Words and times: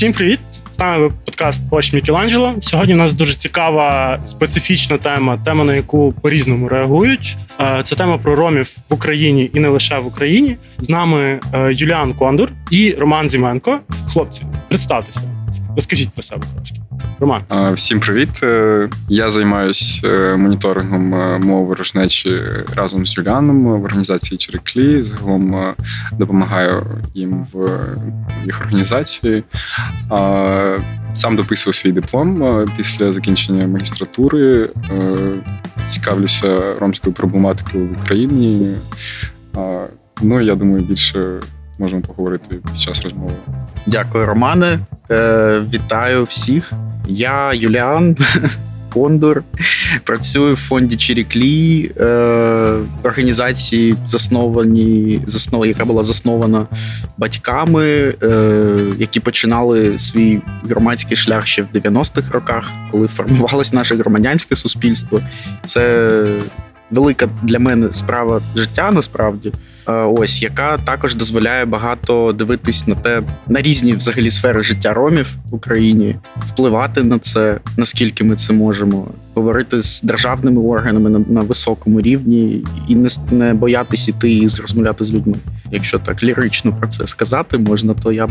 Всім 0.00 0.12
привіт! 0.12 0.40
З 0.72 0.78
нами 0.78 1.10
подкаст 1.24 1.70
Площ 1.70 1.92
Мікеланджело. 1.92 2.54
Сьогодні 2.60 2.94
у 2.94 2.96
нас 2.96 3.14
дуже 3.14 3.34
цікава 3.34 4.18
специфічна 4.24 4.98
тема, 4.98 5.38
тема 5.44 5.64
на 5.64 5.74
яку 5.74 6.12
по-різному 6.22 6.68
реагують. 6.68 7.36
Е, 7.60 7.80
це 7.82 7.96
тема 7.96 8.18
про 8.18 8.36
ромів 8.36 8.76
в 8.88 8.94
Україні 8.94 9.50
і 9.54 9.60
не 9.60 9.68
лише 9.68 9.98
в 9.98 10.06
Україні. 10.06 10.56
З 10.78 10.90
нами 10.90 11.40
е, 11.54 11.72
Юліан 11.72 12.14
Кондур 12.14 12.48
і 12.70 12.92
Роман 12.98 13.28
Зіменко. 13.28 13.80
Хлопці, 14.12 14.42
представтеся, 14.68 15.20
розкажіть 15.76 16.10
про 16.10 16.22
себе 16.22 16.46
трошки. 16.56 16.80
Роман, 17.20 17.42
всім 17.74 18.00
привіт. 18.00 18.42
Е, 18.42 18.88
я 19.08 19.30
займаюся 19.30 20.36
моніторингом 20.36 21.08
мови 21.40 21.66
ворожнечі 21.66 22.36
разом 22.76 23.06
з 23.06 23.18
Юліаном 23.18 23.60
в 23.60 23.84
організації 23.84 24.38
Череклі. 24.38 25.02
Загалом 25.02 25.74
допомагаю 26.12 26.86
їм 27.14 27.44
в 27.52 27.68
їх 28.44 28.60
організації. 28.60 29.44
Сам 31.12 31.36
дописував 31.36 31.74
свій 31.74 31.92
диплом 31.92 32.42
е, 32.42 32.66
після 32.76 33.12
закінчення 33.12 33.66
магістратури. 33.66 34.70
Е, 34.90 35.16
цікавлюся 35.86 36.74
ромською 36.80 37.14
проблематикою 37.14 37.86
в 37.88 37.92
Україні. 37.92 38.76
Ну 40.22 40.40
я 40.40 40.54
думаю, 40.54 40.84
більше 40.84 41.40
можемо 41.80 42.02
поговорити 42.02 42.56
під 42.56 42.80
час 42.80 43.02
розмови. 43.04 43.32
Дякую, 43.86 44.26
Романе. 44.26 44.78
Е, 45.10 45.60
вітаю 45.72 46.24
всіх. 46.24 46.72
Я 47.08 47.52
Юліан. 47.54 48.16
Кондор, 48.92 49.42
працюю 50.04 50.54
в 50.54 50.56
фонді 50.56 50.96
Чиріклі, 50.96 51.92
е, 51.96 52.06
організації, 53.02 53.94
засновані, 54.06 55.20
заснов, 55.26 55.66
яка 55.66 55.84
була 55.84 56.04
заснована 56.04 56.66
батьками, 57.18 58.14
е, 58.22 58.92
які 58.98 59.20
починали 59.20 59.98
свій 59.98 60.40
громадський 60.64 61.16
шлях 61.16 61.46
ще 61.46 61.62
в 61.62 61.66
90-х 61.74 62.34
роках, 62.34 62.70
коли 62.90 63.08
формувалось 63.08 63.72
наше 63.72 63.96
громадянське 63.96 64.56
суспільство. 64.56 65.20
Це 65.62 66.10
велика 66.90 67.28
для 67.42 67.58
мене 67.58 67.88
справа 67.92 68.42
життя 68.56 68.90
насправді. 68.92 69.52
Е, 69.90 69.92
ось 69.92 70.42
яка 70.42 70.78
також 70.78 71.14
дозволяє 71.14 71.64
багато 71.64 72.32
дивитись 72.32 72.86
на 72.86 72.94
те 72.94 73.22
на 73.48 73.62
різні 73.62 73.92
взагалі 73.92 74.30
сфери 74.30 74.62
життя 74.62 74.92
ромів 74.92 75.36
в 75.50 75.54
Україні, 75.54 76.16
впливати 76.36 77.02
на 77.02 77.18
це, 77.18 77.60
наскільки 77.76 78.24
ми 78.24 78.36
це 78.36 78.52
можемо, 78.52 79.06
говорити 79.34 79.82
з 79.82 80.02
державними 80.02 80.60
органами 80.60 81.10
на, 81.10 81.18
на 81.18 81.40
високому 81.40 82.00
рівні 82.00 82.64
і 82.88 82.94
не 82.94 83.08
не 83.30 83.54
боятись 83.54 84.08
іти 84.08 84.32
і 84.32 84.42
розмовляти 84.42 85.04
з 85.04 85.12
людьми. 85.12 85.34
Якщо 85.72 85.98
так 85.98 86.22
лірично 86.22 86.72
про 86.72 86.88
це 86.88 87.06
сказати 87.06 87.58
можна, 87.58 87.94
то 87.94 88.12
я 88.12 88.28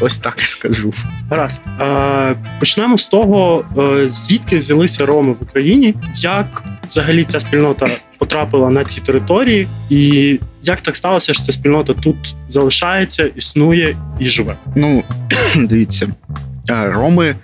ось 0.00 0.18
так 0.18 0.36
і 0.42 0.46
скажу. 0.46 0.92
Гаразд. 1.30 1.62
Е, 1.80 2.34
почнемо 2.60 2.98
з 2.98 3.08
того, 3.08 3.64
е, 3.78 4.10
звідки 4.10 4.58
взялися 4.58 5.06
роми 5.06 5.32
в 5.32 5.42
Україні, 5.42 5.94
як 6.16 6.62
взагалі 6.88 7.24
ця 7.24 7.40
спільнота 7.40 7.88
потрапила 8.20 8.70
на 8.70 8.84
ці 8.84 9.00
території, 9.00 9.68
і 9.90 10.38
як 10.62 10.80
так 10.80 10.96
сталося, 10.96 11.34
що 11.34 11.42
ця 11.42 11.52
спільнота 11.52 11.94
тут 11.94 12.34
залишається, 12.48 13.30
існує 13.36 13.96
і 14.18 14.26
живе? 14.26 14.56
Ну 14.76 15.02
дивіться. 15.56 16.08
Роми 16.68 17.36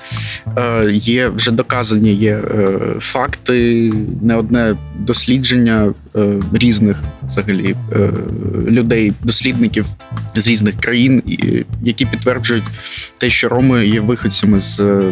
є 0.92 1.28
вже 1.28 1.50
доказані 1.50 2.14
є 2.14 2.32
е, 2.32 2.78
факти, 3.00 3.92
не 4.22 4.36
одне 4.36 4.76
дослідження 4.98 5.94
е, 6.16 6.32
різних 6.52 7.02
взагалі 7.22 7.76
е, 7.92 8.10
людей, 8.68 9.12
дослідників 9.22 9.86
з 10.40 10.48
різних 10.48 10.80
країн, 10.80 11.22
які 11.82 12.06
підтверджують 12.06 12.64
те, 13.16 13.30
що 13.30 13.48
Роми 13.48 13.86
є 13.86 14.00
виходцями 14.00 14.60
з 14.60 15.02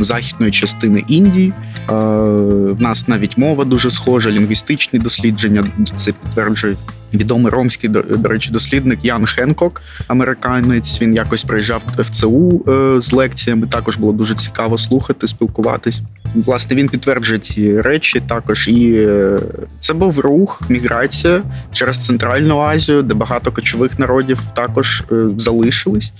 західної 0.00 0.52
частини 0.52 1.04
Індії. 1.08 1.52
В 1.88 2.80
нас 2.80 3.08
навіть 3.08 3.38
мова 3.38 3.64
дуже 3.64 3.90
схожа, 3.90 4.30
лінгвістичні 4.30 4.98
дослідження 4.98 5.64
це 5.96 6.12
підтверджують. 6.12 6.78
Відомий 7.14 7.52
ромський 7.52 7.90
до, 7.90 8.04
речі, 8.24 8.50
дослідник 8.50 9.04
Ян 9.04 9.26
Хенкок, 9.26 9.82
американець. 10.06 11.02
Він 11.02 11.14
якось 11.14 11.44
приїжджав 11.44 11.82
в 11.98 12.10
ЦУ 12.10 12.64
е, 12.68 13.00
з 13.00 13.12
лекціями. 13.12 13.66
Також 13.66 13.96
було 13.96 14.12
дуже 14.12 14.34
цікаво 14.34 14.78
слухати, 14.78 15.28
спілкуватись. 15.28 16.00
Власне, 16.34 16.76
він 16.76 16.88
підтверджує 16.88 17.40
ці 17.40 17.80
речі. 17.80 18.22
Також 18.28 18.68
і 18.68 18.94
е, 18.96 19.38
це 19.78 19.94
був 19.94 20.20
рух, 20.20 20.62
міграція 20.68 21.42
через 21.72 22.04
Центральну 22.04 22.60
Азію, 22.60 23.02
де 23.02 23.14
багато 23.14 23.52
кочових 23.52 23.98
народів 23.98 24.40
також 24.54 25.04
е, 25.12 25.28
залишились. 25.36 26.12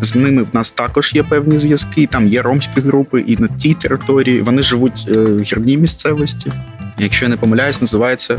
З 0.00 0.14
ними 0.14 0.42
в 0.42 0.48
нас 0.52 0.70
також 0.70 1.14
є 1.14 1.22
певні 1.22 1.58
зв'язки. 1.58 2.06
Там 2.06 2.28
є 2.28 2.42
ромські 2.42 2.80
групи, 2.80 3.20
і 3.20 3.36
на 3.36 3.48
тій 3.48 3.74
території 3.74 4.40
вони 4.40 4.62
живуть 4.62 5.06
в 5.08 5.40
гірній 5.40 5.76
місцевості. 5.76 6.52
Якщо 6.98 7.24
я 7.24 7.28
не 7.28 7.36
помиляюсь, 7.36 7.80
називається 7.80 8.38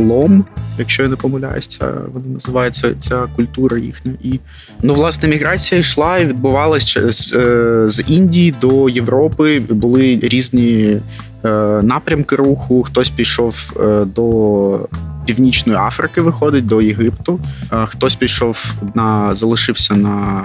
лом, 0.00 0.44
якщо 0.78 1.02
я 1.02 1.08
не 1.08 1.16
помиляюсь, 1.16 1.66
ця 1.66 1.92
вони 2.12 2.28
називаються 2.28 2.94
ця 3.00 3.26
культура 3.36 3.78
їхня. 3.78 4.12
І 4.22 4.40
ну, 4.82 4.94
власне, 4.94 5.28
міграція 5.28 5.80
йшла 5.80 6.18
і 6.18 6.26
відбувалася 6.26 7.12
з, 7.12 7.32
е, 7.32 7.84
з 7.88 8.04
Індії 8.06 8.54
до 8.60 8.88
Європи. 8.88 9.60
Були 9.60 10.20
різні 10.22 11.00
е, 11.44 11.48
напрямки 11.82 12.36
руху. 12.36 12.82
Хтось 12.82 13.10
пішов 13.10 13.76
е, 13.80 14.04
до. 14.04 14.88
Північної 15.26 15.78
Африки 15.78 16.20
виходить 16.20 16.66
до 16.66 16.82
Єгипту. 16.82 17.40
Хтось 17.86 18.14
пішов 18.14 18.74
на 18.94 19.34
залишився 19.34 19.94
на 19.94 20.44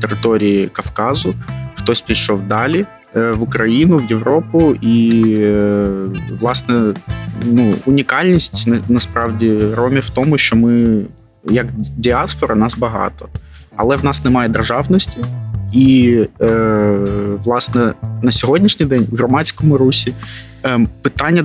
території 0.00 0.68
Кавказу, 0.72 1.34
хтось 1.74 2.00
пішов 2.00 2.40
далі. 2.48 2.86
Е, 3.16 3.32
в 3.32 3.42
Україну, 3.42 3.96
в 3.96 4.10
Європу, 4.10 4.74
і 4.74 5.22
е, 5.36 5.86
власне 6.40 6.94
ну 7.44 7.74
унікальність 7.86 8.68
насправді 8.88 9.58
ромів 9.74 10.02
в 10.02 10.10
тому, 10.10 10.38
що 10.38 10.56
ми, 10.56 11.00
як 11.44 11.66
діаспора, 11.96 12.54
нас 12.54 12.78
багато, 12.78 13.28
але 13.76 13.96
в 13.96 14.04
нас 14.04 14.24
немає 14.24 14.48
державності. 14.48 15.18
І 15.72 16.18
е, 16.40 16.48
власне 17.44 17.92
на 18.22 18.30
сьогоднішній 18.30 18.86
день 18.86 19.06
в 19.10 19.16
громадському 19.16 19.78
русі 19.78 20.14
е, 20.66 20.86
питання 21.02 21.44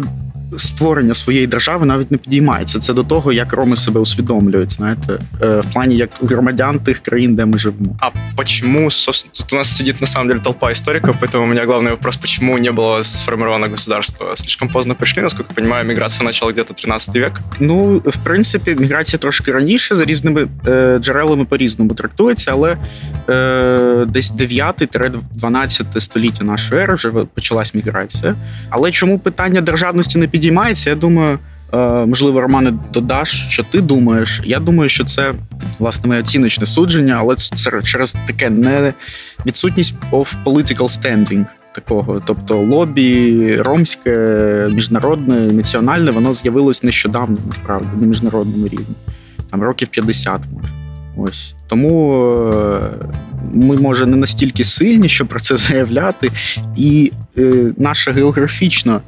створення 0.56 1.14
своєї 1.14 1.47
держави 1.47 1.86
навіть 1.86 2.10
не 2.10 2.19
підіймається. 2.19 2.78
Це 2.78 2.92
до 2.92 3.02
того, 3.02 3.32
як 3.32 3.52
роми 3.52 3.76
себе 3.76 4.00
усвідомлюють, 4.00 4.72
знаєте, 4.72 5.19
е, 5.42 5.60
в 5.60 5.72
плані 5.72 5.97
як 5.97 6.10
громадян 6.22 6.78
тих 6.78 6.98
країн, 6.98 7.34
де 7.36 7.44
ми 7.44 7.58
живемо. 7.58 7.97
А 8.00 8.10
почему, 8.36 8.91
собственно, 8.91 9.32
тут 9.34 9.52
у 9.52 9.56
нас 9.56 9.76
сидит 9.76 10.00
на 10.00 10.06
самом 10.06 10.28
деле 10.28 10.41
толпа 10.41 10.72
историков, 10.72 11.16
поэтому 11.20 11.44
у 11.44 11.47
меня 11.47 11.64
главный 11.64 11.91
вопрос, 11.91 12.16
почему 12.16 12.58
не 12.58 12.70
было 12.70 13.02
сформировано 13.02 13.69
государство? 13.69 14.36
Слишком 14.36 14.69
поздно 14.69 14.94
пришли, 14.94 15.22
насколько 15.22 15.50
я 15.50 15.54
понимаю, 15.54 15.86
миграция 15.86 16.25
начала 16.25 16.52
где-то 16.52 16.75
13 16.75 17.14
век? 17.14 17.32
Ну, 17.60 18.02
в 18.04 18.16
принципі, 18.25 18.76
міграція 18.78 19.19
трошки 19.19 19.52
раніше 19.52 19.97
за 19.97 20.04
різними 20.04 20.47
е, 20.66 20.98
джерелами 21.00 21.44
по-різному 21.44 21.94
трактується, 21.94 22.50
але 22.54 22.76
е, 23.28 24.04
десь 24.08 24.32
9-12 24.32 26.00
століття 26.00 26.44
нашої 26.44 26.82
ери 26.82 26.94
вже 26.94 27.10
почалась 27.10 27.75
міграція. 27.75 28.34
Але 28.70 28.91
чому 28.91 29.19
питання 29.19 29.60
державності 29.60 30.19
не 30.19 30.26
підіймається? 30.28 30.38
Підіймається. 30.39 30.89
Я 30.89 30.95
думаю, 30.95 31.39
е, 31.73 31.77
можливо, 32.05 32.41
Романе, 32.41 32.73
додаш, 32.94 33.45
що 33.50 33.63
ти 33.63 33.81
думаєш. 33.81 34.41
Я 34.45 34.59
думаю, 34.59 34.89
що 34.89 35.05
це 35.05 35.33
власне 35.79 36.07
моє 36.07 36.19
оціночне 36.19 36.66
судження, 36.66 37.17
але 37.19 37.35
це 37.35 37.81
через 37.83 38.17
таке 38.27 38.50
не 38.50 38.94
відсутність 39.45 39.94
of 40.11 40.35
political 40.45 40.88
standing 41.00 41.45
такого. 41.75 42.22
Тобто 42.25 42.57
лобі 42.57 43.55
ромське, 43.55 44.69
міжнародне, 44.72 45.35
національне, 45.35 46.12
воно 46.12 46.33
з'явилось 46.33 46.83
нещодавно, 46.83 47.38
насправді, 47.47 47.88
на 48.01 48.07
міжнародному 48.07 48.68
рівні. 48.68 48.95
Там 49.51 49.63
років 49.63 49.88
50, 49.88 50.41
може. 50.51 50.74
Ось 51.18 51.53
тому 51.68 52.24
е, 52.53 52.81
ми, 53.53 53.75
може, 53.75 54.06
не 54.06 54.18
настільки 54.18 54.63
сильні, 54.63 55.09
щоб 55.09 55.27
про 55.27 55.39
це 55.39 55.57
заявляти, 55.57 56.30
і 56.77 57.12
е, 57.38 57.53
наша 57.77 58.12
географічна 58.12 59.01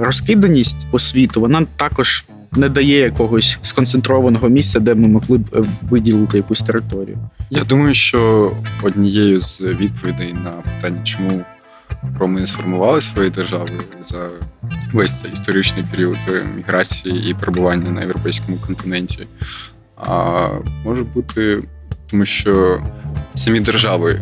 розкиданість 0.00 0.76
по 0.90 0.98
світу, 0.98 1.40
вона 1.40 1.66
також 1.76 2.24
не 2.56 2.68
дає 2.68 2.98
якогось 2.98 3.58
сконцентрованого 3.62 4.48
місця, 4.48 4.80
де 4.80 4.94
ми 4.94 5.08
могли 5.08 5.38
б 5.38 5.44
е, 5.54 5.64
виділити 5.82 6.36
якусь 6.36 6.60
територію. 6.60 7.18
Я 7.50 7.64
думаю, 7.64 7.94
що 7.94 8.52
однією 8.82 9.40
з 9.40 9.60
відповідей 9.60 10.32
на 10.32 10.50
питання, 10.50 11.02
чому 11.04 11.44
роми 12.18 12.40
не 12.40 12.46
сформували 12.46 13.00
свої 13.00 13.30
держави 13.30 13.70
за 14.02 14.28
весь 14.92 15.20
цей 15.20 15.32
історичний 15.32 15.84
період 15.90 16.18
міграції 16.56 17.30
і 17.30 17.34
перебування 17.34 17.90
на 17.90 18.00
європейському 18.00 18.58
континенті, 18.66 19.26
а 19.96 20.48
може 20.84 21.04
бути, 21.04 21.62
тому 22.06 22.24
що 22.24 22.82
самі 23.34 23.60
держави 23.60 24.20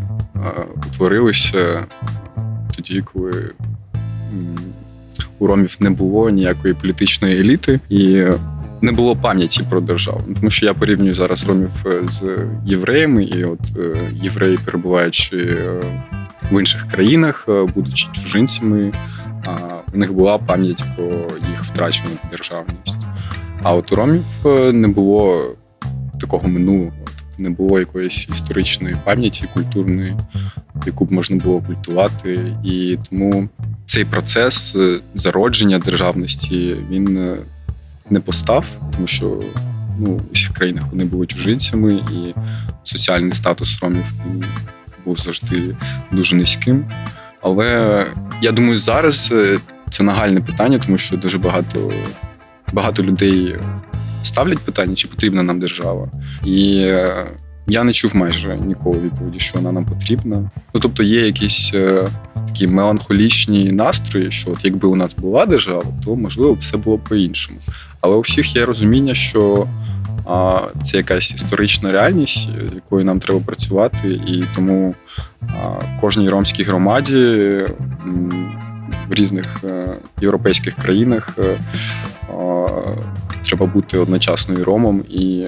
утворилися 0.87 1.84
тоді, 2.76 3.02
коли 3.12 3.50
у 5.40 5.46
ромів 5.46 5.76
не 5.81 5.90
було 5.90 6.31
ніякої 6.31 6.75
політичної 6.75 7.40
еліти, 7.40 7.81
і 7.88 8.25
не 8.82 8.92
було 8.92 9.16
пам'яті 9.16 9.62
про 9.70 9.81
державу. 9.81 10.20
Тому 10.34 10.50
що 10.50 10.66
я 10.66 10.75
порівнюю 10.75 11.14
зараз 11.14 11.48
ромів 11.48 11.70
е, 11.87 12.02
з 12.08 12.22
євреями, 12.66 13.25
і 13.25 13.44
от 13.44 13.60
е, 13.76 14.10
євреї, 14.22 14.58
перебуваючи 14.64 15.37
е, 15.37 15.81
в 16.50 16.60
інших 16.60 16.87
країнах, 16.87 17.48
будучи 17.75 18.08
чужинцями, 18.12 18.92
у 19.94 19.98
них 19.98 20.12
була 20.12 20.38
пам'ять 20.38 20.84
про 20.96 21.06
їх 21.50 21.64
втрачену 21.64 22.10
державність. 22.31 23.06
А 23.62 23.75
от 23.75 23.93
у 23.93 23.96
ромів 23.96 24.25
не 24.72 24.88
було 24.88 25.52
такого 26.20 26.48
минулого, 26.48 26.93
не 27.40 27.50
було 27.50 27.78
якоїсь 27.78 28.28
історичної 28.28 28.96
пам'яті 29.04 29.48
культурної, 29.54 30.16
яку 30.87 31.04
б 31.04 31.12
можна 31.12 31.37
було 31.37 31.60
культувати. 31.60 32.56
І 32.64 32.98
тому 33.10 33.48
цей 33.87 34.04
процес 34.04 34.76
е, 34.76 35.00
зародження 35.14 35.78
державності 35.78 36.76
він 36.90 37.16
е, 37.16 37.37
не 38.10 38.20
постав, 38.20 38.66
тому 38.94 39.06
що 39.06 39.42
ну, 39.98 40.10
у 40.10 40.32
всіх 40.32 40.52
країнах 40.52 40.84
вони 40.90 41.04
були 41.04 41.26
чужинцями, 41.26 41.94
і 41.94 42.34
соціальний 42.82 43.32
статус 43.32 43.82
ромів 43.82 44.12
був 45.04 45.19
завжди 45.19 45.76
дуже 46.12 46.36
низьким. 46.36 46.84
Але 47.43 48.06
я 48.43 48.52
думаю, 48.52 48.78
зараз 48.78 49.31
е, 49.32 49.58
це 49.90 50.02
нагальне 50.02 50.40
питання, 50.40 50.78
тому 50.78 50.98
що 50.98 51.16
дуже 51.16 51.38
багато, 51.38 51.93
багато 52.72 53.02
людей 53.02 53.56
ставлять 54.22 54.58
питання, 54.58 54.94
чи 54.94 55.08
потрібна 55.08 55.43
нам 55.43 55.61
держава. 55.61 56.08
І 56.44 56.76
е, 56.78 57.26
я 57.67 57.84
не 57.84 57.93
чув 57.93 58.17
майже 58.17 58.56
ніколи 58.56 58.99
відповіді, 58.99 59.38
що 59.38 59.58
вона 59.58 59.72
нам 59.72 59.84
потрібна. 59.84 60.50
Ну 60.75 60.81
тобто 60.81 61.02
є 61.02 61.26
якісь 61.26 61.70
е, 61.75 62.06
такі 62.46 62.67
меланхолічні 62.67 63.72
настрої, 63.72 64.31
що 64.31 64.50
от 64.50 64.64
якби 64.64 64.88
у 64.88 64.96
нас 64.96 65.14
була 65.14 65.46
держава, 65.46 65.82
то 66.05 66.17
можливо 66.17 66.52
все 66.52 66.76
було 66.76 66.99
по-іншому. 66.99 67.58
Але 68.00 68.17
у 68.17 68.20
всіх 68.20 68.56
є 68.56 68.67
розуміння, 68.67 69.14
що 69.14 69.67
а, 70.26 70.61
це 70.82 70.96
якась 70.96 71.34
історична 71.34 71.93
реальність, 71.93 72.49
з 72.70 72.75
якою 72.75 73.05
нам 73.05 73.20
треба 73.20 73.40
працювати, 73.40 74.08
і 74.08 74.44
тому 74.55 74.94
а, 75.43 75.81
кожній 76.00 76.28
ромській 76.28 76.62
громаді 76.62 77.17
в 79.11 79.14
різних 79.14 79.46
е, 79.64 79.88
європейських 80.20 80.75
країнах 80.75 81.38
е, 81.38 81.61
треба 83.50 83.67
бути 83.67 83.99
одночасно 83.99 84.55
і 84.55 84.62
ромом, 84.62 85.05
і 85.11 85.47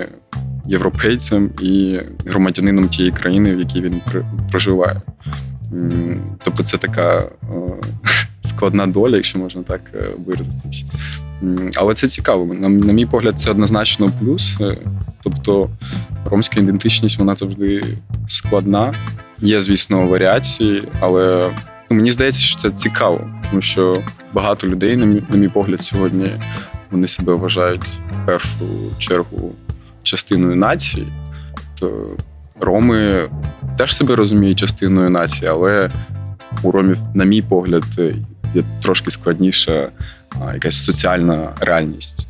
європейцем, 0.66 1.50
і 1.60 1.99
громадянином 2.26 2.88
тієї 2.88 3.12
країни, 3.12 3.56
в 3.56 3.58
якій 3.58 3.81
він 3.81 4.00
проживає. 4.50 5.00
Тобто 6.44 6.62
це 6.62 6.78
така 6.78 7.19
е, 7.19 7.26
складна 8.40 8.87
доля, 8.87 9.16
якщо 9.16 9.38
можна 9.38 9.62
так 9.62 9.81
е, 9.94 10.04
виразитись. 10.26 10.84
Але 11.76 11.94
це 11.94 12.08
цікаво. 12.08 12.54
На, 12.54 12.69
на 12.69 12.93
мій 12.93 13.06
погляд, 13.06 13.38
це 13.38 13.50
однозначно 13.50 14.10
плюс. 14.20 14.60
Е, 14.60 14.76
Тобто 15.22 15.70
ромська 16.25 16.60
ідентичність 16.60 17.19
вона 17.19 17.34
завжди 17.34 17.84
складна. 18.28 18.94
Є, 19.40 19.60
звісно, 19.60 20.06
варіації, 20.06 20.82
але 21.00 21.55
ну, 21.90 21.96
мені 21.96 22.12
здається, 22.12 22.40
що 22.40 22.60
це 22.60 22.70
цікаво, 22.70 23.20
тому 23.50 23.62
що 23.62 24.02
багато 24.32 24.66
людей, 24.66 24.96
на 24.96 25.06
мій, 25.06 25.22
на 25.31 25.37
мій 25.37 25.48
погляд, 25.48 25.81
сьогодні 25.81 26.28
вони 26.92 27.06
себе 27.06 27.34
вважають 27.34 27.84
в 27.84 28.26
першу 28.26 28.66
чергу 28.98 29.52
частиною 30.02 30.56
нації. 30.56 31.06
То 31.80 32.16
роми 32.60 33.28
теж 33.78 33.96
себе 33.96 34.16
розуміють 34.16 34.58
частиною 34.58 35.10
нації, 35.10 35.50
але 35.50 35.90
у 36.62 36.70
ромів, 36.70 36.98
на 37.14 37.24
мій 37.24 37.42
погляд, 37.42 37.84
є 38.54 38.64
трошки 38.82 39.10
складніша 39.10 39.88
якась 40.54 40.84
соціальна 40.84 41.48
реальність. 41.60 42.26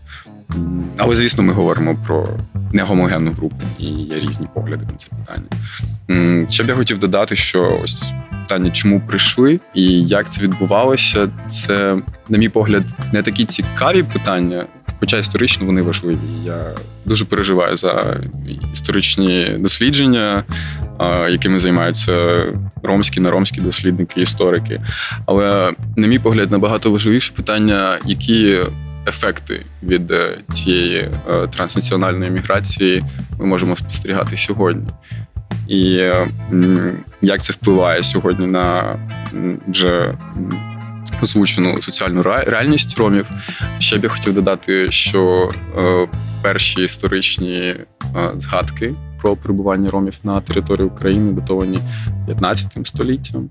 Але, 0.98 1.16
звісно, 1.16 1.42
ми 1.42 1.52
говоримо 1.52 1.96
про 2.06 2.28
негомогенну 2.72 3.32
групу, 3.32 3.56
і 3.78 3.86
є 3.86 4.20
різні 4.20 4.48
погляди 4.54 4.86
на 4.90 4.96
це 4.96 5.08
питання. 5.08 6.46
Ще 6.48 6.64
б 6.64 6.68
я 6.68 6.74
хотів 6.74 6.98
додати, 6.98 7.36
що 7.36 7.80
ось 7.84 8.12
питання, 8.42 8.70
чому 8.70 9.00
прийшли 9.00 9.60
і 9.74 10.02
як 10.02 10.30
це 10.30 10.42
відбувалося, 10.42 11.28
це, 11.48 11.96
на 12.28 12.38
мій 12.38 12.48
погляд, 12.48 12.84
не 13.12 13.22
такі 13.22 13.44
цікаві 13.44 14.02
питання, 14.02 14.66
хоча 15.00 15.18
історично 15.18 15.66
вони 15.66 15.82
важливі. 15.82 16.18
Я 16.44 16.74
дуже 17.04 17.24
переживаю 17.24 17.76
за 17.76 18.16
історичні 18.72 19.56
дослідження, 19.58 20.44
якими 21.30 21.60
займаються 21.60 22.44
ромські 22.82 23.20
неромські 23.20 23.60
дослідники, 23.60 24.20
історики. 24.20 24.80
Але, 25.26 25.72
на 25.96 26.06
мій 26.06 26.18
погляд, 26.18 26.50
набагато 26.50 26.90
важливіше 26.90 27.32
питання, 27.36 27.98
які 28.06 28.58
ефекти 29.06 29.60
від 29.82 30.10
е, 30.10 30.38
цієї 30.52 30.96
е, 30.98 31.08
транснаціональної 31.46 32.30
міграції 32.30 33.04
ми 33.38 33.46
можемо 33.46 33.76
спостерігати 33.76 34.36
сьогодні. 34.36 34.88
І 35.68 36.10
як 37.22 37.42
це 37.42 37.52
впливає 37.52 38.02
сьогодні 38.02 38.46
на 38.46 38.96
вже 39.68 40.14
озвучену 41.22 41.82
соціальну 41.82 42.22
реальність 42.22 42.98
ромів. 42.98 43.30
Ще 43.78 43.98
б 43.98 44.04
я 44.04 44.10
хотів 44.10 44.34
додати, 44.34 44.90
що 44.90 45.50
е, 45.78 46.08
перші 46.42 46.84
історичні 46.84 47.58
е, 47.58 47.76
згадки 48.36 48.94
про 49.22 49.36
перебування 49.36 49.90
ромів 49.90 50.18
на 50.24 50.40
території 50.40 50.86
України 50.86 51.32
датовані 51.32 51.78
15 52.26 52.86
століттям. 52.86 53.48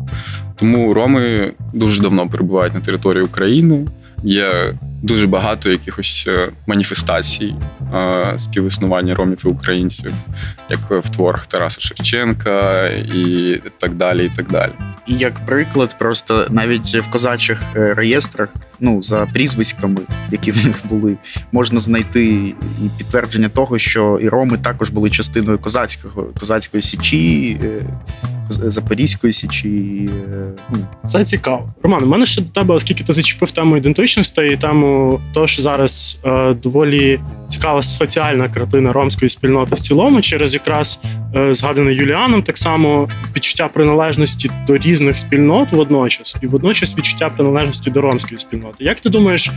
Тому 0.55 0.93
роми 0.93 1.51
дуже 1.73 2.01
давно 2.01 2.29
перебувають 2.29 2.73
на 2.73 2.81
території 2.81 3.23
України. 3.23 3.87
Є 4.23 4.73
дуже 5.01 5.27
багато 5.27 5.69
якихось 5.69 6.25
е, 6.27 6.49
маніфестацій 6.67 7.55
е, 7.95 8.33
співіснування 8.37 9.15
ромів 9.15 9.43
і 9.45 9.47
українців, 9.47 10.13
як 10.69 11.05
в 11.05 11.09
творах 11.09 11.45
Тараса 11.45 11.81
Шевченка 11.81 12.87
і 12.87 13.59
так 13.77 13.95
далі. 13.95 14.25
І 14.25 14.31
так 14.35 14.47
далі. 14.47 14.71
І 15.07 15.13
як 15.13 15.33
приклад, 15.45 15.95
просто 15.99 16.47
навіть 16.49 16.95
в 16.95 17.09
козачих 17.09 17.61
е, 17.75 17.93
реєстрах, 17.93 18.49
ну 18.79 19.03
за 19.03 19.25
прізвиськами, 19.25 19.97
які 20.31 20.51
в 20.51 20.65
них 20.67 20.79
були, 20.83 21.17
можна 21.51 21.79
знайти 21.79 22.25
і 22.83 22.89
підтвердження 22.97 23.49
того, 23.49 23.79
що 23.79 24.19
і 24.21 24.29
роми 24.29 24.57
також 24.57 24.89
були 24.89 25.09
частиною 25.09 25.59
козацького 25.59 26.23
козацької 26.39 26.83
січі, 26.83 27.57
Запорізької 28.49 29.33
січі. 29.33 30.09
е, 30.13 30.45
Ну, 30.73 30.79
Це 31.05 31.25
цікаво. 31.25 31.69
Роман, 31.83 32.03
у 32.03 32.07
мене 32.07 32.25
ще 32.25 32.41
до 32.41 32.47
тебе, 32.49 32.75
оскільки 32.75 33.03
ти 33.03 33.13
зачепив 33.13 33.51
тему 33.51 33.77
ідентичності 33.77 34.41
і 34.41 34.57
тему 34.57 35.19
того, 35.33 35.47
що 35.47 35.61
зараз 35.61 36.19
е, 36.25 36.53
доволі 36.53 37.19
цікава 37.47 37.81
соціальна 37.81 38.49
картина 38.49 38.93
ромської 38.93 39.29
спільноти 39.29 39.75
в 39.75 39.79
цілому, 39.79 40.21
через 40.21 40.53
якраз 40.53 40.99
е, 41.35 41.53
згадане 41.53 41.93
Юліаном, 41.93 42.43
так 42.43 42.57
само 42.57 43.09
відчуття 43.35 43.67
приналежності 43.67 44.51
до 44.67 44.77
різних 44.77 45.17
спільнот 45.17 45.71
водночас, 45.71 46.37
і 46.41 46.47
водночас 46.47 46.97
відчуття 46.97 47.29
приналежності 47.29 47.91
до 47.91 48.01
ромської 48.01 48.39
спільноти. 48.39 48.83
Як 48.83 48.99
ти 48.99 49.09
думаєш, 49.09 49.51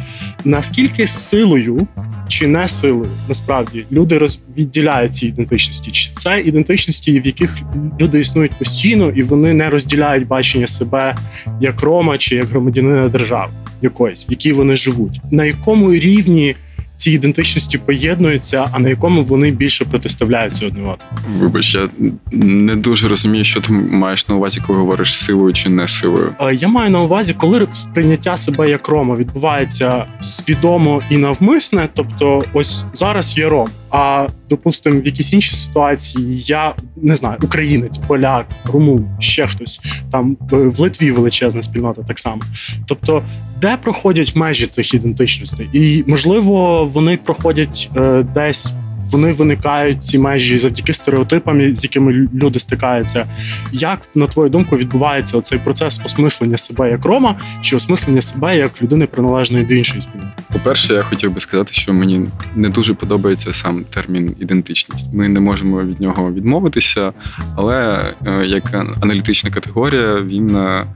наскільки 0.44 1.06
силою 1.06 1.88
чи 2.28 2.46
не 2.46 2.68
силою 2.68 3.10
насправді 3.28 3.86
люди 3.92 4.18
роз... 4.18 4.40
відділяють 4.56 5.14
ці 5.14 5.26
ідентичності? 5.26 5.90
Чи 5.90 6.12
це 6.12 6.40
ідентичності, 6.40 7.20
в 7.20 7.26
яких 7.26 7.56
люди 8.00 8.20
існують 8.20 8.58
постійно, 8.58 8.73
і 9.16 9.22
вони 9.22 9.54
не 9.54 9.70
розділяють 9.70 10.26
бачення 10.26 10.66
себе 10.66 11.14
як 11.60 11.82
рома 11.82 12.18
чи 12.18 12.36
як 12.36 12.46
громадянина 12.46 13.08
держави 13.08 13.52
якоїсь, 13.82 14.28
в 14.28 14.30
якій 14.30 14.52
вони 14.52 14.76
живуть? 14.76 15.20
На 15.30 15.44
якому 15.44 15.92
рівні 15.92 16.56
ці 16.96 17.10
ідентичності 17.12 17.78
поєднуються, 17.78 18.66
а 18.72 18.78
на 18.78 18.88
якому 18.88 19.22
вони 19.22 19.50
більше 19.50 19.84
протиставляються 19.84 20.66
одне 20.66 20.80
одному? 20.80 20.98
Вибач, 21.38 21.74
я 21.74 21.88
не 22.32 22.76
дуже 22.76 23.08
розумію, 23.08 23.44
що 23.44 23.60
ти 23.60 23.72
маєш 23.72 24.28
на 24.28 24.34
увазі, 24.34 24.60
коли 24.66 24.78
говориш 24.78 25.16
силою 25.16 25.52
чи 25.52 25.68
не 25.68 25.88
силою. 25.88 26.34
Е, 26.40 26.54
Я 26.54 26.68
маю 26.68 26.90
на 26.90 27.00
увазі, 27.00 27.34
коли 27.38 27.66
сприйняття 27.72 28.36
себе 28.36 28.70
як 28.70 28.88
рома 28.88 29.14
відбувається 29.16 30.04
свідомо 30.20 31.02
і 31.10 31.16
навмисне, 31.16 31.88
тобто 31.94 32.42
ось 32.52 32.84
зараз 32.94 33.38
є 33.38 33.48
ром. 33.48 33.68
А 33.90 34.26
допустимо, 34.50 35.00
в 35.00 35.06
якійсь 35.06 35.32
іншій 35.32 35.54
ситуації 35.56 36.40
я 36.40 36.74
не 37.02 37.16
знаю, 37.16 37.36
українець, 37.42 37.98
поляк, 37.98 38.46
румун, 38.72 39.06
ще 39.18 39.46
хтось 39.46 39.80
там 40.12 40.36
е, 40.52 40.56
в 40.56 40.80
Литві 40.80 41.10
величезна 41.10 41.62
спільнота 41.62 42.02
так 42.02 42.18
само. 42.18 42.42
Тобто, 42.86 43.22
де 43.60 43.76
проходять 43.76 44.36
межі 44.36 44.66
цих 44.66 44.94
ідентичностей, 44.94 45.68
і 45.72 46.04
можливо 46.06 46.83
вони 46.84 47.16
проходять 47.16 47.90
е, 47.96 48.22
десь. 48.34 48.74
Вони 49.12 49.32
виникають 49.32 50.04
ці 50.04 50.18
межі 50.18 50.58
завдяки 50.58 50.92
стереотипам, 50.92 51.74
з 51.74 51.84
якими 51.84 52.12
люди 52.12 52.58
стикаються. 52.58 53.26
Як 53.72 54.00
на 54.14 54.26
твою 54.26 54.50
думку 54.50 54.76
відбувається 54.76 55.40
цей 55.40 55.58
процес 55.58 56.00
осмислення 56.04 56.56
себе 56.56 56.90
як 56.90 57.04
рома, 57.04 57.36
чи 57.60 57.76
осмислення 57.76 58.22
себе 58.22 58.56
як 58.56 58.82
людини 58.82 59.06
приналежної 59.06 59.64
до 59.64 59.74
іншої 59.74 60.02
спільноти? 60.02 60.42
По-перше, 60.52 60.94
я 60.94 61.02
хотів 61.02 61.32
би 61.32 61.40
сказати, 61.40 61.72
що 61.72 61.92
мені 61.94 62.26
не 62.54 62.68
дуже 62.68 62.94
подобається 62.94 63.52
сам 63.52 63.84
термін 63.84 64.36
ідентичність. 64.40 65.14
Ми 65.14 65.28
не 65.28 65.40
можемо 65.40 65.82
від 65.82 66.00
нього 66.00 66.32
відмовитися, 66.32 67.12
але 67.56 68.00
е, 68.26 68.46
як 68.46 68.74
аналітична 69.00 69.50
категорія 69.50 70.20
він 70.20 70.56
е, 70.56 70.86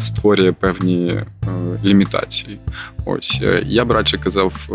створює 0.00 0.52
певні 0.52 1.06
е, 1.08 1.24
лімітації. 1.84 2.58
Ось 3.04 3.42
я 3.66 3.84
б 3.84 3.90
радше 3.90 4.18
казав 4.18 4.68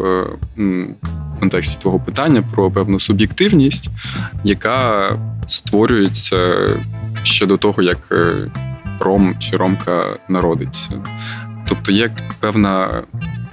контексті 1.40 1.82
твого 1.82 2.00
питання 2.00 2.44
про 2.52 2.72
певну 2.72 3.00
суб'єктивність, 3.00 3.90
яка 4.44 5.10
створюється 5.48 6.56
ще 7.24 7.46
до 7.46 7.58
того, 7.58 7.84
як 7.84 7.98
е, 8.12 8.52
ром 9.00 9.36
чи 9.40 9.58
ромка 9.58 10.04
народиться. 10.30 10.92
Тобто 11.68 11.92
є 11.92 12.12
певна 12.40 13.04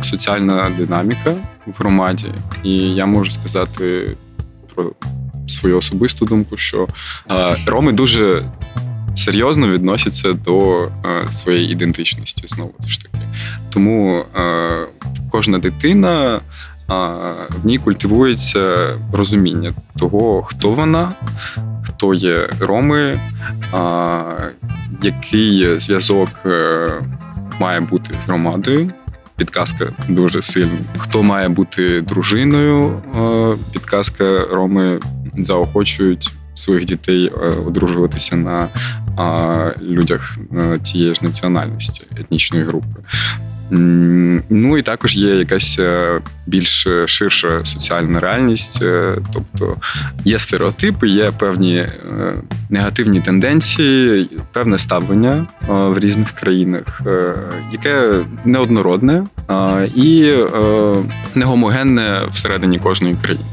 соціальна 0.02 0.70
динаміка 0.70 1.34
в 1.66 1.78
громаді, 1.78 2.28
і 2.62 2.72
я 2.72 3.06
можу 3.06 3.30
сказати 3.30 4.16
про 4.74 4.92
свою 5.46 5.78
особисту 5.78 6.24
думку, 6.24 6.56
що 6.56 6.88
е, 7.30 7.54
роми 7.66 7.92
дуже 7.92 8.48
серйозно 9.16 9.68
відносяться 9.68 10.32
до 10.32 10.82
е, 10.84 10.88
своєї 11.32 11.72
ідентичності 11.72 12.46
знову 12.46 12.74
ж 12.86 13.02
таки. 13.02 13.18
Тому 13.70 14.24
кожна 15.30 15.58
дитина. 15.58 16.40
В 16.88 17.64
ній 17.64 17.78
культивується 17.78 18.76
розуміння 19.12 19.72
того, 19.98 20.42
хто 20.42 20.70
вона, 20.70 21.14
хто 21.82 22.14
є 22.14 22.48
роми, 22.60 23.20
який 25.02 25.78
зв'язок 25.78 26.28
е, 26.46 26.90
має 27.60 27.80
бути 27.80 28.14
з 28.20 28.24
громадою. 28.26 28.90
Підказка 29.36 29.86
дуже 30.08 30.42
сильна. 30.42 30.80
Хто 30.98 31.22
має 31.22 31.48
бути 31.48 32.00
дружиною? 32.00 33.02
е, 33.16 33.56
Підказка 33.72 34.46
роми 34.52 34.98
заохочують 35.38 36.32
своїх 36.54 36.84
дітей 36.84 37.26
е, 37.34 37.48
одружуватися 37.66 38.36
на 38.36 38.68
людях 39.82 40.38
тієї 40.82 41.14
ж 41.14 41.24
національності, 41.24 42.02
етнічної 42.16 42.64
групи. 42.64 42.96
Ну 43.70 44.78
і 44.78 44.82
також 44.82 45.16
є 45.16 45.34
якась 45.34 45.78
е, 45.78 46.20
більш 46.46 46.88
ширша 47.06 47.64
соціальна 47.64 48.20
реальність, 48.20 48.82
е, 48.82 49.16
тобто 49.34 49.76
є 50.24 50.38
стереотипи, 50.38 51.08
є 51.08 51.30
певні 51.30 51.76
е, 51.76 51.92
негативні 52.70 53.20
тенденції, 53.20 54.30
певне 54.52 54.78
ставлення 54.78 55.46
в 55.68 55.98
різних 55.98 56.30
країнах, 56.32 57.02
яке 57.72 58.24
неоднородне 58.44 59.24
і 59.94 60.34
негомогенне 61.34 62.22
всередині 62.30 62.78
кожної 62.78 63.16
країни. 63.22 63.44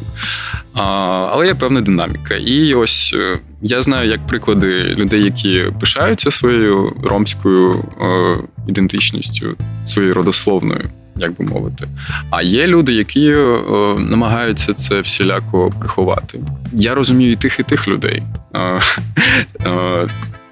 Але 0.75 1.47
є 1.47 1.55
певна 1.55 1.81
динаміка. 1.81 2.35
І 2.35 2.73
ось 2.73 3.15
е, 3.17 3.37
я 3.61 3.81
знаю 3.81 4.09
як 4.09 4.27
приклади 4.27 4.83
людей, 4.83 5.23
які 5.23 5.65
пишаються 5.79 6.31
своєю 6.31 6.93
ромською 7.03 7.85
е, 8.01 8.37
ідентичністю, 8.67 9.55
своєю 9.85 10.13
родословною, 10.13 10.89
як 11.15 11.37
би 11.37 11.45
мовити. 11.45 11.87
А 12.29 12.41
є 12.41 12.67
люди, 12.67 12.93
які 12.93 13.29
е, 13.29 13.59
намагаються 13.99 14.73
це 14.73 15.01
всіляко 15.01 15.71
приховати. 15.79 16.39
Я 16.73 16.95
розумію 16.95 17.31
і 17.31 17.35
тих, 17.35 17.59
і 17.59 17.63
тих 17.63 17.87
людей. 17.87 18.23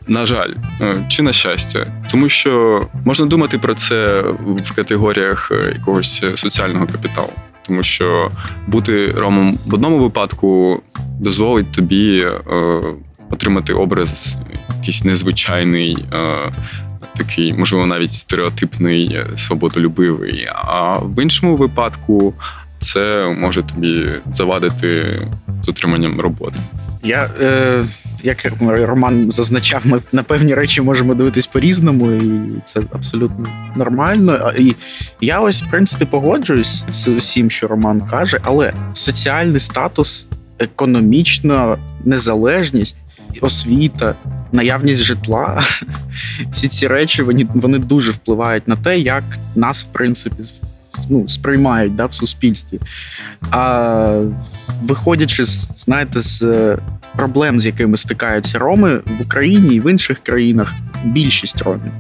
На 0.08 0.26
жаль, 0.26 0.50
чи 1.08 1.24
на 1.24 1.34
щастя, 1.34 1.88
тому 2.12 2.30
що 2.30 2.86
можна 3.06 3.26
думати 3.26 3.58
про 3.58 3.74
це 3.74 4.22
в 4.64 4.76
категоріях 4.76 5.52
якогось 5.74 6.24
соціального 6.36 6.88
капіталу. 6.88 7.34
Тому 7.62 7.84
що 7.84 8.32
бути 8.68 9.12
ромом 9.12 9.60
в 9.66 9.74
одному 9.74 10.00
випадку 10.00 10.82
дозволить 11.20 11.72
тобі 11.72 12.20
е, 12.20 12.82
отримати 13.30 13.74
образ 13.74 14.38
якийсь 14.76 15.04
незвичайний, 15.04 15.98
е, 16.14 16.52
такий, 17.18 17.54
можливо, 17.54 17.86
навіть 17.86 18.14
стереотипний, 18.14 19.14
е, 19.14 19.28
свободолюбивий. 19.36 20.48
А 20.54 20.98
в 20.98 21.24
іншому 21.24 21.56
випадку 21.56 22.34
це 22.80 23.36
може 23.38 23.64
тобі 23.64 24.06
завадити 24.34 25.22
з 25.64 25.70
отриманням 25.70 26.20
роботи. 26.20 26.58
Я, 27.04 27.30
е, 27.42 27.86
як 28.24 28.52
Роман 28.62 29.32
зазначав, 29.32 29.82
ми 29.86 30.00
на 30.12 30.24
певні 30.24 30.54
речі 30.54 30.82
можемо 30.82 31.16
дивитись 31.16 31.48
по-різному, 31.48 32.12
і 32.12 32.52
це 32.66 32.82
абсолютно 32.94 33.46
нормально. 33.76 34.54
І 34.58 34.76
я 35.22 35.40
ось, 35.40 35.64
в 35.64 35.70
принципі, 35.70 36.06
погоджуюсь 36.06 36.84
з 36.92 37.08
усім, 37.08 37.52
що 37.52 37.68
Роман 37.68 38.02
каже, 38.02 38.40
але 38.44 38.74
соціальний 38.94 39.60
статус, 39.60 40.26
економічна 40.60 41.78
незалежність, 42.06 42.96
освіта, 43.42 44.16
наявність 44.52 45.02
житла, 45.02 45.64
всі 46.54 46.68
ці 46.68 46.88
речі 46.88 47.24
вони, 47.24 47.48
вони 47.54 47.78
дуже 47.78 48.12
впливають 48.12 48.68
на 48.68 48.76
те, 48.76 49.00
як 49.00 49.24
нас, 49.56 49.84
в 49.84 49.88
принципі, 49.88 50.44
ну, 51.10 51.28
сприймають 51.28 51.96
да, 51.96 52.06
в 52.06 52.14
суспільстві. 52.14 52.80
А 53.52 54.24
виходячи 54.82 55.46
знаєте, 55.46 56.20
з 56.22 56.44
проблем, 57.16 57.62
з 57.62 57.66
якими 57.66 57.98
стикаються 57.98 58.60
роми 58.60 58.96
в 58.96 59.22
Україні 59.22 59.76
і 59.76 59.80
в 59.80 59.92
інших 59.92 60.20
країнах, 60.20 60.74
більшість 61.04 61.62
ромів. 61.62 61.92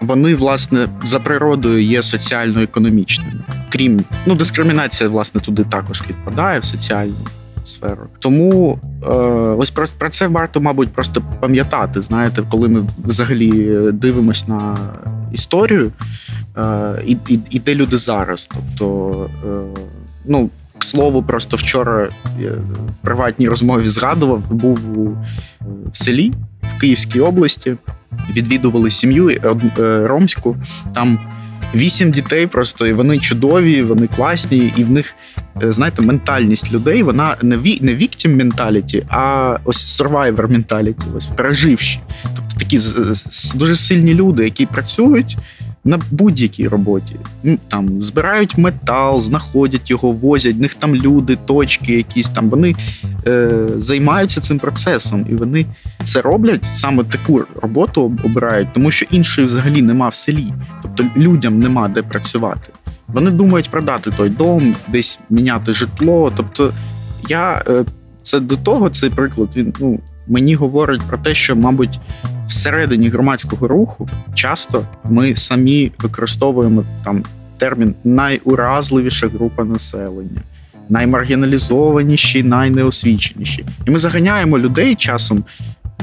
Вони, 0.00 0.34
власне, 0.34 0.88
за 1.02 1.20
природою 1.20 1.82
є 1.82 2.02
соціально-економічними. 2.02 3.40
Крім 3.68 4.00
ну, 4.26 4.34
дискримінація, 4.34 5.10
власне, 5.10 5.40
туди 5.40 5.64
також 5.64 6.00
підпадає 6.00 6.60
в 6.60 6.64
соціальну 6.64 7.16
сферу. 7.64 8.06
Тому 8.18 8.78
е, 9.02 9.08
ось 9.58 9.70
про, 9.70 9.86
про 9.98 10.10
це 10.10 10.26
варто, 10.26 10.60
мабуть, 10.60 10.88
просто 10.88 11.22
пам'ятати. 11.40 12.02
Знаєте, 12.02 12.42
коли 12.50 12.68
ми 12.68 12.82
взагалі 13.04 13.78
дивимося 13.92 14.44
на 14.48 14.76
історію, 15.32 15.92
е, 16.56 17.02
і, 17.06 17.16
і, 17.28 17.40
і 17.50 17.58
де 17.58 17.74
люди 17.74 17.96
зараз. 17.96 18.48
Тобто, 18.54 19.30
е, 19.44 19.80
ну. 20.24 20.50
Слову, 20.88 21.22
просто 21.22 21.56
вчора 21.56 22.08
я 22.40 22.50
в 22.50 23.02
приватній 23.02 23.48
розмові 23.48 23.88
згадував, 23.88 24.52
був 24.52 24.98
у 24.98 25.16
селі 25.92 26.32
в 26.62 26.80
Київській 26.80 27.20
області, 27.20 27.76
відвідували 28.32 28.90
сім'ю 28.90 29.28
е, 29.28 29.40
е, 29.78 30.06
ромську. 30.06 30.56
Там 30.94 31.18
вісім 31.74 32.12
дітей 32.12 32.46
просто 32.46 32.86
і 32.86 32.92
вони 32.92 33.18
чудові, 33.18 33.82
вони 33.82 34.06
класні, 34.06 34.72
і 34.76 34.84
в 34.84 34.90
них, 34.90 35.14
е, 35.62 35.72
знаєте, 35.72 36.02
ментальність 36.02 36.72
людей, 36.72 37.02
вона 37.02 37.36
не 37.42 37.56
ві, 37.56 37.78
не 37.82 37.92
victim 37.92 38.36
mentality, 38.42 39.02
а 39.08 39.56
ось 39.64 40.02
survivor 40.02 40.46
mentality, 40.46 41.16
ось 41.16 41.26
переживші. 41.26 42.00
Тобто 42.36 42.58
такі 42.58 42.80
дуже 43.54 43.76
сильні 43.76 44.14
люди, 44.14 44.44
які 44.44 44.66
працюють 44.66 45.36
на 45.84 45.98
будь-якій 46.10 46.68
роботі. 46.68 47.16
Там 47.68 48.02
збирають 48.02 48.58
метал, 48.58 49.20
знаходять 49.20 49.90
його, 49.90 50.12
возять, 50.12 50.56
в 50.56 50.60
них 50.60 50.74
там 50.74 50.94
люди, 50.94 51.38
точки 51.46 51.94
якісь 51.94 52.28
там. 52.28 52.50
Вони 52.50 52.74
е, 53.26 53.50
займаються 53.78 54.40
цим 54.40 54.58
процесом, 54.58 55.26
і 55.30 55.34
вони 55.34 55.66
це 56.04 56.20
роблять 56.20 56.64
саме 56.72 57.04
таку 57.04 57.44
роботу 57.62 58.18
обирають, 58.24 58.68
тому 58.74 58.90
що 58.90 59.06
іншої 59.10 59.46
взагалі 59.46 59.82
нема 59.82 60.08
в 60.08 60.14
селі. 60.14 60.52
Тобто 60.82 61.04
людям 61.16 61.58
нема 61.58 61.88
де 61.88 62.02
працювати. 62.02 62.72
Вони 63.08 63.30
думають 63.30 63.70
продати 63.70 64.10
той 64.10 64.30
дом, 64.30 64.74
десь 64.88 65.20
міняти 65.30 65.72
житло. 65.72 66.32
Тобто, 66.36 66.72
я 67.28 67.62
е, 67.68 67.84
це 68.22 68.40
до 68.40 68.56
того, 68.56 68.90
цей 68.90 69.10
приклад 69.10 69.48
він 69.56 69.74
ну 69.80 70.00
мені 70.28 70.54
говорить 70.54 71.02
про 71.02 71.18
те, 71.18 71.34
що, 71.34 71.56
мабуть, 71.56 72.00
всередині 72.46 73.08
громадського 73.08 73.68
руху 73.68 74.08
часто 74.34 74.84
ми 75.04 75.36
самі 75.36 75.92
використовуємо 75.98 76.84
там 77.04 77.22
термін 77.58 77.94
найуразливіша 78.04 79.28
група 79.28 79.64
населення, 79.64 80.40
наймаргіналізованіші, 80.88 82.42
найнеосвіченіші. 82.42 83.64
І 83.86 83.90
ми 83.90 83.98
заганяємо 83.98 84.58
людей 84.58 84.94
часом 84.94 85.38
е, 85.38 85.42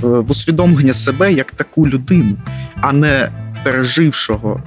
в 0.02 0.32
усвідомлення 0.32 0.94
себе 0.94 1.34
як 1.34 1.52
таку 1.52 1.88
людину, 1.88 2.36
а 2.82 2.94
не 2.94 3.30
пережившого 3.64 4.64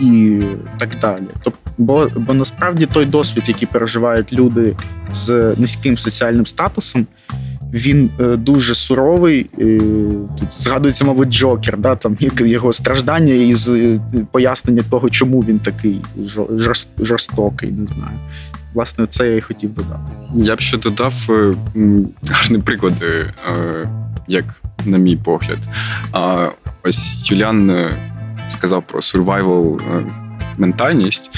і 0.00 0.40
так 0.78 0.98
далі. 1.00 1.26
Тобто, 1.42 1.70
бо, 1.78 2.10
бо 2.16 2.34
насправді 2.34 2.86
той 2.86 3.04
досвід, 3.04 3.44
який 3.46 3.68
переживають 3.72 4.32
люди 4.32 4.76
з 5.12 5.54
низьким 5.56 5.98
соціальним 5.98 6.46
статусом, 6.46 7.06
він 7.72 8.10
е, 8.20 8.36
дуже 8.36 8.74
суровий. 8.74 9.44
Тут 10.38 10.48
згадується, 10.56 11.04
мабуть, 11.04 11.28
Джокер, 11.28 11.78
да, 11.78 11.96
там 11.96 12.16
його 12.38 12.72
страждання 12.72 13.34
і 13.34 13.54
е, 13.68 14.00
пояснення 14.32 14.82
того, 14.90 15.10
чому 15.10 15.40
він 15.40 15.58
такий 15.58 16.00
жорстокий, 16.98 17.70
не 17.70 17.86
знаю. 17.86 18.18
Власне, 18.74 19.06
це 19.06 19.28
я 19.28 19.36
і 19.36 19.40
хотів 19.40 19.74
додати. 19.74 20.02
Я 20.34 20.56
б 20.56 20.60
ще 20.60 20.78
додав 20.78 21.14
е, 21.30 21.54
гарні 22.28 22.62
е, 23.02 23.88
як 24.28 24.44
на 24.84 24.98
мій 24.98 25.16
погляд. 25.16 25.58
Ось 26.82 27.30
Юліан 27.30 27.86
сказав 28.48 28.82
про 28.82 29.00
survival 29.00 29.80
ментальність, 30.58 31.30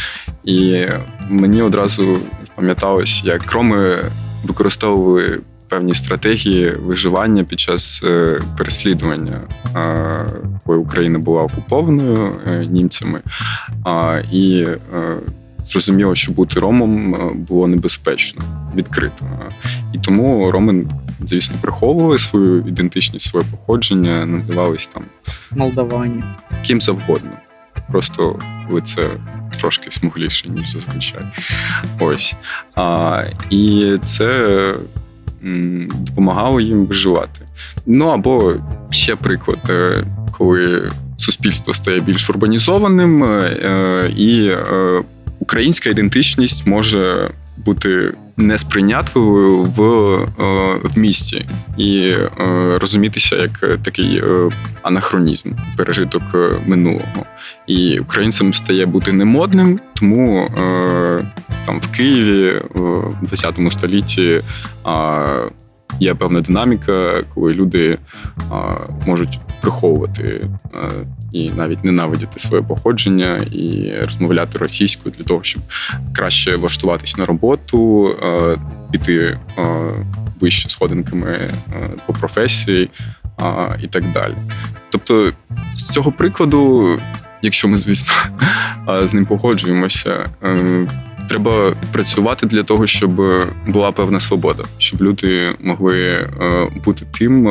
і 0.44 0.87
мені 1.28 1.62
одразу 1.62 2.18
пам'яталось, 2.54 3.22
як 3.25 3.52
роми 3.52 3.99
використовували 4.44 5.40
певні 5.70 5.94
стратегії 5.94 6.70
виживання 6.70 7.44
під 7.44 7.60
час 7.60 8.02
е, 8.04 8.40
переслідування, 8.58 9.40
е, 9.76 10.26
коли 10.66 10.78
Україна 10.78 11.18
була 11.18 11.42
окупованою 11.42 12.40
е, 12.46 12.66
німцями. 12.66 13.20
І 14.32 14.66
зрозуміло, 15.64 16.14
що 16.14 16.32
бути 16.32 16.60
ромом 16.60 17.16
було 17.48 17.66
небезпечно, 17.66 18.42
відкрито. 18.74 19.24
І 19.92 19.98
тому 19.98 20.50
роми, 20.50 20.84
звісно, 21.26 21.56
приховували 21.60 22.18
свою 22.18 22.58
ідентичність, 22.58 23.28
своє 23.28 23.46
походження, 23.50 24.26
називались 24.26 24.86
там 24.86 25.02
Молдавані. 25.50 26.24
ким 26.62 26.80
завгодно. 26.80 27.30
Просто 27.90 28.38
лице 28.70 29.10
трошки 29.60 29.90
смугліше, 29.90 30.48
ніж 30.48 30.70
зазвичай. 30.70 31.22
Ось. 32.00 32.34
А, 32.74 33.24
і 33.50 33.96
це 34.02 34.64
допомагало 35.88 36.61
їм 36.61 36.85
виживати. 36.85 37.40
Ну 37.87 38.06
або 38.06 38.54
ще 38.90 39.16
приклад, 39.16 39.59
е, 39.70 40.04
коли 40.38 40.90
суспільство 41.16 41.73
стає 41.73 42.00
більш 42.00 42.30
урбанізованим, 42.30 43.25
е, 43.25 44.11
і 44.16 44.47
е, 44.47 45.02
українська 45.40 45.90
ідентичність 45.90 46.66
може 46.66 47.30
бути 47.64 48.12
несприйнятливою 48.37 49.62
в, 49.62 49.83
е, 49.83 50.81
в 50.85 50.99
місті 50.99 51.47
і 51.76 52.00
е, 52.09 52.29
розумітися 52.79 53.37
як 53.37 53.83
такий 53.83 54.17
е, 54.17 54.50
анахронізм, 54.83 55.50
пережиток 55.76 56.23
минулого. 56.67 57.26
І 57.67 57.99
українцям 57.99 58.55
стає 58.55 58.87
бути 58.87 59.12
немодним, 59.12 59.81
тому 59.95 60.50
там 61.67 61.81
в 61.81 61.97
Києві 61.97 62.62
в 62.75 63.12
20 63.23 63.61
столітті 63.71 64.40
є 66.00 66.14
певна 66.14 66.40
динаміка, 66.40 67.14
коли 67.35 67.52
люди 67.52 67.90
е, 67.90 67.99
можуть 69.07 69.40
приховувати 69.61 70.49
е, 70.75 70.88
і 71.32 71.50
навіть 71.50 71.84
ненавидіти 71.84 72.38
своє 72.38 72.62
походження 72.62 73.37
і 73.52 73.92
розмовляти 74.06 74.58
російською 74.58 75.14
для 75.18 75.25
того, 75.25 75.42
щоб 75.42 75.62
краще 76.12 76.56
влаштуватись 76.56 77.18
на 77.18 77.25
роботу, 77.25 78.08
е, 78.22 78.56
піти 78.92 79.38
е, 79.58 79.64
вище 80.40 80.68
сходинками 80.68 81.28
е, 81.28 81.90
по 82.06 82.12
професії 82.12 82.90
і 83.82 83.87
так 83.87 84.12
далі. 84.12 84.34
Тобто, 84.90 85.32
з 85.76 85.84
цього 85.84 86.12
прикладу, 86.12 86.88
якщо 87.42 87.68
ми, 87.68 87.78
звісно, 87.78 88.12
з 89.06 89.14
ним 89.14 89.26
погоджуємося, 89.26 90.26
треба 91.28 91.72
працювати 91.92 92.46
для 92.46 92.62
того, 92.62 92.87
щоб 92.87 93.10
була 93.66 93.92
певна 93.92 94.20
свобода, 94.20 94.62
щоб 94.78 95.02
люди 95.02 95.54
могли 95.60 96.28
бути 96.84 97.06
тим, 97.18 97.49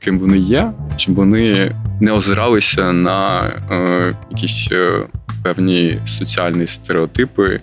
ким 0.00 0.18
вони 0.18 0.38
є, 0.38 0.72
щоб 0.96 1.14
вони 1.14 1.74
не 2.00 2.12
озиралися 2.12 2.92
на 2.92 3.42
е, 3.70 4.14
якісь 4.30 4.68
е, 4.72 5.06
певні 5.42 5.98
соціальні 6.04 6.66
стереотипи 6.66 7.48
е, 7.50 7.60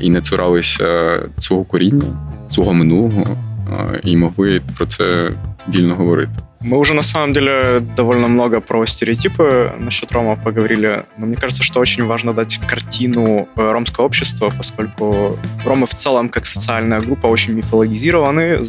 і 0.00 0.10
не 0.10 0.20
цуралися 0.20 1.18
свого 1.38 1.64
коріння, 1.64 2.06
свого 2.48 2.72
минулого, 2.72 3.24
е, 3.26 4.00
і 4.04 4.16
могли 4.16 4.60
про 4.76 4.86
це 4.86 5.30
вільно 5.74 5.94
говорити. 5.94 6.32
Мы 6.64 6.78
уже 6.78 6.94
на 6.94 7.02
самом 7.02 7.32
деле 7.32 7.80
довольно 7.96 8.28
много 8.28 8.60
про 8.60 8.86
стереотипы 8.86 9.72
насчет 9.78 10.12
рома 10.12 10.36
поговорили, 10.36 11.04
но 11.16 11.26
мне 11.26 11.36
кажется, 11.36 11.64
что 11.64 11.80
очень 11.80 12.04
важно 12.04 12.32
дать 12.32 12.58
картину 12.58 13.48
э, 13.56 13.72
ромского 13.72 14.04
общества, 14.04 14.50
поскольку 14.56 15.36
ромы 15.64 15.86
в 15.86 15.94
целом 15.94 16.28
как 16.28 16.46
социальная 16.46 17.00
группа 17.00 17.26
очень 17.26 17.54
мифологизированы, 17.54 18.60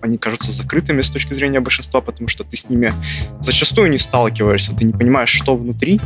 они 0.00 0.18
кажутся 0.18 0.50
закрытыми 0.50 1.00
с 1.00 1.10
точки 1.10 1.34
зрения 1.34 1.60
большинства, 1.60 2.00
потому 2.00 2.28
что 2.28 2.42
ты 2.42 2.56
с 2.56 2.68
ними 2.68 2.92
зачастую 3.40 3.90
не 3.90 3.98
сталкиваешься, 3.98 4.74
ты 4.74 4.84
не 4.84 4.92
понимаешь, 4.92 5.28
что 5.30 5.54
внутри. 5.54 6.00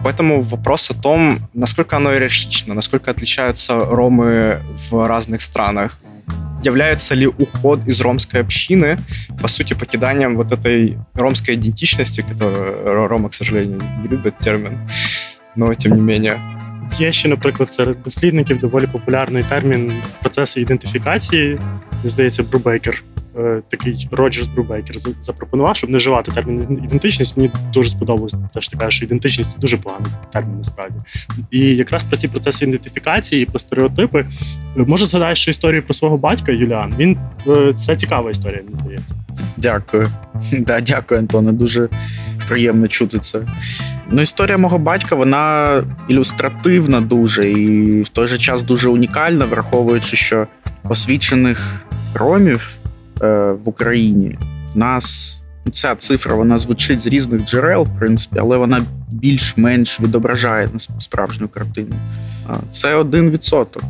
Поэтому 0.00 0.42
вопрос 0.42 0.90
о 0.90 0.94
том, 0.94 1.38
насколько 1.52 1.96
оно 1.96 2.12
иерархично, 2.12 2.74
насколько 2.74 3.10
отличаются 3.10 3.78
ромы 3.80 4.60
в 4.90 5.06
разных 5.06 5.40
странах, 5.40 5.98
является 6.63 7.15
ли 7.15 7.27
уход 7.27 7.79
из 7.87 8.01
ромской 8.01 8.41
общины, 8.41 8.97
по 9.41 9.47
сути, 9.47 9.73
покиданием 9.73 10.35
вот 10.35 10.51
этой 10.51 10.97
ромской 11.13 11.55
идентичности, 11.55 12.25
которую 12.29 12.75
Ро- 12.85 13.07
Рома, 13.07 13.29
к 13.29 13.33
сожалению, 13.33 13.79
не 14.03 14.09
любит 14.09 14.39
термин, 14.39 14.77
но 15.55 15.73
тем 15.75 15.95
не 15.95 16.01
менее. 16.01 16.39
Є 16.99 17.11
ще, 17.11 17.29
наприклад, 17.29 17.69
серед 17.69 18.03
дослідників 18.03 18.59
доволі 18.59 18.87
популярний 18.87 19.43
термін 19.43 20.03
процеси 20.21 20.61
ідентифікації. 20.61 21.59
Мені 21.91 22.09
здається, 22.09 22.43
Брубейкер, 22.43 23.03
е, 23.10 23.10
такий 23.68 24.08
Роджерс 24.12 24.48
Брубейкер 24.48 24.98
за- 24.98 25.10
запропонував, 25.20 25.76
щоб 25.76 25.90
не 25.90 25.98
вживати 25.98 26.32
термін 26.32 26.80
ідентичність. 26.84 27.36
Мені 27.36 27.50
дуже 27.72 27.90
сподобалось 27.90 28.36
теж 28.54 28.68
така, 28.68 28.90
що 28.90 29.04
ідентичність 29.04 29.52
це 29.52 29.58
дуже 29.58 29.76
поганий 29.76 30.12
термін 30.32 30.54
насправді. 30.58 30.94
І 31.50 31.76
якраз 31.76 32.04
про 32.04 32.16
ці 32.16 32.28
процеси 32.28 32.64
ідентифікації 32.64 33.42
і 33.42 33.46
про 33.46 33.58
стереотипи 33.58 34.18
е, 34.76 34.84
може 34.86 35.06
згадаєш 35.06 35.40
що 35.42 35.50
історію 35.50 35.82
про 35.82 35.94
свого 35.94 36.16
батька 36.16 36.52
Юліан. 36.52 36.94
Він 36.98 37.16
е, 37.46 37.72
це 37.76 37.96
цікава 37.96 38.30
історія, 38.30 38.60
мені 38.66 38.82
здається. 38.84 39.14
Дякую. 39.56 40.06
Да, 40.58 40.80
дякую, 40.80 41.20
Антоне. 41.20 41.52
Дуже 41.52 41.88
приємно 42.48 42.88
чути 42.88 43.18
це. 43.18 43.40
Ну, 44.10 44.22
історія 44.22 44.58
мого 44.58 44.78
батька 44.78 45.14
вона 45.14 45.82
ілюстративна 46.08 47.00
дуже 47.00 47.50
і 47.50 48.02
в 48.02 48.08
той 48.08 48.26
же 48.26 48.38
час 48.38 48.62
дуже 48.62 48.88
унікальна, 48.88 49.44
враховуючи, 49.44 50.16
що 50.16 50.46
освічених 50.84 51.82
ромів 52.14 52.70
е, 52.76 52.81
в 53.22 53.68
Україні 53.68 54.38
в 54.74 54.78
нас 54.78 55.38
ця 55.72 55.94
цифра 55.94 56.34
вона 56.34 56.58
звучить 56.58 57.00
з 57.00 57.06
різних 57.06 57.44
джерел, 57.44 57.82
в 57.82 57.98
принципі, 57.98 58.36
але 58.40 58.56
вона 58.56 58.80
більш-менш 59.12 60.00
відображає 60.00 60.68
справжню 60.98 61.48
картину. 61.48 61.94
Це 62.70 62.94
один 62.94 63.30
відсоток. 63.30 63.82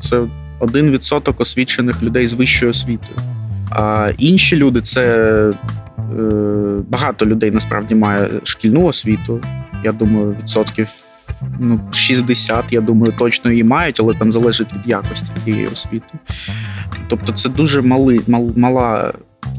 Це 0.00 0.22
один 0.58 0.90
відсоток 0.90 1.40
освічених 1.40 2.02
людей 2.02 2.26
з 2.26 2.32
вищою 2.32 2.70
освітою. 2.70 3.18
А 3.70 4.10
інші 4.18 4.56
люди 4.56 4.80
це 4.80 5.02
е, 5.98 6.12
багато 6.88 7.26
людей 7.26 7.50
насправді 7.50 7.94
має 7.94 8.28
шкільну 8.42 8.84
освіту. 8.84 9.40
Я 9.84 9.92
думаю, 9.92 10.36
відсотків 10.42 10.88
ну, 11.58 11.80
60, 11.92 12.64
я 12.70 12.80
думаю, 12.80 13.14
точно 13.18 13.50
її 13.50 13.64
мають, 13.64 14.00
але 14.00 14.14
там 14.14 14.32
залежить 14.32 14.72
від 14.72 14.90
якості 14.90 15.26
тієї 15.44 15.66
освіти. 15.66 16.14
Тобто, 17.08 17.32
це 17.32 17.48
дуже 17.48 17.82
мали, 17.82 18.20
мал, 18.26 18.52
мала 18.56 19.12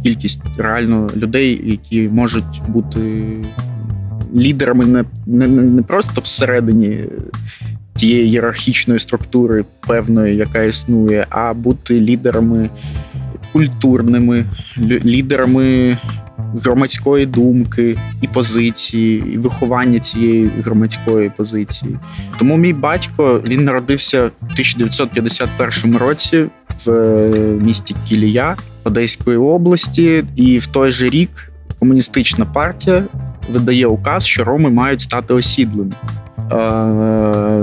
кількість 0.03 0.41
реально 0.57 1.07
людей, 1.15 1.61
які 1.65 2.09
можуть 2.09 2.61
бути 2.67 3.27
лідерами 4.35 4.85
не, 4.85 5.05
не, 5.25 5.47
не 5.47 5.81
просто 5.81 6.21
всередині 6.21 7.03
тієї 7.95 8.27
ієрархічної 8.27 8.99
структури 8.99 9.65
певної, 9.87 10.35
яка 10.35 10.63
існує, 10.63 11.25
а 11.29 11.53
бути 11.53 12.01
лідерами 12.01 12.69
культурними, 13.53 14.45
лідерами 15.05 15.97
громадської 16.63 17.25
думки 17.25 17.97
і 18.21 18.27
позиції, 18.27 19.23
і 19.33 19.37
виховання 19.37 19.99
цієї 19.99 20.51
громадської 20.63 21.31
позиції. 21.37 21.97
Тому 22.39 22.57
мій 22.57 22.73
батько 22.73 23.41
він 23.45 23.63
народився 23.63 24.25
в 24.25 24.31
1951 24.41 25.97
році 25.97 26.45
в 26.87 26.91
е, 26.91 27.29
місті 27.61 27.95
Кілія 28.07 28.55
Одеської 28.83 29.37
області, 29.37 30.23
і 30.35 30.59
в 30.59 30.67
той 30.67 30.91
же 30.91 31.09
рік 31.09 31.51
комуністична 31.79 32.45
партія 32.45 33.03
видає 33.49 33.87
указ, 33.87 34.25
що 34.25 34.43
роми 34.43 34.69
мають 34.69 35.01
стати 35.01 35.33
осідлими. 35.33 35.95
Е, 36.51 36.55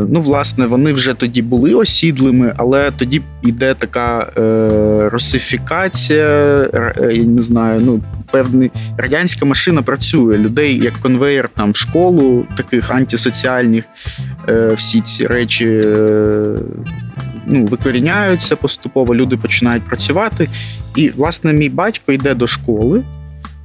ну, 0.08 0.20
власне, 0.20 0.66
вони 0.66 0.92
вже 0.92 1.14
тоді 1.14 1.42
були 1.42 1.74
осідлими, 1.74 2.54
але 2.56 2.90
тоді 2.90 3.22
йде 3.42 3.74
така 3.74 4.32
е, 4.38 5.08
русифікація, 5.12 6.26
е, 6.74 7.12
я 7.12 7.24
не 7.24 7.42
знаю, 7.42 7.82
ну, 7.84 8.00
певний 8.30 8.70
радянська 8.96 9.46
машина 9.46 9.82
працює. 9.82 10.38
Людей 10.38 10.78
як 10.78 10.94
конвейер 10.94 11.48
там 11.54 11.72
в 11.72 11.76
школу, 11.76 12.46
таких 12.56 12.90
антисоціальних, 12.90 13.84
е, 14.48 14.68
всі 14.74 15.00
ці 15.00 15.26
речі. 15.26 15.68
Е, 15.68 16.56
Ну, 17.46 17.64
викоріняються 17.64 18.56
поступово, 18.56 19.14
люди 19.14 19.36
починають 19.36 19.84
працювати. 19.84 20.48
І, 20.96 21.10
власне, 21.10 21.52
мій 21.52 21.68
батько 21.68 22.12
йде 22.12 22.34
до 22.34 22.46
школи, 22.46 23.04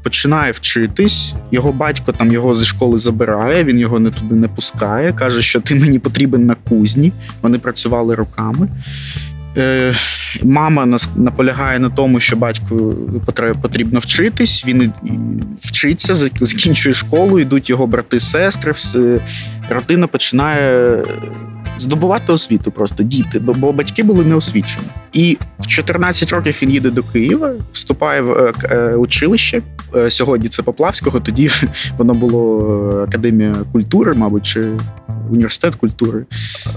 починає 0.04 0.52
вчитись. 0.52 1.34
Його 1.52 1.72
батько 1.72 2.12
там 2.12 2.32
його 2.32 2.56
зі 2.56 2.65
школи 2.65 3.00
забирає, 3.00 3.63
він 3.63 3.80
його 3.80 4.00
не 4.00 4.12
туди 4.12 4.36
не 4.36 4.48
пускає. 4.48 5.13
каже, 5.13 5.42
що 5.42 5.60
ти 5.60 5.76
мені 5.76 6.00
потрібен 6.00 6.46
на 6.46 6.56
кузні. 6.56 7.12
Вони 7.42 7.60
працювали 7.60 8.15
роками. 8.15 8.68
Е, 9.58 9.96
мама 10.44 10.86
нас 10.86 11.10
наполягає 11.15 11.80
на 11.80 11.89
тому, 11.89 12.20
що 12.20 12.36
батьку 12.36 12.96
потрібно 13.62 14.00
вчитись. 14.00 14.65
Він 14.68 14.94
вчиться, 15.60 16.15
закінчує 16.15 16.96
школу, 16.96 17.39
йдуть 17.39 17.70
його 17.70 17.88
брати, 17.88 18.20
сестри. 18.20 18.74
Родина 19.70 20.08
починає 20.08 21.04
здобувати 21.80 22.34
освіту 22.34 22.72
просто 22.72 23.04
діти, 23.04 23.39
бо, 23.39 23.72
батьки 23.74 24.04
були 24.04 24.26
неосвічені. 24.26 24.88
І 25.13 25.38
в 25.60 25.68
14 25.68 26.32
років 26.32 26.60
він 26.62 26.72
їде 26.72 26.89
до 26.89 27.04
Києва, 27.04 27.54
вступає 27.72 28.22
в 28.22 28.32
е, 28.32 28.54
е, 28.63 28.96
училище. 28.96 29.62
Е, 29.96 30.10
Сьогодні 30.10 30.50
це 30.50 30.63
Поплавського, 30.63 31.20
тоді 31.20 31.52
воно 31.98 32.13
було 32.13 33.06
Академія 33.08 33.56
культури, 33.72 34.13
мабуть, 34.13 34.46
чи 34.46 34.72
університет 35.32 35.76
культури. 35.76 36.26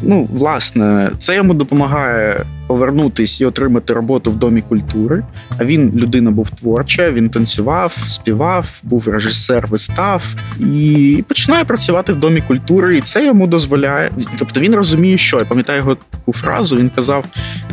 Ну, 0.02 0.28
власне, 0.32 1.10
це 1.18 1.36
йому 1.36 1.54
допомагає 1.54 2.44
повернутись 2.66 3.40
і 3.40 3.44
отримати 3.44 3.92
роботу 3.92 4.30
в 4.30 4.36
домі 4.36 4.62
культури. 4.68 5.22
А 5.58 5.64
він 5.64 5.92
людина 5.94 6.30
був 6.30 6.50
творча, 6.50 7.10
він 7.10 7.28
танцював, 7.28 7.92
співав, 7.92 8.80
був 8.82 9.08
режисер 9.08 9.66
вистав 9.66 10.34
і 10.60 11.24
починає 11.28 11.64
працювати 11.64 12.12
в 12.12 12.20
домі 12.20 12.40
культури. 12.40 12.96
І 12.96 13.00
це 13.00 13.26
йому 13.26 13.46
дозволяє. 13.46 14.10
Тобто 14.38 14.60
він 14.60 14.74
розуміє, 14.74 14.91
що 15.18 15.38
я 15.38 15.44
пам'ятаю 15.44 15.78
його 15.78 15.96
таку 16.10 16.32
фразу. 16.32 16.76
Він 16.76 16.90
казав, 16.90 17.24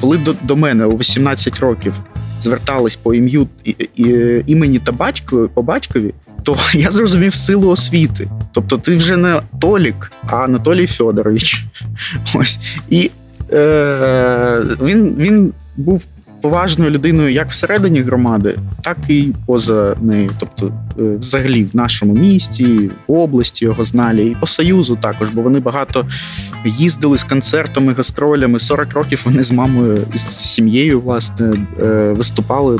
коли 0.01 0.17
до, 0.17 0.35
до 0.41 0.55
мене 0.55 0.85
у 0.85 0.97
18 0.97 1.59
років 1.59 1.93
звертались 2.39 2.95
по 2.95 3.13
ім'ю 3.13 3.47
і, 3.63 3.75
і, 3.95 4.43
імені 4.47 4.79
та 4.79 4.91
батькові 4.91 5.49
по 5.53 5.61
батькові. 5.61 6.13
То 6.43 6.57
я 6.73 6.91
зрозумів 6.91 7.33
силу 7.33 7.69
освіти. 7.69 8.29
Тобто, 8.51 8.77
ти 8.77 8.97
вже 8.97 9.17
не 9.17 9.41
Толік, 9.59 10.11
а 10.27 10.35
Анатолій 10.35 10.87
Федорович. 10.87 11.65
Ось 12.35 12.59
і 12.89 13.11
е, 13.51 14.61
він, 14.81 15.15
він 15.17 15.53
був 15.77 16.07
поважною 16.41 16.91
людиною 16.91 17.31
як 17.31 17.49
всередині 17.49 17.99
громади, 18.01 18.55
так 18.81 18.97
і 19.07 19.33
поза 19.45 19.95
нею. 20.01 20.29
Тобто, 20.39 20.73
е, 20.99 21.15
взагалі, 21.19 21.63
в 21.63 21.75
нашому 21.75 22.13
місті, 22.13 22.91
в 23.07 23.13
області 23.13 23.65
його 23.65 23.85
знали, 23.85 24.25
і 24.25 24.35
по 24.39 24.47
союзу 24.47 24.97
також, 25.01 25.29
бо 25.29 25.41
вони 25.41 25.59
багато 25.59 26.05
їздили 26.65 27.17
з 27.17 27.23
концертами, 27.23 27.93
гастролями. 27.93 28.59
40 28.59 28.93
років 28.93 29.21
вони 29.25 29.43
з 29.43 29.51
мамою 29.51 29.97
з 30.15 30.21
сім'єю 30.27 31.01
власне 31.01 31.51
е, 31.79 32.13
виступали. 32.17 32.77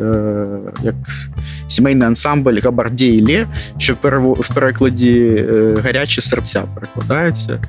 е, 0.00 0.46
Як 0.82 0.94
сімейний 1.68 2.06
ансамбль 2.08 2.58
Габарді 2.64 3.06
і 3.06 3.26
Лє, 3.26 3.46
що 3.78 3.94
в 4.40 4.48
перекладі 4.54 5.44
гарячі 5.84 6.20
серця 6.20 6.62
перекладається. 6.74 7.60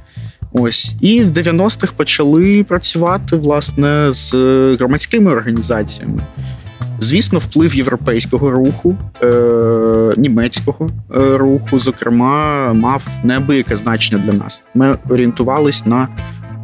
Ось 0.54 0.96
і 1.02 1.24
в 1.24 1.32
90-х 1.32 1.94
почали 1.94 2.64
працювати 2.64 3.36
власне 3.36 4.14
з 4.14 4.34
громадськими 4.80 5.32
організаціями. 5.32 6.20
Звісно, 7.00 7.40
вплив 7.40 7.76
європейського 7.76 8.52
руху, 8.52 8.98
е, 9.24 10.14
німецького 10.18 10.90
е, 11.16 11.38
руху, 11.38 11.80
зокрема, 11.80 12.74
мав 12.74 13.08
неабияке 13.24 13.78
значення 13.78 14.24
для 14.26 14.38
нас. 14.38 14.62
Ми 14.74 14.98
орієнтувались 15.10 15.86
на 15.86 16.08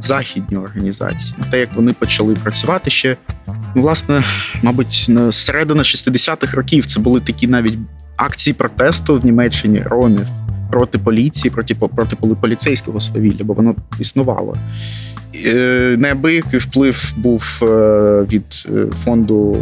західні 0.01 0.57
організації, 0.57 1.33
на 1.37 1.43
те, 1.43 1.59
як 1.59 1.73
вони 1.75 1.93
почали 1.93 2.33
працювати 2.33 2.89
ще. 2.89 3.17
Ну, 3.75 3.81
власне, 3.81 4.23
мабуть, 4.63 5.05
на 5.09 5.31
середина 5.31 5.83
60-х 5.83 6.57
років 6.57 6.85
це 6.85 6.99
були 6.99 7.19
такі 7.19 7.47
навіть 7.47 7.77
акції 8.15 8.53
протесту 8.53 9.19
в 9.19 9.25
Німеччині 9.25 9.83
ромів 9.85 10.27
проти 10.69 10.97
поліції, 10.97 11.51
проти, 11.51 11.75
проти 11.75 12.15
полі- 12.15 12.35
поліцейського 12.35 12.99
свавілля, 12.99 13.43
бо 13.43 13.53
воно 13.53 13.75
існувало. 13.99 14.57
Е, 15.45 15.95
Неабиякий 15.99 16.59
вплив 16.59 17.13
був 17.17 17.59
е, 17.61 17.65
від 18.31 18.43
е, 18.75 18.85
фонду, 19.03 19.57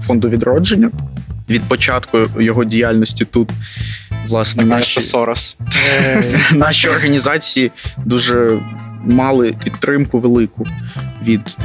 фонду 0.00 0.28
відродження, 0.28 0.90
від 1.50 1.62
початку 1.62 2.18
його 2.38 2.64
діяльності 2.64 3.24
тут. 3.24 3.50
Власне, 4.28 4.64
Наші... 4.64 4.98
наші, 4.98 5.00
Сорос. 5.00 5.56
наші 6.54 6.88
організації 6.88 7.70
дуже 8.04 8.60
мали 9.04 9.54
підтримку 9.64 10.18
велику 10.18 10.66
від 11.24 11.56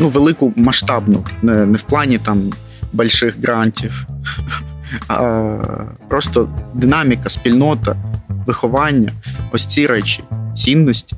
ну, 0.00 0.08
велику 0.08 0.52
масштабну, 0.56 1.24
не, 1.42 1.66
не 1.66 1.78
в 1.78 1.82
плані 1.82 2.18
там 2.18 2.50
больших 2.92 3.36
грантів, 3.42 4.06
просто 6.08 6.48
динаміка, 6.74 7.28
спільнота, 7.28 7.96
виховання, 8.46 9.12
ось 9.52 9.66
ці 9.66 9.86
речі, 9.86 10.24
цінності. 10.54 11.16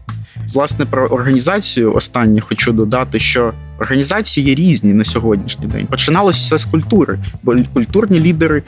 Власне, 0.55 0.85
про 0.85 1.07
організацію 1.07 1.95
останнє 1.95 2.41
хочу 2.41 2.73
додати, 2.73 3.21
що 3.21 3.53
організації 3.79 4.47
є 4.47 4.55
різні 4.55 4.93
на 4.93 5.05
сьогоднішній 5.05 5.67
день. 5.67 5.87
Починалося 5.87 6.39
все 6.39 6.59
з 6.59 6.71
культури, 6.71 7.19
бо 7.43 7.57
культурні 7.75 8.21
лідери 8.21 8.63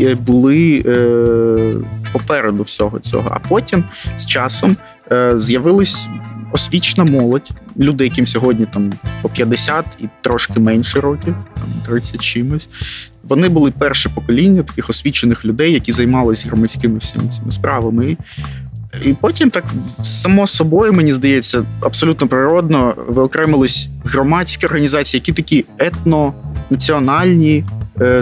е, 0.00 0.14
були 0.14 0.82
е, 0.86 1.74
попереду 2.12 2.62
всього 2.62 2.98
цього. 2.98 3.30
А 3.34 3.48
потім 3.48 3.84
з 4.16 4.26
часом 4.26 4.76
е, 5.12 5.34
з'явилась 5.36 6.08
освічна 6.52 7.04
молодь, 7.04 7.50
люди, 7.78 8.04
яким 8.04 8.26
сьогодні 8.26 8.66
там 8.72 8.92
по 9.22 9.28
50 9.28 9.84
і 10.00 10.04
трошки 10.20 10.60
менше 10.60 11.00
років, 11.00 11.34
там 11.54 11.64
30 11.86 12.20
чимось. 12.20 12.68
Вони 13.22 13.48
були 13.48 13.70
перше 13.70 14.08
покоління 14.08 14.62
таких 14.62 14.90
освічених 14.90 15.44
людей, 15.44 15.72
які 15.72 15.92
займалися 15.92 16.48
громадськими 16.48 16.98
всіми 16.98 17.28
цими 17.28 17.52
справами. 17.52 18.16
І 19.04 19.14
потім 19.14 19.50
так 19.50 19.64
само 20.02 20.46
собою, 20.46 20.92
мені 20.92 21.12
здається, 21.12 21.64
абсолютно 21.80 22.28
природно 22.28 22.94
виокремились 23.08 23.88
громадські 24.04 24.66
організації, 24.66 25.18
які 25.18 25.32
такі 25.32 25.64
етнонаціональні, 25.78 27.64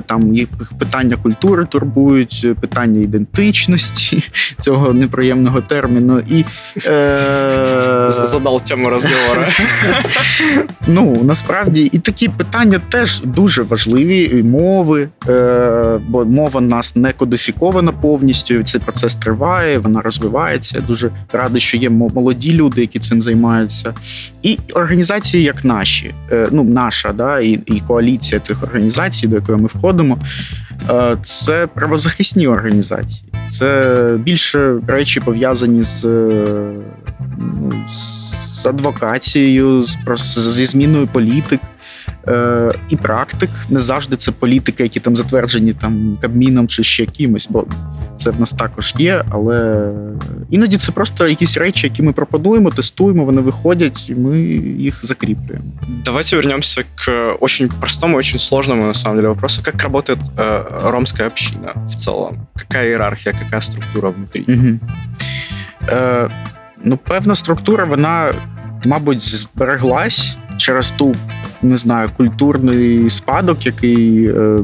там 0.07 0.35
їх 0.35 0.49
питання 0.79 1.17
культури 1.17 1.67
турбують, 1.71 2.43
е, 2.45 2.55
питання 2.55 3.01
ідентичності 3.01 4.23
цього 4.59 4.95
неприємного 4.95 5.61
терміну. 5.61 6.23
І, 6.31 6.45
е... 6.87 8.07
Задал 8.11 8.61
тему 8.61 8.91
розговору. 8.91 9.43
Ну 10.87 11.23
насправді 11.25 11.91
і 11.93 11.99
такі 11.99 12.29
питання 12.29 12.81
теж 12.89 13.21
дуже 13.21 13.63
важливі. 13.63 14.39
І 14.39 14.43
мови, 14.43 15.09
е, 15.29 16.01
бо 16.09 16.25
мова 16.25 16.61
в 16.61 16.63
нас 16.63 16.97
не 16.97 17.13
кодифікована 17.13 17.93
повністю. 17.93 18.63
Цей 18.63 18.81
процес 18.81 19.15
триває, 19.15 19.79
вона 19.79 20.01
розвивається. 20.01 20.79
Я 20.79 20.87
дуже 20.87 21.11
радий, 21.33 21.61
що 21.61 21.77
є 21.77 21.91
молоді 21.91 22.53
люди, 22.53 22.81
які 22.81 22.99
цим 22.99 23.23
займаються. 23.23 23.95
І 24.43 24.59
організації, 24.75 25.45
як 25.45 25.65
наші, 25.65 26.15
е, 26.33 26.49
ну 26.51 26.65
наша, 26.65 27.13
да, 27.13 27.41
і, 27.41 27.61
і 27.67 27.83
коаліція 27.87 28.41
тих 28.41 28.63
організацій, 28.63 29.27
до 29.27 29.37
якої 29.37 29.59
ми 29.61 29.67
входимо. 29.67 30.19
е, 30.91 31.17
Це 31.23 31.67
правозахисні 31.67 32.47
організації. 32.47 33.33
Це 33.51 33.97
більше 34.19 34.77
речі 34.87 35.21
пов'язані 35.21 35.83
з, 35.83 36.05
е, 36.05 36.45
ну, 37.39 37.73
з 38.55 38.67
адвокацією, 38.67 39.83
з, 39.83 39.99
зі 40.39 40.67
зміною 40.67 41.07
політик. 41.07 41.61
Е, 42.29 42.71
і 42.89 42.97
практик 42.97 43.51
не 43.71 43.81
завжди 43.81 44.17
це 44.17 44.33
політики, 44.33 44.83
які 44.83 45.01
там 45.01 45.17
затверджені 45.17 45.73
там 45.73 46.19
Кабміном 46.21 46.69
чи 46.69 46.83
ще 46.83 47.07
кимось, 47.07 47.49
бо 47.51 47.65
це 48.21 48.31
в 48.31 48.41
нас 48.41 48.53
також 48.53 48.95
є. 48.99 49.25
Але 49.31 49.91
іноді 50.51 50.77
це 50.77 50.93
просто 50.93 51.29
якісь 51.29 51.57
речі, 51.57 51.87
які 51.87 52.03
ми 52.03 52.13
пропонуємо, 52.13 52.71
тестуємо, 52.71 53.25
вони 53.25 53.41
виходять, 53.41 54.11
і 54.11 54.15
ми 54.15 54.39
їх 54.39 55.07
закріплюємо. 55.07 55.65
Давайте 56.05 56.37
вернемся 56.37 56.85
к 57.05 57.37
очень 57.41 57.69
простому, 57.69 58.17
очень 58.17 58.39
сложному, 58.39 58.87
на 58.87 58.95
самом 58.95 59.17
деле, 59.17 59.29
вопросу. 59.29 59.63
Как 59.65 59.83
работает 59.83 60.19
э, 60.37 60.91
ромская 60.91 61.29
община 61.29 61.73
в 61.87 61.95
целом? 61.95 62.47
Какая 62.57 62.89
иерархия, 62.89 63.33
какая 63.33 63.61
структура 63.61 64.11
внутри? 64.11 64.45
Угу. 64.49 64.79
Е, 65.89 66.31
ну, 66.85 66.97
певна 66.97 67.35
структура, 67.35 67.85
вона, 67.85 68.35
мабуть, 68.85 69.23
збереглась 69.23 70.37
через 70.57 70.91
ту, 70.91 71.15
не 71.63 71.77
знаю, 71.77 72.11
культурний 72.17 73.11
спадок, 73.11 73.67
який 73.67 74.27
е, 74.27 74.59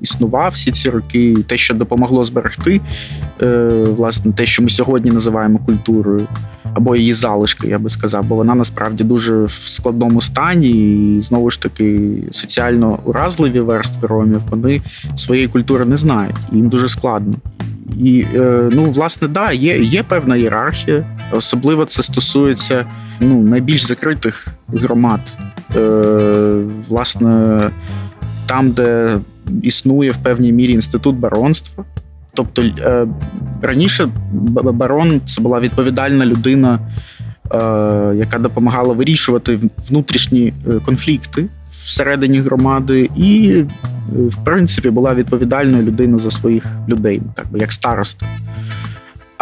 існував 0.00 0.52
всі 0.52 0.70
ці 0.70 0.90
роки, 0.90 1.34
те, 1.46 1.56
що 1.56 1.74
допомогло 1.74 2.24
зберегти, 2.24 2.80
е, 3.42 3.84
власне, 3.88 4.32
те, 4.32 4.46
що 4.46 4.62
ми 4.62 4.70
сьогодні 4.70 5.10
називаємо 5.10 5.58
культурою, 5.58 6.26
або 6.74 6.96
її 6.96 7.14
залишки, 7.14 7.68
я 7.68 7.78
би 7.78 7.90
сказав, 7.90 8.24
бо 8.24 8.34
вона 8.34 8.54
насправді 8.54 9.04
дуже 9.04 9.44
в 9.44 9.50
складному 9.50 10.20
стані, 10.20 10.70
і 10.70 11.22
знову 11.22 11.50
ж 11.50 11.62
таки 11.62 12.10
соціально 12.30 12.98
уразливі 13.04 13.60
верстви 13.60 14.08
ромів 14.08 14.40
вони 14.50 14.80
своєї 15.16 15.48
культури 15.48 15.84
не 15.84 15.96
знають, 15.96 16.36
їм 16.52 16.68
дуже 16.68 16.88
складно. 16.88 17.34
І 17.98 18.24
е, 18.34 18.68
ну, 18.72 18.82
власне, 18.82 19.28
да, 19.28 19.52
є, 19.52 19.78
є 19.80 20.02
певна 20.02 20.36
ієрархія. 20.36 21.04
Особливо 21.32 21.84
це 21.84 22.02
стосується 22.02 22.86
ну, 23.20 23.42
найбільш 23.42 23.86
закритих 23.86 24.46
громад. 24.68 25.20
Е, 25.76 26.62
власне, 26.88 27.58
там, 28.46 28.70
де 28.70 29.18
існує 29.62 30.10
в 30.10 30.16
певній 30.16 30.52
мірі 30.52 30.72
інститут 30.72 31.16
баронства. 31.16 31.84
Тобто 32.34 32.62
е, 32.62 33.06
раніше 33.62 34.08
барон 34.72 35.20
це 35.24 35.40
була 35.40 35.60
відповідальна 35.60 36.26
людина, 36.26 36.78
е, 37.52 37.56
яка 38.16 38.38
допомагала 38.38 38.94
вирішувати 38.94 39.58
внутрішні 39.88 40.52
е, 40.68 40.72
конфлікти 40.84 41.48
всередині 41.84 42.40
громади, 42.40 43.10
і, 43.16 43.50
е, 43.50 43.66
в 44.12 44.44
принципі, 44.44 44.90
була 44.90 45.14
відповідальною 45.14 45.82
людиною 45.82 46.20
за 46.20 46.30
своїх 46.30 46.66
людей, 46.88 47.22
так 47.34 47.52
би 47.52 47.58
як 47.58 47.72
староста. 47.72 48.26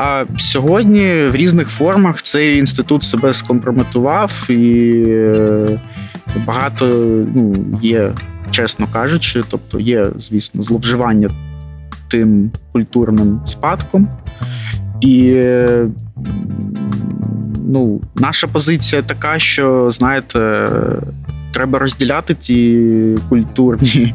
А 0.00 0.24
сьогодні 0.36 1.02
в 1.32 1.36
різних 1.36 1.68
формах 1.68 2.22
цей 2.22 2.58
інститут 2.58 3.02
себе 3.02 3.34
скомпрометував, 3.34 4.46
і 4.50 4.92
е, 5.06 5.80
багато 6.46 6.86
ну, 7.34 7.66
є, 7.82 8.12
чесно 8.50 8.88
кажучи, 8.92 9.42
тобто 9.50 9.80
є, 9.80 10.06
звісно, 10.18 10.62
зловживання 10.62 11.30
тим 12.08 12.50
культурним 12.72 13.40
спадком. 13.46 14.08
І 15.00 15.44
ну, 17.68 18.00
наша 18.16 18.46
позиція 18.46 19.02
така, 19.02 19.38
що 19.38 19.90
знаєте, 19.90 20.68
треба 21.52 21.78
розділяти 21.78 22.34
ті 22.34 22.84
культурні, 23.28 24.14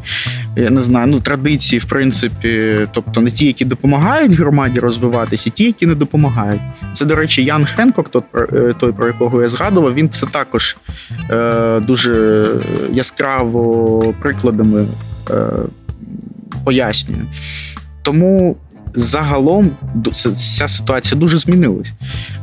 я 0.56 0.70
не 0.70 0.82
знаю, 0.82 1.08
ну 1.08 1.20
традиції, 1.20 1.80
в 1.80 1.86
принципі, 1.86 2.80
тобто 2.92 3.22
не 3.22 3.32
ті, 3.32 3.46
які 3.46 3.66
допомагають 3.66 4.32
громаді 4.32 4.80
розвиватися, 4.80 5.50
і 5.50 5.52
ті, 5.52 5.64
які 5.64 5.86
не 5.86 5.96
допомагають. 5.96 6.62
Це, 6.94 7.06
до 7.06 7.16
речі, 7.16 7.44
Ян 7.44 7.66
Хенкок, 7.66 8.10
тот 8.10 8.24
про- 8.32 8.74
той 8.74 8.92
про 8.92 9.08
якого 9.08 9.42
я 9.42 9.50
згадував, 9.50 9.94
він 9.94 10.10
це 10.10 10.26
також 10.26 10.78
е, 11.30 11.80
дуже 11.80 12.46
яскраво 12.92 14.00
прикладами 14.22 14.88
е, 15.32 15.36
пояснює. 16.66 17.26
Тому 18.02 18.58
загалом 18.95 19.71
ду- 19.95 20.11
ця- 20.13 20.33
ця 20.33 20.69
ситуація 20.69 21.21
дуже 21.21 21.39
змінилась. 21.39 21.89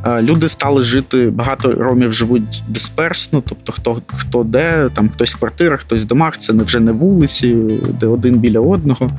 Е, 0.06 0.22
Люди 0.22 0.48
стали 0.48 0.82
жити, 0.82 1.30
багато 1.30 1.72
ромів 1.72 2.12
живуть 2.12 2.62
дисперсно, 2.68 3.42
тобто 3.48 3.72
хто, 3.72 4.02
хто 4.06 4.44
де, 4.44 4.88
там 4.94 5.08
хтось 5.08 5.34
в 5.34 5.38
квартирах, 5.38 5.80
хтось 5.80 6.02
в 6.02 6.06
домах, 6.06 6.38
це 6.38 6.52
не 6.52 6.62
вже 6.64 6.80
не 6.80 6.92
вулиці, 6.92 7.56
де 8.00 8.06
один 8.06 8.34
біля 8.34 8.60
одного. 8.60 9.10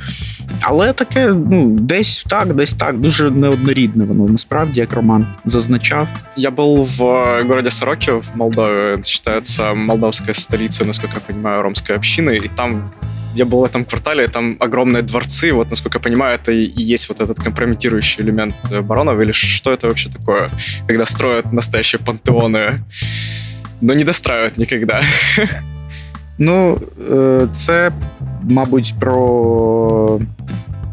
Але 0.62 0.94
таке, 0.94 1.34
ну, 1.34 1.78
десь 1.80 2.24
так, 2.30 2.54
десь 2.56 2.74
так, 2.74 3.00
дуже 3.00 3.32
неоднорідне 3.32 4.06
воно 4.06 4.26
насправді, 4.32 4.80
як 4.80 4.94
Роман 4.94 5.28
зазначав. 5.46 6.08
Я 6.38 6.50
был 6.52 6.84
в 6.84 7.02
э, 7.02 7.48
городе 7.48 7.72
Сороке 7.72 8.12
в 8.12 8.32
Молдове. 8.36 8.96
Это 8.96 9.04
считается 9.04 9.74
молдавская 9.74 10.34
столица, 10.34 10.86
насколько 10.86 11.16
я 11.16 11.22
понимаю, 11.34 11.62
ромской 11.62 11.96
общины. 11.98 12.46
И 12.46 12.50
там 12.56 12.90
я 13.35 13.45
был 13.45 13.61
в 13.61 13.64
этом 13.64 13.85
квартале, 13.85 14.29
там 14.29 14.57
огромные 14.61 15.03
дворцы. 15.03 15.53
Вот, 15.53 15.71
насколько 15.71 15.99
я 15.99 16.03
понимаю, 16.03 16.35
это 16.35 16.53
и 16.53 16.83
есть 16.92 17.09
вот 17.09 17.21
этот 17.21 17.38
компрометирующий 17.38 18.25
элемент 18.25 18.57
э, 18.71 18.81
баронов. 18.81 19.21
Или 19.21 19.33
что 19.33 19.73
это 19.73 19.87
вообще 19.87 20.11
такое, 20.11 20.51
когда 20.87 21.07
строят 21.07 21.53
настоящие 21.53 22.01
пантеоны, 22.01 22.85
но 23.81 23.95
не 23.95 24.05
достраивают 24.05 24.59
никогда. 24.59 25.03
Ну, 26.38 26.81
е, 27.11 27.47
це, 27.53 27.92
мабуть, 28.42 28.95
про. 29.01 30.21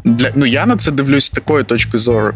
Для... 0.04 0.32
Ну, 0.34 0.46
я 0.46 0.66
на 0.66 0.76
це 0.76 0.90
дивлюсь 0.92 1.24
з 1.24 1.30
такої 1.30 1.64
точки 1.64 1.98
зору. 1.98 2.32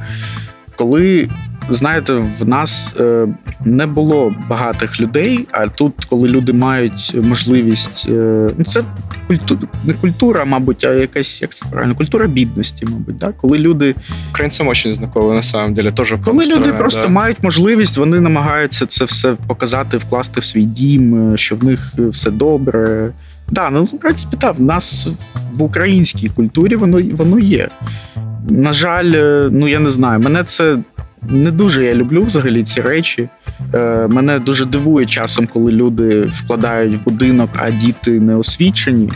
Коли, 0.76 1.28
знаєте, 1.70 2.12
в 2.40 2.48
нас 2.48 2.94
е, 3.00 3.28
не 3.64 3.86
було 3.86 4.34
багатих 4.48 5.00
людей, 5.00 5.46
а 5.50 5.66
тут, 5.66 6.04
коли 6.04 6.28
люди 6.28 6.52
мають 6.52 7.16
можливість. 7.22 8.06
Е, 8.08 8.50
ну, 8.58 8.64
це 8.64 8.84
культу... 9.26 9.58
не 9.84 9.94
культура, 9.94 10.44
мабуть, 10.44 10.84
а 10.84 10.92
якась, 10.92 11.42
як 11.42 11.54
це 11.54 11.66
правильно, 11.70 11.94
культура 11.94 12.26
бідності, 12.26 12.86
мабуть. 12.90 13.16
Да? 13.16 13.32
Коли 13.40 13.58
люди 13.58 13.94
Украинцам 14.30 14.68
очень 14.68 14.94
знакомы, 14.94 15.34
на 15.34 15.42
самом 15.42 15.74
деле, 15.74 15.90
тоже 15.90 16.18
коли 16.24 16.36
люди 16.36 16.48
построено, 16.48 16.78
просто 16.78 17.08
мають 17.08 17.42
можливість, 17.42 17.96
вони 17.96 18.20
намагаються 18.20 18.86
це 18.86 19.04
все 19.04 19.36
показати, 19.46 19.96
вкласти 19.96 20.40
в 20.40 20.44
свій 20.44 20.64
дім, 20.64 21.34
е, 21.34 21.36
що 21.36 21.56
в 21.56 21.64
них 21.64 21.92
все 21.98 22.30
добре. 22.30 23.10
Да, 23.50 23.70
ну 23.70 23.84
в 23.84 23.98
принципі, 23.98 24.36
так, 24.40 24.58
в 24.58 24.62
нас 24.62 25.08
в 25.52 25.62
українській 25.62 26.28
культурі 26.28 26.76
воно, 26.76 27.00
воно 27.12 27.38
є. 27.38 27.68
На 28.48 28.72
жаль, 28.72 29.10
ну 29.50 29.68
я 29.68 29.80
не 29.80 29.90
знаю, 29.90 30.20
мене 30.20 30.44
це 30.44 30.78
не 31.28 31.50
дуже 31.50 31.84
я 31.84 31.94
люблю 31.94 32.22
взагалі 32.22 32.64
ці 32.64 32.80
речі. 32.80 33.28
Е, 33.74 34.08
мене 34.10 34.38
дуже 34.38 34.64
дивує 34.64 35.06
часом, 35.06 35.46
коли 35.46 35.72
люди 35.72 36.20
вкладають 36.20 36.96
в 36.96 37.04
будинок, 37.04 37.50
а 37.56 37.70
діти 37.70 38.20
не 38.20 38.36
освічені. 38.36 39.10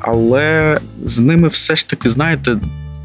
Але 0.00 0.78
з 1.04 1.18
ними 1.18 1.48
все 1.48 1.76
ж 1.76 1.88
таки, 1.88 2.10
знаєте, 2.10 2.56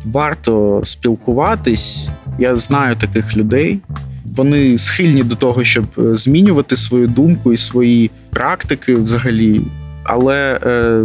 варто 0.05 0.81
спілкуватись. 0.83 2.09
Я 2.39 2.57
знаю 2.57 2.95
таких 2.95 3.37
людей. 3.37 3.79
Вони 4.25 4.77
схильні 4.77 5.23
до 5.23 5.35
того, 5.35 5.63
щоб 5.63 5.85
е, 5.97 6.15
змінювати 6.15 6.75
свою 6.75 7.07
думку 7.07 7.53
і 7.53 7.57
свої 7.57 8.11
практики 8.29 8.93
взагалі. 8.93 9.61
Але 10.03 10.59
е, 10.65 11.01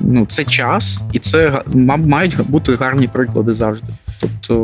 ну, 0.00 0.26
це 0.26 0.44
час, 0.44 1.00
і 1.12 1.18
це 1.18 1.62
мають 1.86 2.36
бути 2.48 2.74
гарні 2.74 3.08
приклади 3.08 3.54
завжди. 3.54 3.86
Тобто, 4.20 4.54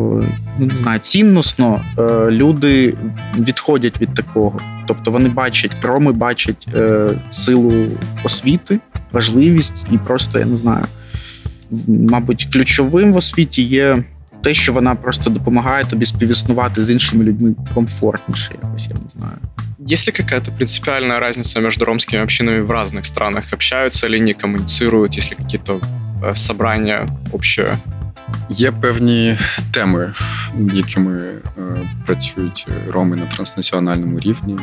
ну 0.58 0.66
не 0.66 0.76
знаю, 0.76 0.98
цінносно 0.98 1.84
е, 1.98 2.30
люди 2.30 2.94
відходять 3.38 4.00
від 4.00 4.14
такого. 4.14 4.58
Тобто 4.86 5.10
вони 5.10 5.28
бачать, 5.28 5.72
роми 5.82 6.12
бачать 6.12 6.68
е, 6.74 7.08
силу 7.30 7.88
освіти, 8.24 8.80
важливість 9.12 9.86
і 9.92 9.98
просто 9.98 10.38
я 10.38 10.44
не 10.44 10.56
знаю. 10.56 10.84
Мабуть, 11.86 12.48
ключовим 12.52 13.12
в 13.12 13.16
освіті 13.16 13.62
є 13.62 14.04
те, 14.42 14.54
що 14.54 14.72
вона 14.72 14.94
просто 14.94 15.30
допомагає 15.30 15.84
тобі 15.84 16.06
співіснувати 16.06 16.84
з 16.84 16.90
іншими 16.90 17.24
людьми 17.24 17.54
комфортніше, 17.74 18.50
якось 18.62 18.86
я 18.86 18.94
не 18.94 19.08
знаю. 19.20 19.38
Есть 19.92 20.06
ли 20.06 20.12
какая-то 20.12 20.52
принципиальная 20.52 21.18
разница 21.18 21.60
между 21.60 21.84
ромскими 21.84 22.22
общинами 22.22 22.60
в 22.60 22.70
разных 22.70 23.04
странах? 23.04 23.52
Общаются 23.52 24.08
ли 24.08 24.20
они, 24.20 24.32
коммуницируют, 24.32 25.16
есть 25.16 25.30
ли 25.30 25.36
какие-то 25.36 25.80
э, 26.22 26.34
собрания 26.34 27.08
общие? 27.32 27.78
Є 28.48 28.72
певні 28.72 29.36
теми, 29.70 30.12
якими 30.72 31.18
е, 31.18 31.40
працюють 32.06 32.68
роми 32.88 33.16
на 33.16 33.26
транснаціональному 33.26 34.20
рівні. 34.20 34.58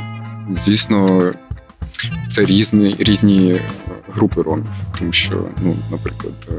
Звісно, 0.55 1.21
це 2.27 2.45
різні, 2.45 2.95
різні 2.99 3.61
групи 4.13 4.41
ромів, 4.41 4.83
тому 4.99 5.11
що, 5.11 5.47
ну, 5.63 5.75
наприклад, 5.91 6.33
е, 6.49 6.53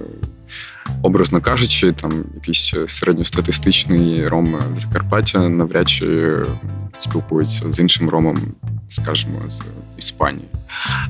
образно 1.02 1.40
кажучи, 1.40 1.92
там 1.92 2.10
якийсь 2.34 2.74
середньостатистичний 2.86 4.26
ром 4.26 4.60
з 4.78 4.82
Закарпаття 4.82 5.48
навряд 5.48 5.88
чи 5.88 6.06
е, 6.06 6.46
спілкується 6.96 7.72
з 7.72 7.78
іншим 7.78 8.08
ромом, 8.08 8.38
скажімо, 8.88 9.40
з 9.48 9.62
Іспанії. 9.98 10.48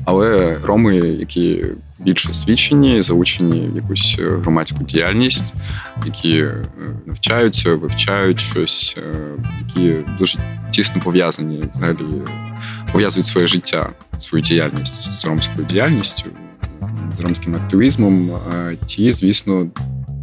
Але 0.05 0.57
роми, 0.63 0.95
які 0.95 1.65
більш 1.99 2.29
освічені, 2.29 3.01
заучені 3.01 3.69
в 3.73 3.75
якусь 3.75 4.17
е, 4.19 4.37
громадську 4.41 4.83
діяльність, 4.83 5.53
які 6.05 6.37
е, 6.41 6.65
навчаються, 7.05 7.75
вивчають 7.75 8.39
щось, 8.39 8.97
е, 8.97 9.15
які 9.59 9.95
дуже 10.19 10.39
тісно 10.71 11.01
пов'язані 11.01 11.63
взагалі, 11.75 12.21
пов'язують 12.91 13.27
своє 13.27 13.47
життя, 13.47 13.89
свою 14.19 14.41
діяльність 14.41 15.13
з 15.13 15.25
ромською 15.25 15.67
діяльністю, 15.67 16.25
з 17.17 17.19
ромським 17.19 17.55
активізмом. 17.55 18.31
е, 18.53 18.77
Ті, 18.85 19.11
звісно, 19.11 19.67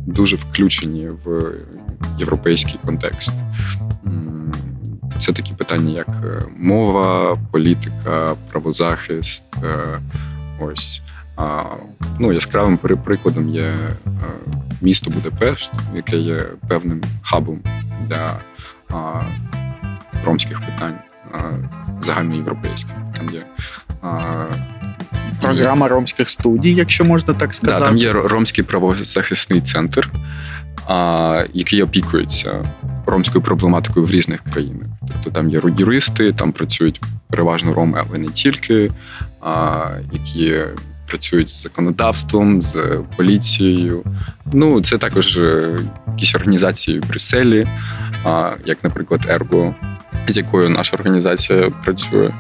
дуже 0.07 0.37
включені 0.37 1.09
в 1.25 1.53
європейський 2.19 2.81
контекст. 2.85 3.33
Це 5.19 5.33
такі 5.33 5.55
питання, 5.55 5.91
як 5.93 6.09
е, 6.25 6.43
мова, 6.59 7.37
політика, 7.53 8.37
правозахист. 8.51 9.45
е, 9.65 10.01
Ось. 10.61 11.03
Ну, 12.19 12.33
яскравим 12.33 12.77
при- 12.79 12.97
прикладом 12.97 13.49
є 13.49 13.75
місто 14.83 15.11
Будапешт, 15.11 15.73
яке 15.95 16.17
є 16.17 16.47
певним 16.69 17.01
хабом 17.23 17.61
для 18.09 18.41
ромських 20.25 20.61
питань 20.61 20.95
загальноєвропейських. 22.03 22.95
Там 23.17 23.27
є 23.33 23.43
Програма 25.41 25.89
ромських 25.89 26.31
студій, 26.31 26.75
якщо 26.75 27.05
можна 27.05 27.35
так 27.35 27.49
Да, 27.49 27.55
сказати. 27.55 27.85
там 27.85 27.97
є 27.97 28.13
ромський 28.13 28.65
правозахисний 28.65 29.61
центр, 29.61 30.11
а, 30.87 31.45
який 31.55 31.83
опікується 31.83 32.65
ромською 33.07 33.43
проблематикою 33.45 34.07
в 34.07 34.11
різних 34.11 34.41
країнах. 34.53 34.87
Тобто 35.09 35.31
там 35.31 35.51
є 35.51 35.61
юристи, 35.79 36.33
там 36.33 36.53
працюють 36.53 37.01
переважно 37.31 37.75
роми, 37.75 38.05
але 38.09 38.19
не 38.19 38.29
тільки, 38.29 38.91
а, 39.43 39.85
які 40.13 40.55
працюють 41.09 41.51
з 41.51 41.63
законодавством, 41.63 42.63
з 42.63 42.77
поліцією. 43.17 44.03
Ну, 44.53 44.81
це 44.81 44.99
також 44.99 45.39
е, 45.39 45.79
якісь 46.07 46.35
організації 46.35 47.01
в 47.01 47.09
Брюсселі, 47.09 47.69
як, 48.65 48.85
наприклад, 48.85 49.27
Ерго. 49.29 49.75
З 50.27 50.37
якою 50.37 50.69
наша 50.69 50.97
організація 50.97 51.71
працює 51.85 52.31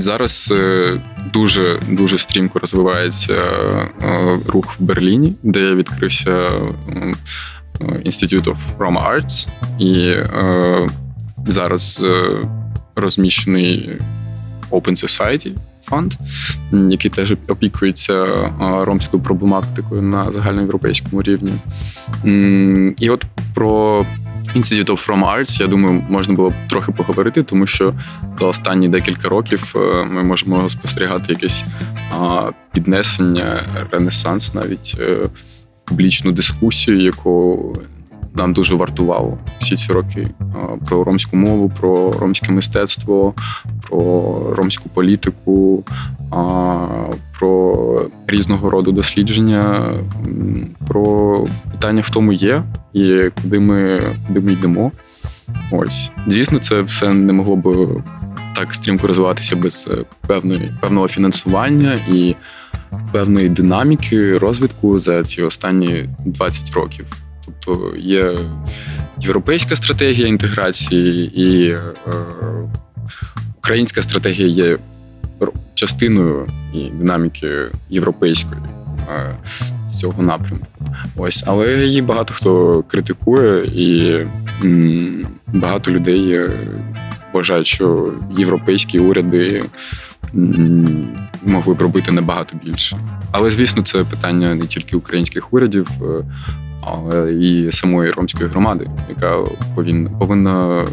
зараз 0.00 0.52
е, 0.56 0.90
дуже 1.32 1.78
дуже 1.88 2.18
стрімко 2.18 2.58
розвивається 2.58 3.34
е, 3.34 4.38
рух 4.46 4.80
в 4.80 4.82
Берліні, 4.82 5.34
де 5.42 5.74
відкрився 5.74 6.30
е, 6.30 7.12
Institute 7.80 8.44
of 8.44 8.76
Roma 8.78 9.14
Arts, 9.14 9.48
і 9.78 10.14
зараз 11.46 12.06
розміщений 12.96 13.90
Open 14.70 15.04
Society 15.04 15.50
фонд, 15.82 16.14
який 16.72 17.10
теж 17.10 17.34
опікується 17.48 18.26
ромською 18.60 19.22
проблематикою 19.22 20.02
на 20.02 20.30
загальноєвропейському 20.32 21.22
рівні. 21.22 21.52
І 22.98 23.10
от 23.10 23.24
про 23.54 24.06
Institute 24.54 24.90
of 24.90 25.08
Roma 25.08 25.38
Arts, 25.38 25.60
я 25.60 25.66
думаю, 25.66 26.04
можна 26.08 26.34
було 26.34 26.50
б 26.50 26.54
трохи 26.68 26.92
поговорити, 26.92 27.42
тому 27.42 27.66
що 27.66 27.94
за 28.38 28.46
останні 28.46 28.88
декілька 28.88 29.28
років 29.28 29.74
е, 29.76 30.04
ми 30.04 30.24
можемо 30.24 30.68
спостерігати 30.68 31.32
якесь 31.32 31.64
піднесення, 32.72 33.62
ренесанс, 33.90 34.54
навіть 34.54 34.96
е, 35.00 35.26
публічну 35.84 36.32
дискусію, 36.32 37.00
яку 37.00 37.76
нам 38.34 38.52
дуже 38.52 38.74
вартувало. 38.74 39.38
Всі 39.58 39.76
ці 39.76 39.92
роки 39.92 40.26
про 40.88 41.04
ромську 41.04 41.36
мову, 41.36 41.72
про 41.80 42.12
ромське 42.12 42.52
мистецтво, 42.52 43.34
про 43.88 44.54
ромську 44.54 44.88
політику, 44.88 45.84
про 47.38 48.06
різного 48.26 48.70
роду 48.70 48.92
дослідження, 48.92 49.82
про 50.88 51.46
питання, 51.72 52.02
хто 52.02 52.20
ми 52.20 52.34
є 52.34 52.62
і 52.94 53.30
куди 53.42 53.60
ми 53.60 54.00
куди 54.26 54.40
ми 54.40 54.52
йдемо. 54.52 54.92
Ось, 55.70 56.10
звісно, 56.26 56.58
це 56.58 56.80
все 56.80 57.12
не 57.12 57.32
могло 57.32 57.56
б 57.56 57.88
так 58.54 58.74
стрімко 58.74 59.06
розвиватися 59.06 59.56
без 59.56 59.88
е, 59.90 60.04
певної 60.26 60.72
певного 60.80 61.08
фінансування 61.08 62.00
і 62.12 62.34
певної 63.12 63.48
динаміки 63.48 64.38
розвитку 64.38 64.98
за 64.98 65.22
ці 65.22 65.42
останні 65.42 66.08
20 66.24 66.74
років. 66.74 67.06
Тобто 67.44 67.96
є 67.96 68.36
європейська 69.20 69.76
стратегія 69.76 70.28
інтеграції 70.28 71.40
і 71.42 71.70
е, 71.70 71.82
українська 73.58 74.02
стратегія 74.02 74.48
є 74.48 74.78
частиною 75.74 76.48
і 76.74 76.78
динаміки 76.78 77.48
європейської 77.90 78.60
з 79.88 79.98
цього 79.98 80.22
напрямку. 80.22 80.66
Ось, 81.16 81.44
але 81.46 81.84
її 81.84 82.02
багато 82.02 82.34
хто 82.34 82.82
критикує, 82.82 83.64
і 83.64 84.18
багато 85.46 85.90
людей 85.90 86.32
е, 86.32 86.50
вважають, 87.32 87.66
що 87.66 88.12
європейські 88.36 88.98
уряди 88.98 89.64
могли 91.46 91.74
б 91.74 91.82
робити 91.82 92.12
набагато 92.12 92.56
більше. 92.64 92.98
Але 93.32 93.50
звісно, 93.50 93.82
це 93.82 94.04
питання 94.04 94.54
не 94.54 94.66
тільки 94.66 94.96
українських 94.96 95.52
урядів, 95.52 95.88
е, 96.02 96.24
але 96.80 97.32
і 97.32 97.72
самої 97.72 98.10
ромської 98.10 98.48
громади, 98.50 98.90
яка 99.08 99.38
повинна 99.74 100.10
повинна 100.10 100.84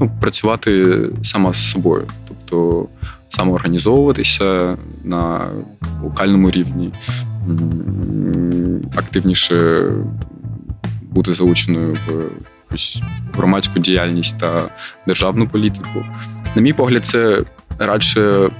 ну, 0.00 0.10
працювати 0.20 0.98
сама 1.22 1.52
з 1.52 1.70
собою, 1.70 2.06
тобто 2.28 2.86
самоорганізовуватися 3.32 4.76
на 5.04 5.50
локальному 6.02 6.50
рівні, 6.50 6.92
активніше 8.94 9.84
бути 11.10 11.34
залученою 11.34 11.98
в 12.08 12.22
якусь 12.64 13.02
громадську 13.34 13.78
діяльність 13.78 14.38
та 14.38 14.62
державну 15.06 15.48
політику. 15.48 16.04
На 16.56 16.62
мій 16.62 16.72
погляд, 16.72 17.06
це 17.06 17.42
радше 17.78 18.50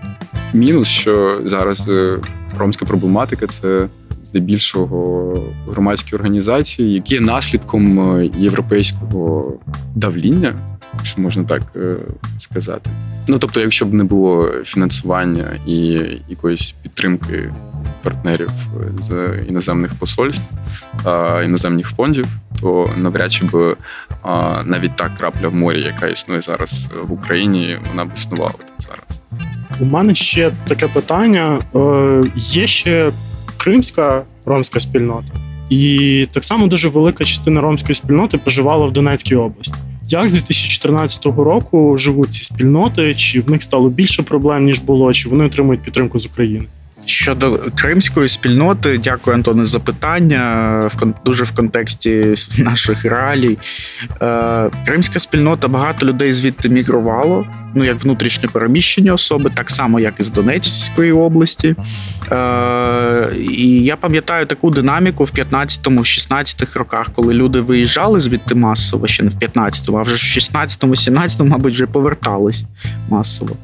мінус, 0.54 0.88
що 0.88 1.40
зараз 1.44 1.88
е, 1.88 2.18
ромська 2.58 2.84
проблематика 2.84 3.46
це 3.46 3.88
здебільшого 4.22 5.34
громадські 5.68 6.14
організації, 6.14 6.92
які 6.92 7.14
є 7.14 7.20
наслідком 7.20 8.16
е, 8.16 8.30
європейського 8.38 9.52
давління, 9.94 10.54
якщо 10.98 11.20
можна 11.20 11.44
так 11.44 11.62
е, 11.76 11.96
сказати. 12.38 12.90
Ну 13.28 13.38
тобто, 13.38 13.60
якщо 13.60 13.86
б 13.86 13.94
не 13.94 14.04
було 14.04 14.48
фінансування 14.64 15.58
і 15.66 16.00
якоїсь 16.28 16.72
підтримки 16.72 17.52
партнерів 18.02 18.50
з 19.00 19.30
іноземних 19.48 19.94
посольств 19.94 20.54
та 21.04 21.42
іноземних 21.42 21.88
фондів, 21.88 22.26
то 22.60 22.90
навряд 22.96 23.32
чи 23.32 23.44
б 23.44 23.76
навіть 24.64 24.96
та 24.96 25.08
крапля 25.08 25.48
в 25.48 25.54
морі, 25.54 25.80
яка 25.80 26.06
існує 26.08 26.40
зараз 26.40 26.90
в 27.08 27.12
Україні, 27.12 27.76
вона 27.88 28.04
б 28.04 28.08
існувала 28.14 28.54
зараз. 28.78 29.20
У 29.80 29.84
мене 29.84 30.14
ще 30.14 30.52
таке 30.68 30.88
питання: 30.88 31.60
е, 31.74 32.22
є 32.36 32.66
ще 32.66 33.12
кримська 33.56 34.22
ромська 34.44 34.80
спільнота, 34.80 35.34
і 35.70 36.28
так 36.32 36.44
само 36.44 36.66
дуже 36.66 36.88
велика 36.88 37.24
частина 37.24 37.60
ромської 37.60 37.94
спільноти 37.94 38.38
проживала 38.38 38.86
в 38.86 38.92
Донецькій 38.92 39.36
області. 39.36 39.74
Як 40.12 40.28
з 40.28 40.32
2014 40.32 41.26
року 41.26 41.98
живуть 41.98 42.32
ці 42.32 42.44
спільноти? 42.44 43.14
Чи 43.14 43.40
в 43.40 43.50
них 43.50 43.62
стало 43.62 43.88
більше 43.88 44.22
проблем 44.22 44.64
ніж 44.64 44.78
було? 44.78 45.12
Чи 45.12 45.28
вони 45.28 45.44
отримують 45.44 45.82
підтримку 45.82 46.18
з 46.18 46.26
України? 46.26 46.64
Щодо 47.06 47.58
кримської 47.74 48.28
спільноти, 48.28 49.00
дякую, 49.04 49.36
Антоне, 49.36 49.64
за 49.64 49.78
питання. 49.80 50.90
дуже 51.24 51.44
в 51.44 51.52
контексті 51.52 52.34
наших 52.58 53.04
реалій. 53.04 53.58
Е, 54.22 54.70
кримська 54.86 55.18
спільнота 55.18 55.68
багато 55.68 56.06
людей 56.06 56.32
звідти 56.32 56.68
мігрувало 56.68 57.46
ну 57.74 57.84
як 57.84 58.04
внутрішньо 58.04 58.48
переміщені 58.48 59.10
особи, 59.10 59.50
так 59.54 59.70
само 59.70 60.00
як 60.00 60.20
і 60.20 60.22
з 60.22 60.30
Донецької 60.30 61.12
області. 61.12 61.74
Е, 62.32 63.28
І 63.36 63.84
я 63.84 63.96
пам'ятаю 63.96 64.46
таку 64.46 64.70
динаміку 64.70 65.24
в 65.24 65.30
15-16 65.30 66.78
роках, 66.78 67.10
коли 67.14 67.34
люди 67.34 67.60
виїжджали 67.60 68.20
звідти 68.20 68.54
масово, 68.54 69.06
ще 69.06 69.22
не 69.22 69.30
в 69.30 69.34
15-му, 69.34 69.98
а 69.98 70.02
вже 70.02 70.14
в 70.14 70.18
16-17, 70.18 71.44
мабуть, 71.44 71.74
вже 71.74 71.86
повертались 71.86 72.64
масово. 73.08 73.56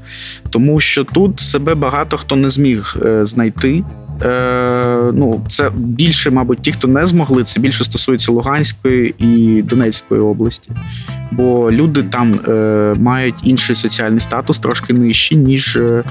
Тому 0.50 0.80
що 0.80 1.04
тут 1.04 1.40
себе 1.40 1.74
багато 1.74 2.16
хто 2.16 2.36
не 2.36 2.50
зміг 2.50 2.96
е, 3.02 3.24
знайти. 3.24 3.84
Е, 4.22 5.12
ну, 5.14 5.40
Це 5.48 5.70
більше, 5.74 6.30
мабуть, 6.30 6.62
ті, 6.62 6.72
хто 6.72 6.88
не 6.88 7.06
змогли, 7.06 7.44
це 7.44 7.60
більше 7.60 7.84
стосується 7.84 8.32
Луганської 8.32 9.14
і 9.18 9.62
Донецької 9.62 10.20
області. 10.20 10.70
Бо 11.30 11.72
люди 11.72 12.02
там 12.02 12.40
е, 12.48 12.94
мають 12.98 13.34
інший 13.42 13.76
соціальний 13.76 14.20
статус, 14.20 14.58
трошки 14.58 14.92
нижчий, 14.92 15.38
ніж 15.38 15.76
е, 15.76 16.04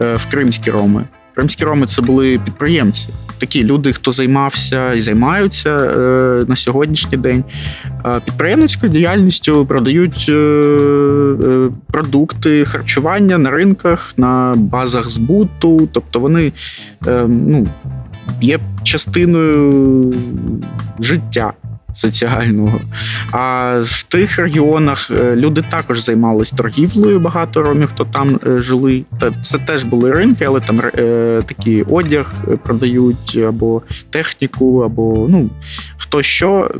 е 0.00 0.16
в 0.16 0.26
Кримські 0.30 0.70
Роми. 0.70 1.04
Кримські 1.34 1.64
роми 1.64 1.86
це 1.86 2.02
були 2.02 2.38
підприємці. 2.44 3.08
Такі 3.44 3.64
люди, 3.64 3.92
хто 3.92 4.12
займався 4.12 4.92
і 4.92 5.00
займаються 5.00 5.76
е, 5.76 6.44
на 6.48 6.56
сьогоднішній 6.56 7.18
день 7.18 7.44
е, 8.06 8.20
підприємницькою 8.24 8.92
діяльністю, 8.92 9.66
продають 9.66 10.26
е, 10.28 11.70
продукти 11.92 12.64
харчування 12.64 13.38
на 13.38 13.50
ринках, 13.50 14.14
на 14.16 14.52
базах 14.56 15.08
збуту. 15.08 15.88
Тобто 15.92 16.20
вони 16.20 16.52
ну, 17.26 17.66
є 18.40 18.58
частиною 18.82 20.14
життя 21.00 21.52
соціального. 21.94 22.80
А 23.32 23.80
в 23.84 24.02
тих 24.02 24.38
регіонах 24.38 25.10
е, 25.10 25.36
люди 25.36 25.64
також 25.70 26.00
займалися 26.00 26.56
торгівлею. 26.56 27.20
Багато 27.20 27.62
ромів, 27.62 27.88
хто 27.88 28.04
там 28.04 28.40
е, 28.46 28.62
жили. 28.62 29.04
Це 29.40 29.58
теж 29.58 29.84
були 29.84 30.12
ринки, 30.12 30.44
але 30.44 30.60
там 30.60 30.80
е, 30.80 31.42
такий 31.46 31.82
одяг 31.82 32.32
продають 32.62 33.36
або 33.48 33.82
техніку, 34.10 34.80
або 34.80 35.26
ну 35.30 35.50
хто 35.96 36.22
що, 36.22 36.70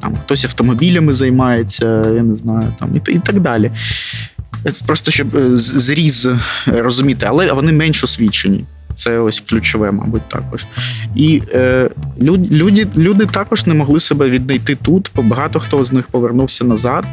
там 0.00 0.16
хтось 0.24 0.44
автомобілями 0.44 1.12
займається, 1.12 2.02
я 2.14 2.22
не 2.22 2.36
знаю, 2.36 2.74
там 2.78 2.96
і, 2.96 3.12
і 3.12 3.18
так 3.18 3.40
далі. 3.40 3.70
Просто 4.86 5.10
щоб 5.10 5.56
зріз 5.56 6.28
розуміти, 6.66 7.26
але 7.28 7.52
вони 7.52 7.72
менш 7.72 8.04
освічені. 8.04 8.64
Це 9.04 9.18
ось 9.18 9.40
ключове, 9.40 9.90
мабуть, 9.90 10.28
також. 10.28 10.66
І 11.14 11.42
е, 11.54 11.90
люди 12.22 12.88
люди 12.96 13.26
також 13.26 13.66
не 13.66 13.74
могли 13.74 14.00
себе 14.00 14.30
віднайти 14.30 14.74
тут, 14.74 15.10
багато 15.14 15.60
хто 15.60 15.84
з 15.84 15.92
них 15.92 16.06
повернувся 16.06 16.64
назад. 16.64 17.06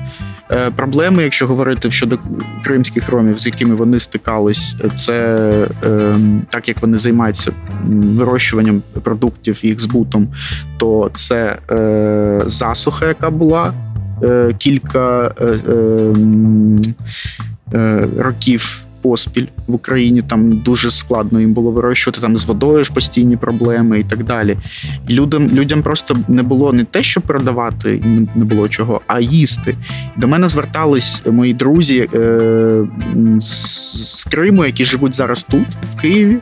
Е, 0.51 0.71
Проблеми, 0.75 1.23
якщо 1.23 1.47
говорити 1.47 1.91
щодо 1.91 2.17
кримських 2.63 3.09
ромів, 3.09 3.39
з 3.39 3.45
якими 3.45 3.75
вони 3.75 3.99
стикались, 3.99 4.75
це 4.95 5.37
е, 5.83 6.15
так 6.49 6.67
як 6.67 6.81
вони 6.81 6.99
займаються 6.99 7.51
вирощуванням 7.87 8.81
продуктів, 9.03 9.65
їх 9.65 9.79
збутом, 9.79 10.27
то 10.77 11.11
це 11.13 11.57
е, 11.71 12.41
засуха, 12.45 13.07
яка 13.07 13.29
була 13.29 13.73
е, 14.23 14.55
кілька 14.57 15.35
е, 15.41 15.59
е, 17.73 18.07
років 18.17 18.85
поспіль 19.01 19.45
в 19.67 19.73
Україні 19.73 20.21
там 20.21 20.51
дуже 20.51 20.91
складно 20.91 21.39
їм 21.39 21.53
було 21.53 21.71
вирощувати 21.71 22.21
там 22.21 22.37
з 22.37 22.45
водою 22.45 22.83
ж 22.83 22.93
постійні 22.93 23.37
проблеми 23.37 23.99
і 23.99 24.03
так 24.03 24.23
далі. 24.23 24.57
Людям 25.09 25.49
людям 25.49 25.83
просто 25.83 26.15
не 26.27 26.43
було 26.43 26.73
не 26.73 26.83
те, 26.83 27.03
що 27.03 27.21
продавати, 27.21 28.01
не 28.35 28.45
було 28.45 28.67
чого, 28.67 29.01
а 29.07 29.19
їсти. 29.19 29.77
До 30.17 30.27
мене 30.27 30.47
звертались 30.47 31.21
мої 31.25 31.53
друзі 31.53 32.09
е, 32.13 32.39
з 33.39 34.23
Криму, 34.31 34.65
які 34.65 34.85
живуть 34.85 35.15
зараз 35.15 35.43
тут, 35.43 35.67
в 35.93 36.01
Києві. 36.01 36.37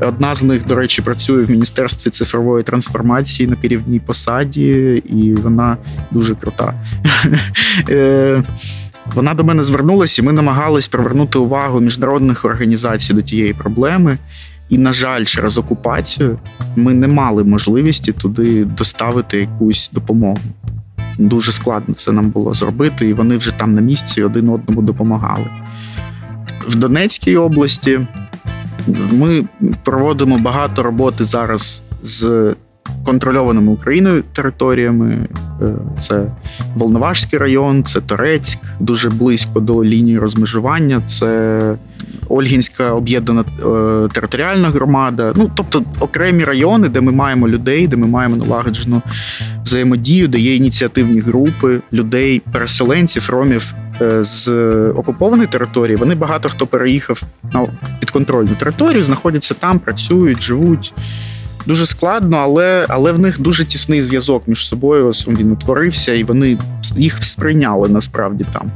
Одна 0.00 0.34
з 0.34 0.42
них, 0.42 0.66
до 0.66 0.74
речі, 0.74 1.02
працює 1.02 1.44
в 1.44 1.50
міністерстві 1.50 2.10
цифрової 2.10 2.64
трансформації 2.64 3.48
на 3.48 3.56
керівній 3.56 4.00
посаді, 4.00 5.02
і 5.06 5.34
вона 5.34 5.76
дуже 6.10 6.34
крута. 6.34 6.74
Вона 9.14 9.34
до 9.34 9.44
мене 9.44 9.62
звернулася, 9.62 10.22
і 10.22 10.24
ми 10.24 10.32
намагались 10.32 10.88
привернути 10.88 11.38
увагу 11.38 11.80
міжнародних 11.80 12.44
організацій 12.44 13.14
до 13.14 13.22
тієї 13.22 13.52
проблеми. 13.54 14.18
І, 14.68 14.78
на 14.78 14.92
жаль, 14.92 15.24
через 15.24 15.58
окупацію 15.58 16.38
ми 16.76 16.94
не 16.94 17.08
мали 17.08 17.44
можливості 17.44 18.12
туди 18.12 18.64
доставити 18.64 19.38
якусь 19.38 19.90
допомогу. 19.92 20.38
Дуже 21.18 21.52
складно 21.52 21.94
це 21.94 22.12
нам 22.12 22.30
було 22.30 22.54
зробити, 22.54 23.08
і 23.08 23.12
вони 23.12 23.36
вже 23.36 23.52
там 23.52 23.74
на 23.74 23.80
місці 23.80 24.22
один 24.22 24.48
одному 24.48 24.82
допомагали. 24.82 25.46
В 26.66 26.74
Донецькій 26.74 27.36
області 27.36 28.00
ми 29.12 29.44
проводимо 29.84 30.38
багато 30.38 30.82
роботи 30.82 31.24
зараз 31.24 31.82
з 32.02 32.54
контрольованими 33.04 33.72
Україною 33.72 34.22
територіями. 34.32 35.28
Е, 35.62 35.66
Це 35.98 36.26
Волновашський 36.74 37.38
район, 37.38 37.84
це 37.84 38.00
Торецьк, 38.00 38.58
дуже 38.80 39.10
близько 39.10 39.60
до 39.60 39.84
лінії 39.84 40.18
розмежування. 40.18 41.02
Це 41.06 41.60
Ольгінська 42.28 42.92
об'єднана 42.92 43.40
е, 43.40 44.08
територіальна 44.12 44.70
громада. 44.70 45.32
Ну 45.36 45.50
тобто 45.54 45.82
окремі 46.00 46.44
райони, 46.44 46.88
де 46.88 47.00
ми 47.00 47.12
маємо 47.12 47.48
людей, 47.48 47.88
де 47.88 47.96
ми 47.96 48.06
маємо 48.06 48.36
налагоджену 48.36 49.02
взаємодію, 49.64 50.28
де 50.28 50.38
є 50.38 50.56
ініціативні 50.56 51.20
групи 51.20 51.80
людей, 51.92 52.42
переселенців, 52.52 53.30
ромів 53.30 53.74
е, 54.00 54.24
з 54.24 54.48
окупованої 54.88 55.48
території. 55.48 55.96
Вони 55.96 56.14
багато 56.14 56.48
хто 56.48 56.66
переїхав 56.66 57.22
на 57.52 57.66
підконтрольну 58.00 58.54
територію, 58.54 59.04
знаходяться 59.04 59.54
там, 59.54 59.78
працюють, 59.78 60.42
живуть. 60.42 60.92
Дуже 61.66 61.86
складно, 61.86 62.36
але 62.36 62.86
але 62.88 63.12
в 63.12 63.18
них 63.18 63.40
дуже 63.40 63.64
тісний 63.64 64.02
зв'язок 64.02 64.42
між 64.46 64.68
собою. 64.68 65.08
Ось 65.08 65.28
він 65.28 65.52
утворився, 65.52 66.14
і 66.14 66.24
вони 66.24 66.58
їх 66.96 67.24
сприйняли 67.24 67.88
насправді 67.88 68.46
там 68.52 68.70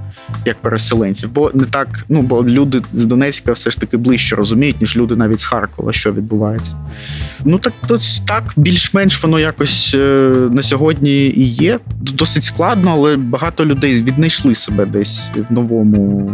як 0.44 0.56
переселенців. 0.56 1.30
Бо 1.32 1.50
не 1.54 1.64
так, 1.64 2.04
ну 2.08 2.22
бо 2.22 2.44
люди 2.44 2.82
з 2.94 3.04
Донецька 3.04 3.52
все 3.52 3.70
ж 3.70 3.80
таки 3.80 3.96
ближче 3.96 4.36
розуміють, 4.36 4.80
ніж 4.80 4.96
люди 4.96 5.16
навіть 5.16 5.40
з 5.40 5.44
Харкова, 5.44 5.92
що 5.92 6.12
відбувається. 6.12 6.76
Ну 7.44 7.58
так 7.58 7.72
так, 8.26 8.44
більш-менш 8.56 9.22
воно 9.22 9.38
якось 9.38 9.92
е, 9.94 10.32
на 10.50 10.62
сьогодні 10.62 11.26
і 11.26 11.44
є. 11.44 11.78
Досить 12.00 12.44
складно, 12.44 12.90
але 12.90 13.16
багато 13.16 13.66
людей 13.66 14.02
віднайшли 14.02 14.54
себе 14.54 14.86
десь 14.86 15.22
в 15.50 15.52
новому 15.52 16.30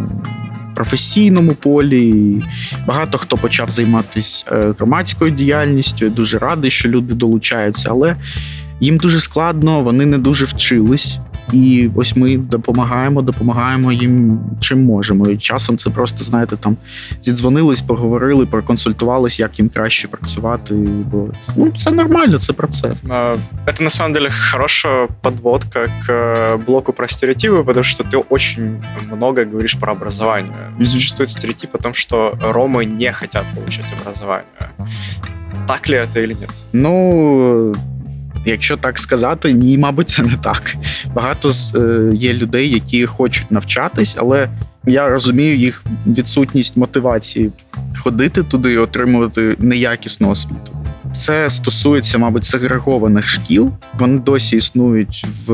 професійному 0.78 1.52
полі. 1.52 2.42
Багато 2.86 3.18
хто 3.18 3.36
почав 3.36 3.70
займатися 3.70 4.44
е, 4.52 4.74
громадською 4.78 5.30
діяльністю. 5.30 6.04
Я 6.04 6.10
дуже 6.10 6.38
радий, 6.38 6.70
що 6.70 6.88
люди 6.88 7.14
долучаються, 7.14 7.88
але 7.90 8.16
їм 8.80 8.96
дуже 8.96 9.20
складно, 9.20 9.80
вони 9.80 10.06
не 10.06 10.18
дуже 10.18 10.44
вчились. 10.44 11.18
І 11.53 11.89
ось 11.95 12.15
ми 12.15 12.37
допомагаємо, 12.37 13.21
допомагаємо 13.21 13.91
їм 13.91 14.39
чим 14.59 14.83
можемо. 14.83 15.29
І 15.29 15.37
часом 15.37 15.77
це 15.77 15.89
просто, 15.89 16.23
знаєте, 16.23 16.57
там 16.57 16.77
зідзвонились, 17.21 17.81
поговорили, 17.81 18.45
проконсультувались, 18.45 19.39
як 19.39 19.59
їм 19.59 19.69
краще 19.69 20.07
працювати. 20.07 20.73
Бо 21.11 21.27
ну 21.55 21.71
це 21.75 21.91
нормально, 21.91 22.39
це 22.39 22.53
процес. 22.53 22.97
Это 23.65 23.83
на 23.83 23.89
самом 23.89 24.13
деле 24.13 24.29
хорошая 24.51 25.07
подводка 25.21 25.87
к 26.05 26.13
э, 26.13 26.57
блоку 26.57 26.93
про 26.93 27.07
стереотипы, 27.07 27.63
потому 27.63 27.83
что 27.83 28.03
ты 28.03 28.23
очень 28.29 28.83
много 29.11 29.45
говоришь 29.45 29.75
про 29.79 29.93
образование. 29.93 30.51
Mm-hmm. 30.51 30.85
Существует 30.85 31.29
стереотип 31.29 31.75
о 31.75 31.77
том, 31.77 31.93
что 31.93 32.37
ромы 32.41 32.85
не 32.85 33.13
хотят 33.13 33.45
получать 33.55 33.93
образование. 34.01 34.45
Так 35.67 35.89
ли 35.89 35.95
это 35.95 36.19
или 36.19 36.33
нет? 36.33 36.51
Ну 36.73 37.73
Якщо 38.48 38.76
так 38.76 38.98
сказати, 38.98 39.52
ні, 39.52 39.78
мабуть, 39.78 40.10
це 40.10 40.22
не 40.22 40.36
так. 40.36 40.76
Багато 41.14 41.50
е, 41.74 42.10
є 42.14 42.32
людей, 42.32 42.70
які 42.70 43.06
хочуть 43.06 43.50
навчатись, 43.50 44.16
але 44.18 44.48
я 44.86 45.08
розумію 45.08 45.56
їх 45.56 45.84
відсутність 46.06 46.76
мотивації 46.76 47.52
ходити 47.98 48.42
туди 48.42 48.72
і 48.72 48.78
отримувати 48.78 49.56
неякісну 49.58 50.30
освіту. 50.30 50.77
Це 51.14 51.50
стосується, 51.50 52.18
мабуть, 52.18 52.44
сегрегованих 52.44 53.28
шкіл. 53.28 53.72
Вони 53.98 54.18
досі 54.18 54.56
існують 54.56 55.26
в, 55.46 55.52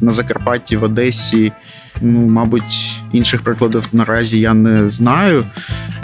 на 0.00 0.10
Закарпатті, 0.10 0.76
в 0.76 0.82
Одесі. 0.82 1.52
Ну, 2.00 2.18
мабуть, 2.20 3.00
інших 3.12 3.42
прикладів 3.42 3.88
наразі 3.92 4.40
я 4.40 4.54
не 4.54 4.90
знаю. 4.90 5.44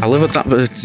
Але 0.01 0.28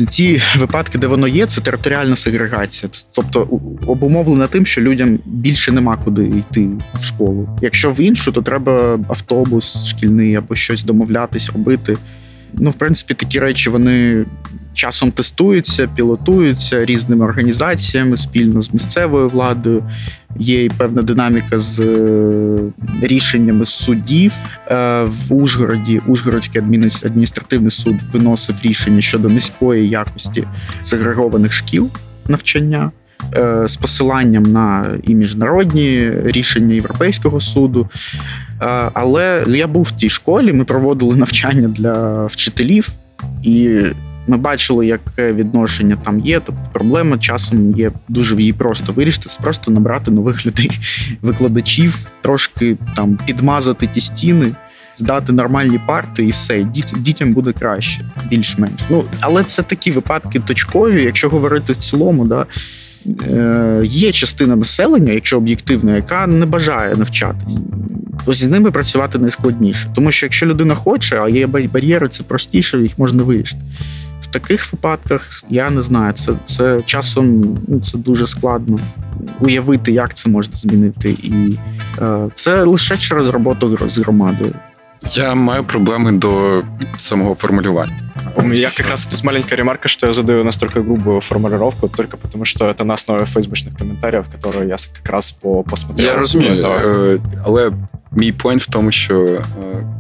ті 0.10 0.42
випадки, 0.58 0.98
де 0.98 1.08
воно 1.08 1.28
є, 1.28 1.46
це 1.46 1.62
територіальна 1.62 2.16
сегрегація. 2.16 2.92
Тобто 3.16 3.42
обумовлена 3.88 4.48
тим, 4.48 4.66
що 4.66 4.82
людям 4.82 5.20
більше 5.26 5.72
нема 5.72 5.98
куди 5.98 6.24
йти 6.24 6.70
в 6.94 7.04
школу. 7.04 7.50
Якщо 7.62 7.92
в 7.92 8.00
іншу, 8.00 8.32
то 8.32 8.42
треба 8.42 9.00
автобус 9.10 9.86
шкільний 9.86 10.36
або 10.36 10.56
щось 10.56 10.84
домовлятись, 10.84 11.50
робити. 11.50 11.96
Ну, 12.54 12.70
в 12.70 12.74
принципі, 12.74 13.14
такі 13.14 13.40
речі 13.40 13.70
вони 13.70 14.26
часом 14.76 15.12
тестуються, 15.12 15.90
пілотуються 15.96 16.86
різними 16.86 17.26
організаціями 17.26 18.18
спільно 18.18 18.62
з 18.62 18.74
місцевою 18.74 19.30
владою. 19.30 19.84
Є 20.40 20.64
і 20.64 20.70
певна 20.70 21.02
динаміка 21.02 21.60
з 21.60 21.80
е, 21.80 22.58
рішеннями 23.02 23.66
судів 23.66 24.34
е, 24.68 25.04
в 25.04 25.34
Ужгороді. 25.34 26.02
Ужгородський 26.08 26.62
адміністративний 27.04 27.72
суд 27.72 27.96
виносив 28.14 28.56
рішення 28.64 29.02
щодо 29.02 29.30
низької 29.30 29.90
якості 29.90 30.44
сегрегованих 30.84 31.54
шкіл 31.54 31.90
навчання. 32.28 32.92
Е, 33.36 33.64
з 33.68 33.78
посиланням 33.78 34.44
на 34.44 34.98
і 35.04 35.16
міжнародні 35.16 36.12
рішення 36.24 36.74
Європейського 36.74 37.40
суду. 37.40 37.90
Але 38.94 39.44
я 39.48 39.68
був 39.68 39.84
в 39.84 39.92
тій 39.92 40.10
школі, 40.10 40.54
ми 40.54 40.64
проводили 40.64 41.16
навчання 41.16 41.68
для 41.68 42.26
вчителів, 42.26 42.92
і 43.44 43.82
ми 44.28 44.38
бачили, 44.38 44.88
яке 44.88 45.34
відношення 45.34 45.98
там 46.04 46.20
є. 46.20 46.42
Тобто 46.46 46.62
проблема 46.74 47.18
часом 47.18 47.72
є 47.72 47.92
дуже 48.08 48.36
її 48.36 48.54
просто 48.54 48.94
вирішити. 48.94 49.30
Це 49.30 49.44
просто 49.44 49.72
набрати 49.72 50.12
нових 50.12 50.46
людей, 50.46 50.72
викладачів, 51.22 52.00
трошки 52.22 52.78
там 52.96 53.18
підмазати 53.26 53.88
ті 53.88 54.02
стіни. 54.02 54.52
Здати 54.98 55.34
нормальні 55.34 55.80
парти 55.88 56.26
і 56.26 56.32
все, 56.32 56.64
Діт, 56.64 56.94
дітям 56.98 57.34
буде 57.34 57.54
краще, 57.54 58.06
більш-менш. 58.30 58.82
Ну 58.90 59.04
але 59.20 59.44
це 59.44 59.64
такі 59.64 59.92
випадки 59.92 60.40
точкові. 60.40 61.04
Якщо 61.04 61.30
говорити 61.30 61.74
в 61.74 61.76
цілому, 61.76 62.28
да 62.28 62.46
е, 63.30 63.82
є 63.84 64.12
частина 64.12 64.56
населення, 64.56 65.14
якщо 65.14 65.38
об'єктивно, 65.38 65.96
яка 65.96 66.28
не 66.28 66.46
бажає 66.46 66.96
навчатись. 66.96 67.54
Ось 68.26 68.38
з 68.38 68.48
ними 68.48 68.72
працювати 68.72 69.18
найскладніше, 69.18 69.88
тому 69.96 70.12
що 70.12 70.26
якщо 70.26 70.46
людина 70.46 70.76
хоче, 70.76 71.20
а 71.22 71.30
є 71.30 71.48
бар'єри, 71.48 72.08
це 72.08 72.24
простіше, 72.24 72.78
їх 72.78 73.00
можна 73.00 73.24
вирішити 73.24 73.62
таких 74.28 74.74
випадках 74.74 75.44
я 75.50 75.70
не 75.70 75.82
знаю. 75.82 76.14
Це 76.14 76.34
це 76.46 76.82
часом 76.82 77.58
ну, 77.68 77.80
це 77.80 77.98
дуже 77.98 78.28
складно 78.28 78.80
уявити, 79.40 79.92
як 79.92 80.14
це 80.14 80.30
можна 80.30 80.56
змінити, 80.56 81.10
і 81.10 81.60
е, 82.02 82.28
це 82.36 82.64
лише 82.64 82.98
через 82.98 83.30
роботу 83.30 83.78
з 83.90 83.98
громадою. 83.98 84.54
Я 85.14 85.36
маю 85.36 85.64
проблеми 85.64 86.12
до 86.12 86.64
самого 86.98 87.36
формулювання. 87.36 88.05
У 88.37 88.43
меня 88.43 88.71
как 88.77 88.89
раз 88.89 89.07
тут 89.07 89.25
маленькая 89.25 89.57
ремарка, 89.57 89.89
что 89.89 90.07
я 90.07 90.13
задаю 90.13 90.45
настолько 90.45 90.81
грубую 90.81 91.21
формулировку 91.21 91.89
только 91.89 92.17
потому, 92.17 92.45
что 92.45 92.69
это 92.69 92.85
на 92.85 92.95
основе 92.95 93.25
фейсбучных 93.25 93.77
комментариев, 93.77 94.27
которые 94.29 94.69
я 94.69 94.77
как 94.95 95.13
раз 95.13 95.33
по 95.33 95.63
посмотрел. 95.63 96.07
Я 96.07 96.17
розумію, 96.17 96.67
е, 96.67 97.19
але 97.45 97.73
мій 98.13 98.33
point 98.33 98.59
в 98.59 98.67
тому, 98.67 98.91
що 98.91 99.23
е, 99.23 99.43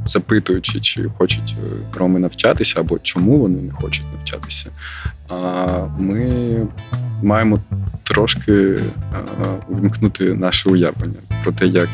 запитуючи, 0.06 0.80
чи 0.80 1.04
хочуть 1.18 1.56
е, 1.58 1.98
роми 1.98 2.20
навчатися, 2.20 2.80
або 2.80 2.98
чому 2.98 3.38
вони 3.38 3.62
не 3.62 3.72
хочуть 3.72 4.04
навчатися, 4.16 4.70
ми 5.98 6.66
маємо 7.22 7.58
трошки 8.02 8.80
увімкнути 9.68 10.24
наше 10.34 10.70
уявлення 10.70 11.18
про 11.42 11.52
те, 11.52 11.66
як 11.66 11.88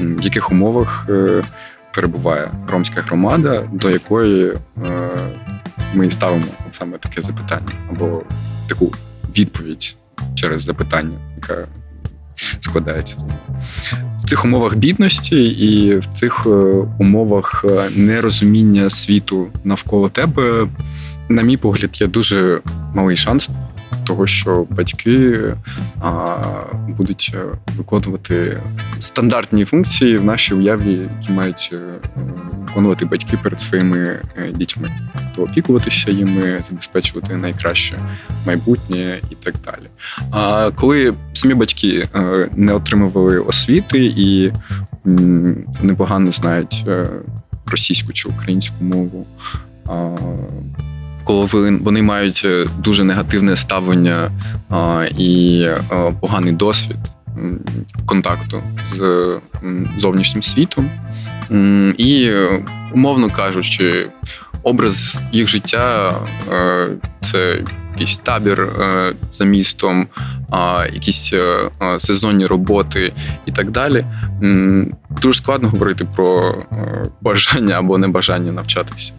в 0.00 0.22
яких 0.22 0.50
умовах 0.52 1.06
перебуває 1.95 2.51
ромська 2.67 3.01
громада, 3.01 3.63
до 3.73 3.89
якої 3.89 4.53
ми 5.93 6.11
ставимо 6.11 6.45
саме 6.71 6.97
таке 6.97 7.21
запитання, 7.21 7.71
або 7.89 8.21
таку 8.67 8.91
відповідь 9.37 9.95
через 10.35 10.61
запитання, 10.61 11.17
яка 11.35 11.67
складається 12.61 13.17
в 14.17 14.23
цих 14.25 14.45
умовах 14.45 14.75
бідності 14.75 15.45
і 15.45 15.97
в 15.97 16.05
цих 16.05 16.43
е, 16.45 16.49
умовах 16.99 17.65
е, 17.69 17.89
нерозуміння 17.95 18.89
світу 18.89 19.47
навколо 19.63 20.09
тебе, 20.09 20.67
на 21.29 21.41
мій 21.41 21.57
погляд, 21.57 22.01
є 22.01 22.07
дуже 22.07 22.61
малий 22.93 23.17
шанс 23.17 23.49
того, 24.05 24.27
що 24.27 24.65
батьки 24.69 25.39
а, 26.01 26.41
будуть 26.87 27.35
е, 27.35 27.57
виконувати 27.77 28.61
стандартні 28.99 29.65
функції 29.65 30.17
в 30.17 30.25
нашій 30.25 30.53
уяві, 30.53 30.99
які 31.17 31.31
мають 31.31 31.73
виконувати 32.67 33.05
батьки 33.05 33.37
перед 33.43 33.61
своїми 33.61 34.21
дітьми, 34.53 34.91
то 35.35 35.43
опікуватися 35.43 36.11
їми, 36.11 36.61
забезпечувати 36.63 37.35
найкраще 37.35 37.95
майбутнє 38.45 39.21
і 39.29 39.35
так 39.35 39.55
далі. 39.65 39.89
А 40.31 40.71
коли 40.75 41.13
самі 41.33 41.53
батьки 41.53 42.07
е, 42.15 42.49
не 42.55 42.73
отримували 42.73 43.39
освіти 43.39 44.05
і 44.05 44.51
непогано 45.81 46.31
знають 46.31 46.83
е, 46.87 47.07
російську 47.67 48.13
чи 48.13 48.29
українську 48.29 48.83
мову. 48.83 49.27
Коли 51.25 51.45
вони 51.81 52.01
мають 52.01 52.41
е, 52.45 52.65
дуже 52.77 53.03
негативне 53.03 53.55
ставлення 53.55 54.31
і 55.17 55.65
поганий 56.21 56.51
досвід 56.51 56.97
контакту 58.05 58.63
з 58.95 59.29
зовнішнім 59.97 60.43
світом. 60.43 60.89
І, 61.97 62.23
е, 62.23 62.65
умовно 62.93 63.29
кажучи, 63.29 64.07
образ 64.63 65.17
їх 65.31 65.47
життя 65.47 66.13
е, 66.51 66.87
це 67.21 67.57
якийсь 67.91 68.19
табір 68.19 68.61
е, 68.61 69.13
за 69.31 69.45
містом, 69.45 70.07
якісь 70.93 71.33
е, 71.33 71.69
е, 71.81 71.99
сезонні 71.99 72.45
роботи 72.45 73.13
і 73.45 73.51
так 73.51 73.71
далі. 73.71 74.05
Дуже 75.21 75.37
складно 75.41 75.69
говорити 75.69 76.07
про 76.15 76.55
е, 76.71 77.05
бажання 77.21 77.75
або 77.75 77.97
небажання 77.97 78.51
навчатися. 78.51 79.13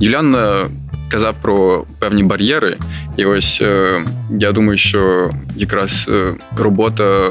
Юліан 0.00 0.34
е, 0.34 0.66
казав 1.10 1.34
про 1.42 1.84
певні 1.98 2.22
бар'єри, 2.22 2.76
і 3.16 3.24
ось 3.24 3.62
е, 3.62 4.04
я 4.30 4.52
думаю, 4.52 4.78
що 4.78 5.30
якраз 5.56 6.10
е, 6.12 6.34
робота 6.56 7.28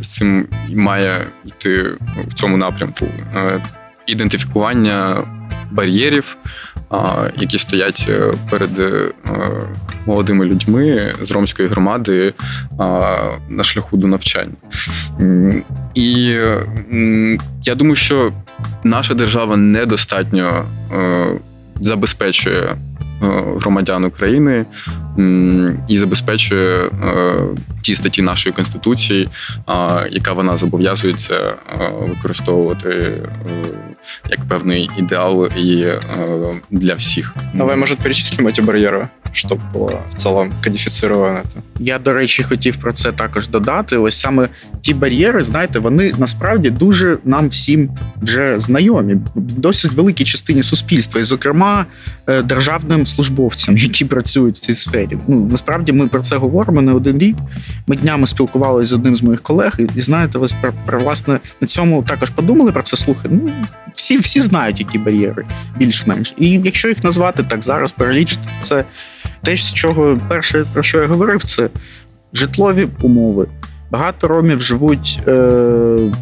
з 0.00 0.08
цим 0.08 0.46
має 0.74 1.16
йти 1.44 1.84
в 2.28 2.34
цьому 2.34 2.56
напрямку. 2.56 3.06
Е, 3.36 3.62
Ідентифікування 4.06 5.16
бар'єрів, 5.70 6.36
які 7.36 7.58
стоять 7.58 8.10
перед 8.50 8.70
молодими 10.06 10.44
людьми 10.44 11.12
з 11.22 11.30
ромської 11.30 11.68
громади 11.68 12.32
на 13.48 13.62
шляху 13.62 13.96
до 13.96 14.06
навчання. 14.06 14.54
І 15.94 16.22
я 17.62 17.74
думаю, 17.74 17.96
що 17.96 18.32
наша 18.84 19.14
держава 19.14 19.56
недостатньо 19.56 20.68
забезпечує 21.80 22.76
громадян 23.56 24.04
України 24.04 24.66
і 25.87 25.97
забезпечує 25.97 26.77
е, 26.77 26.89
ті 27.81 27.95
статті 27.95 28.21
нашої 28.21 28.53
конституції, 28.53 29.29
а, 29.65 30.05
яка 30.11 30.33
вона 30.33 30.57
зобов'язується 30.57 31.35
е, 31.35 31.53
використовувати 32.09 32.89
е, 32.89 33.21
як 34.29 34.39
певний 34.47 34.89
ідеал 34.97 35.49
і 35.57 35.81
е, 35.81 36.01
для 36.71 36.93
всіх. 36.93 37.35
Давай, 37.53 37.75
может, 37.75 37.97
перечислим 37.99 38.47
эти 38.47 38.61
барьеры, 38.61 39.09
чтобы 39.33 39.61
было 39.73 40.01
в 40.09 40.15
целом 40.15 40.53
кодифицировано 40.63 41.39
это. 41.39 41.61
Я, 41.79 41.99
до 41.99 42.13
речі, 42.13 42.43
хотів 42.43 42.77
про 42.77 42.93
це 42.93 43.11
також 43.11 43.47
додати. 43.47 43.97
Ось 43.97 44.19
саме 44.19 44.49
ті 44.81 44.93
бар'єри, 44.93 45.43
знаєте, 45.43 45.79
вони 45.79 46.13
насправді 46.17 46.69
дуже 46.69 47.17
нам 47.23 47.49
всім 47.49 47.89
вже 48.21 48.59
знайомі 48.59 49.13
в 49.35 49.59
досить 49.59 49.91
великій 49.91 50.25
частині 50.25 50.63
суспільства, 50.63 51.21
і, 51.21 51.23
зокрема, 51.23 51.85
е, 52.27 52.41
державним 52.41 53.05
службовцям, 53.05 53.77
які 53.77 54.05
працюють 54.05 54.55
в 54.55 54.59
цій 54.59 54.75
сфері. 54.75 55.06
Ну 55.28 55.48
насправді 55.50 55.92
ми 55.92 56.08
про 56.08 56.20
це 56.20 56.36
говоримо 56.36 56.82
не 56.82 56.92
один 56.92 57.18
рік. 57.18 57.36
Ми 57.86 57.96
днями 57.96 58.26
спілкувалися 58.26 58.90
з 58.90 58.92
одним 58.92 59.16
з 59.16 59.22
моїх 59.22 59.42
колег, 59.42 59.74
і, 59.78 59.86
і 59.94 60.00
знаєте, 60.00 60.38
ось 60.38 60.52
про, 60.52 60.72
про 60.86 61.00
власне 61.00 61.40
на 61.60 61.66
цьому 61.66 62.02
також 62.02 62.30
подумали 62.30 62.72
про 62.72 62.82
це. 62.82 62.96
Слухай, 62.96 63.30
ну 63.34 63.52
всі, 63.94 64.18
всі 64.18 64.40
знають, 64.40 64.80
які 64.80 64.98
бар'єри 64.98 65.44
більш-менш. 65.76 66.34
І 66.38 66.50
якщо 66.50 66.88
їх 66.88 67.04
назвати 67.04 67.42
так 67.42 67.62
зараз, 67.62 67.92
перелічити, 67.92 68.48
це 68.60 68.84
те, 69.42 69.56
з 69.56 69.72
чого 69.72 70.20
перше 70.28 70.66
про 70.72 70.82
що 70.82 71.00
я 71.00 71.06
говорив, 71.06 71.44
це 71.44 71.68
житлові 72.32 72.88
умови. 73.02 73.46
Багато 73.90 74.28
ромів 74.28 74.60
живуть, 74.60 75.20
е, 75.28 76.12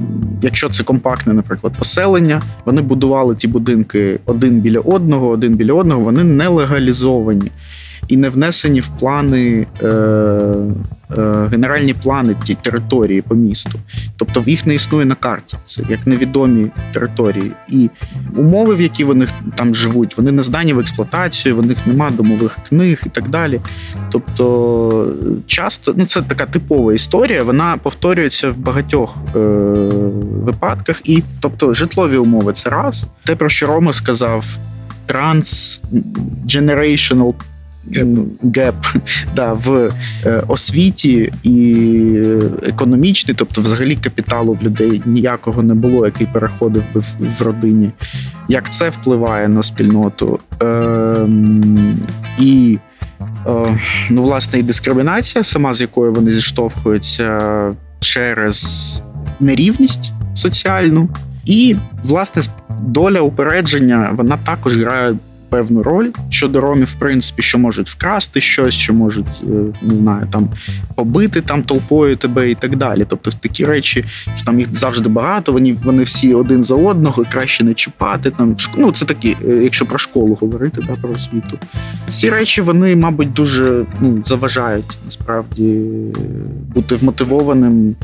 якщо 0.43 0.68
це 0.68 0.84
компактне, 0.84 1.32
наприклад, 1.32 1.72
поселення, 1.78 2.43
вони 2.64 2.82
будували 2.82 3.37
ті 3.37 3.49
будинки 3.49 4.20
один 4.26 4.61
біля 4.61 4.78
одного, 4.80 5.28
один 5.28 5.55
біля 5.55 5.72
одного, 5.72 6.01
вони 6.01 6.24
не 6.24 6.49
легалізовані 6.49 7.51
і 8.09 8.16
не 8.16 8.28
внесені 8.28 8.80
в 8.80 8.88
плани, 8.88 9.66
е, 9.82 9.86
е, 9.86 11.48
генеральні 11.50 11.94
плани 11.94 12.36
ті 12.44 12.54
території 12.54 13.22
по 13.22 13.34
місту. 13.34 13.78
Тобто 14.16 14.44
їх 14.46 14.66
не 14.66 14.74
існує 14.74 15.07
на 15.07 15.14
карті. 15.14 15.57
Це 15.64 15.82
як 15.88 16.07
невідомі 16.07 16.66
території. 16.92 17.52
І 17.68 17.90
умови, 18.36 18.74
в 18.74 18.80
які 18.80 19.04
вони 19.04 19.28
там 19.54 19.74
живуть, 19.74 20.16
вони 20.16 20.32
не 20.32 20.42
здані 20.42 20.72
в 20.72 20.78
експлуатацію, 20.78 21.57
в 21.57 21.66
них 21.66 21.86
нема 21.86 22.11
домових 22.11 22.59
книг 22.68 23.02
і 23.07 23.09
так 23.09 23.28
далі. 23.28 23.61
Тобто, 24.11 25.14
часто 25.46 25.94
ну 25.96 26.07
це 26.07 26.22
така 26.22 26.46
типова 26.46 26.94
історія, 26.94 27.42
вона 27.42 27.76
повторюється 27.82 28.50
в 28.50 28.57
багатьох 28.57 29.16
е, 29.36 29.38
випадках. 30.44 31.00
І 31.04 31.22
тобто, 31.40 31.74
житлові 31.74 32.16
умови 32.16 32.52
це 32.52 32.70
раз. 32.70 33.07
Те, 33.24 33.36
про 33.36 33.48
що 33.48 33.66
Рома 33.66 33.92
сказав, 33.92 34.46
trans-generational 35.09 37.34
геп 38.55 38.74
да, 39.37 39.53
в 39.53 39.91
е, 40.24 40.43
освіті 40.49 41.32
і 41.43 41.76
економічний, 42.68 43.37
тобто, 43.39 43.61
взагалі, 43.61 43.97
капіталу 43.97 44.53
в 44.53 44.62
людей 44.62 45.03
ніякого 45.07 45.62
не 45.62 45.74
було, 45.74 46.07
який 46.07 46.26
переходив 46.26 46.84
би 46.95 47.03
в, 47.18 47.43
родині. 47.43 47.91
Як 48.49 48.72
це 48.72 48.91
впливає 48.91 49.49
на 49.49 49.62
спільноту? 49.62 50.39
Е, 50.62 51.14
і 52.39 52.78
е, 53.47 53.78
ну, 54.11 54.22
власне, 54.22 54.59
і 54.59 54.62
дискримінація, 54.62 55.45
сама 55.45 55.74
з 55.74 55.80
якою 55.80 56.12
вони 56.12 56.30
зіштовхуються 56.30 57.41
через 58.01 59.03
нерівність 59.41 60.12
соціальну, 60.34 61.09
і 61.45 61.76
власне 62.03 62.43
доля 62.82 63.20
упередження 63.20 64.11
вона 64.12 64.37
також 64.37 64.76
грає 64.76 65.14
певну 65.49 65.82
роль 65.82 66.11
щодо 66.30 66.61
ромів, 66.61 66.86
в 66.86 66.94
принципі, 66.94 67.42
що 67.42 67.59
можуть 67.59 67.88
вкрасти 67.88 68.40
щось, 68.40 68.74
що 68.74 68.94
можуть 68.94 69.26
е, 69.42 69.47
не 69.82 69.97
знаю, 69.97 70.26
там 70.32 70.49
побити 70.94 71.40
там 71.40 71.62
толпою 71.62 72.16
тебе 72.16 72.51
і 72.51 72.55
так 72.55 72.76
далі. 72.76 73.07
Тобто 73.09 73.30
такі 73.30 73.64
речі, 73.64 74.05
що 74.34 74.44
там 74.47 74.61
їх 74.61 74.68
завжди 74.76 75.09
багато, 75.09 75.53
вони 75.53 75.76
вони 75.84 76.03
всі 76.03 76.34
один 76.34 76.64
за 76.64 76.74
одного, 76.74 77.24
краще 77.32 77.64
не 77.64 77.74
чіпати. 77.74 78.30
Там 78.30 78.57
ну 78.76 78.92
це 78.92 79.05
такі, 79.05 79.36
е, 79.49 79.61
якщо 79.62 79.86
про 79.86 79.99
школу 79.99 80.38
говорити, 80.40 80.82
да, 80.86 80.97
про 80.97 81.11
освіту. 81.11 81.59
Ці 82.09 82.30
речі 82.30 82.61
вони, 82.61 82.97
мабуть, 82.97 83.32
дуже 83.32 83.84
ну, 84.01 84.22
заважають 84.26 84.99
насправді 85.07 85.82
бути 86.74 86.97
вмотивованим 86.97 87.97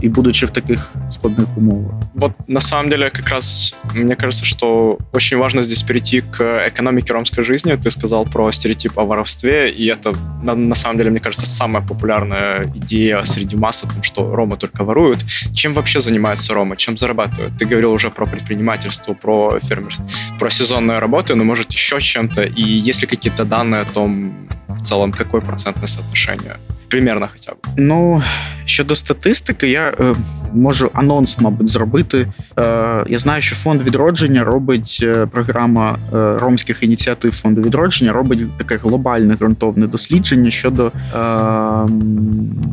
и 0.00 0.08
будучи 0.08 0.46
в 0.46 0.50
таких 0.50 0.92
складных 1.10 1.56
умовах. 1.56 1.94
Вот 2.14 2.32
на 2.48 2.60
самом 2.60 2.90
деле 2.90 3.10
как 3.10 3.28
раз 3.28 3.74
мне 3.94 4.16
кажется, 4.16 4.44
что 4.44 4.98
очень 5.12 5.36
важно 5.36 5.62
здесь 5.62 5.82
перейти 5.82 6.20
к 6.20 6.68
экономике 6.68 7.12
ромской 7.12 7.44
жизни. 7.44 7.74
Ты 7.76 7.90
сказал 7.90 8.24
про 8.24 8.50
стереотип 8.52 8.98
о 8.98 9.04
воровстве, 9.04 9.70
и 9.70 9.86
это 9.86 10.12
на, 10.42 10.54
на 10.54 10.74
самом 10.74 10.98
деле, 10.98 11.10
мне 11.10 11.20
кажется, 11.20 11.46
самая 11.46 11.82
популярная 11.82 12.64
идея 12.74 13.22
среди 13.24 13.56
масс 13.56 13.84
о 13.84 13.88
том, 13.88 14.02
что 14.02 14.34
ромы 14.34 14.56
только 14.56 14.84
воруют. 14.84 15.18
Чем 15.54 15.74
вообще 15.74 16.00
занимаются 16.00 16.54
ромы? 16.54 16.76
Чем 16.76 16.96
зарабатывают? 16.96 17.56
Ты 17.58 17.64
говорил 17.64 17.92
уже 17.92 18.10
про 18.10 18.26
предпринимательство, 18.26 19.14
про 19.14 19.58
фермерство, 19.60 20.06
про 20.38 20.50
сезонную 20.50 21.00
работу, 21.00 21.36
но 21.36 21.44
может 21.44 21.72
еще 21.72 22.00
чем-то. 22.00 22.44
И 22.44 22.62
есть 22.62 23.00
ли 23.02 23.06
какие-то 23.06 23.44
данные 23.44 23.82
о 23.82 23.84
том, 23.84 24.48
в 24.68 24.80
целом, 24.80 25.12
какое 25.12 25.40
процентное 25.40 25.86
соотношение? 25.86 26.56
Примерно 26.88 27.28
хоча 27.32 27.52
б. 27.52 27.56
Ну 27.76 28.22
щодо 28.64 28.94
статистики, 28.94 29.68
я 29.68 29.92
е, 30.00 30.14
можу 30.54 30.90
анонс, 30.94 31.40
мабуть, 31.40 31.68
зробити. 31.68 32.26
Е, 32.58 33.04
Я 33.08 33.18
знаю, 33.18 33.42
що 33.42 33.56
фонд 33.56 33.82
відродження 33.82 34.44
робить 34.44 34.98
е, 35.02 35.26
програма 35.26 35.98
е, 36.14 36.36
ромських 36.38 36.82
ініціатив 36.82 37.32
фонду 37.32 37.60
відродження, 37.60 38.12
робить 38.12 38.58
таке 38.58 38.76
глобальне 38.76 39.34
ґрунтовне 39.34 39.86
дослідження 39.86 40.50
щодо 40.50 40.86
е, 40.86 40.90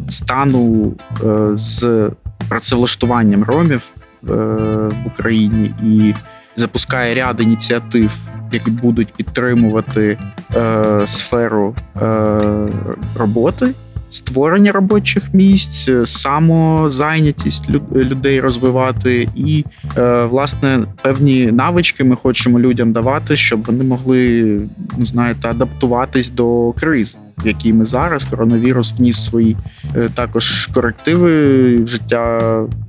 стану 0.09 0.93
е, 1.23 1.57
з 1.57 2.09
працевлаштуванням 2.49 3.43
ромів 3.43 3.91
в 4.21 4.89
Україні 5.05 5.71
і 5.83 6.13
запускає 6.55 7.15
ряд 7.15 7.41
ініціатив. 7.41 8.11
Які 8.51 8.71
будуть 8.71 9.13
підтримувати 9.13 10.17
е, 10.55 11.03
сферу 11.07 11.75
е, 12.01 12.39
роботи 13.15 13.73
створення 14.13 14.71
робочих 14.71 15.33
місць, 15.33 15.89
самозайнятість 16.05 17.69
людей 17.95 18.39
розвивати, 18.39 19.27
і 19.35 19.65
е, 19.97 20.25
власне 20.25 20.79
певні 21.01 21.45
навички 21.45 22.03
ми 22.03 22.15
хочемо 22.15 22.59
людям 22.59 22.91
давати, 22.91 23.35
щоб 23.35 23.63
вони 23.63 23.83
могли 23.83 24.41
ну 24.97 25.05
знаєте, 25.05 25.49
адаптуватись 25.49 26.29
до 26.29 26.71
криз. 26.71 27.17
В 27.37 27.47
якій 27.47 27.73
ми 27.73 27.85
зараз 27.85 28.23
коронавірус 28.23 28.93
вніс 28.97 29.25
свої 29.25 29.57
е, 29.95 30.09
також 30.15 30.65
корективи 30.65 31.77
в 31.77 31.87
життя 31.87 32.39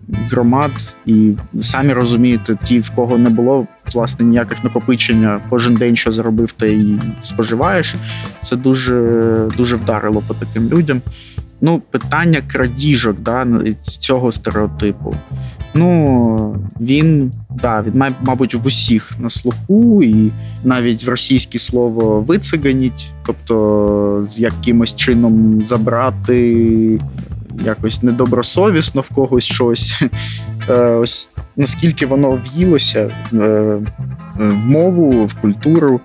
громад, 0.09 0.71
і 1.07 1.33
самі 1.61 1.93
розумієте, 1.93 2.57
ті, 2.65 2.81
в 2.81 2.91
кого 2.91 3.19
не 3.19 3.31
було 3.31 3.67
власне 3.95 4.27
ніяких 4.27 4.65
накопичення, 4.65 5.41
кожен 5.51 5.75
день, 5.75 5.97
що 5.97 6.13
заробив, 6.13 6.53
та 6.53 6.67
й 6.67 6.99
споживаєш. 7.23 7.95
Це 8.43 8.57
дуже 8.57 9.37
дуже 9.57 9.77
вдарило 9.77 10.23
по 10.29 10.35
таким 10.35 10.69
людям. 10.69 11.03
Ну, 11.61 11.83
питання 11.91 12.43
крадіжок 12.47 13.17
да, 13.21 13.47
цього 13.83 14.33
стереотипу. 14.33 15.15
Ну 15.75 16.57
він 16.81 17.33
да, 17.63 17.83
він 17.83 18.15
мабуть 18.27 18.55
в 18.55 18.67
усіх 18.67 19.13
на 19.19 19.31
слуху, 19.31 20.03
і 20.03 20.33
навіть 20.65 21.05
в 21.05 21.09
російське 21.09 21.59
слово 21.59 22.21
вициганіть, 22.21 23.11
тобто 23.27 24.29
якимось 24.37 24.97
чином 24.97 25.65
забрати 25.65 27.01
якось 27.61 28.03
недобросовісно 28.03 29.01
в 29.01 29.09
когось 29.09 29.45
щось. 29.45 30.03
Е, 30.69 30.81
Ось 30.81 31.31
наскільки 31.57 32.07
воно 32.07 32.31
в'їлося 32.31 33.17
в, 33.31 33.41
е, 33.41 33.81
мову, 34.65 35.27
в 35.27 35.35
культуру. 35.35 36.01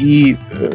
І 0.00 0.36
е, 0.62 0.70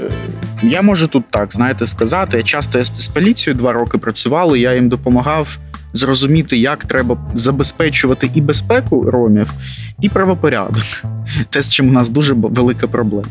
я 0.64 0.82
можу 0.82 1.08
тут 1.08 1.24
так, 1.30 1.54
знаєте, 1.54 1.88
сказати. 1.88 2.38
Я 2.38 2.44
часто 2.44 2.84
з 2.84 3.08
поліцією 3.08 3.60
два 3.60 3.74
роки 3.74 3.98
працювали, 3.98 4.60
я 4.60 4.74
їм 4.74 4.90
допомагав 4.90 5.58
зрозуміти, 5.94 6.58
як 6.58 6.86
треба 6.86 7.18
забезпечувати 7.36 8.30
і 8.34 8.42
безпеку 8.42 9.12
ромів, 9.12 9.54
і 10.02 10.10
правопорядок. 10.10 10.84
Те, 11.50 11.62
з 11.62 11.70
чим 11.70 11.90
у 11.90 11.92
нас 11.92 12.10
дуже 12.10 12.34
велика 12.34 12.88
проблема 12.88 13.28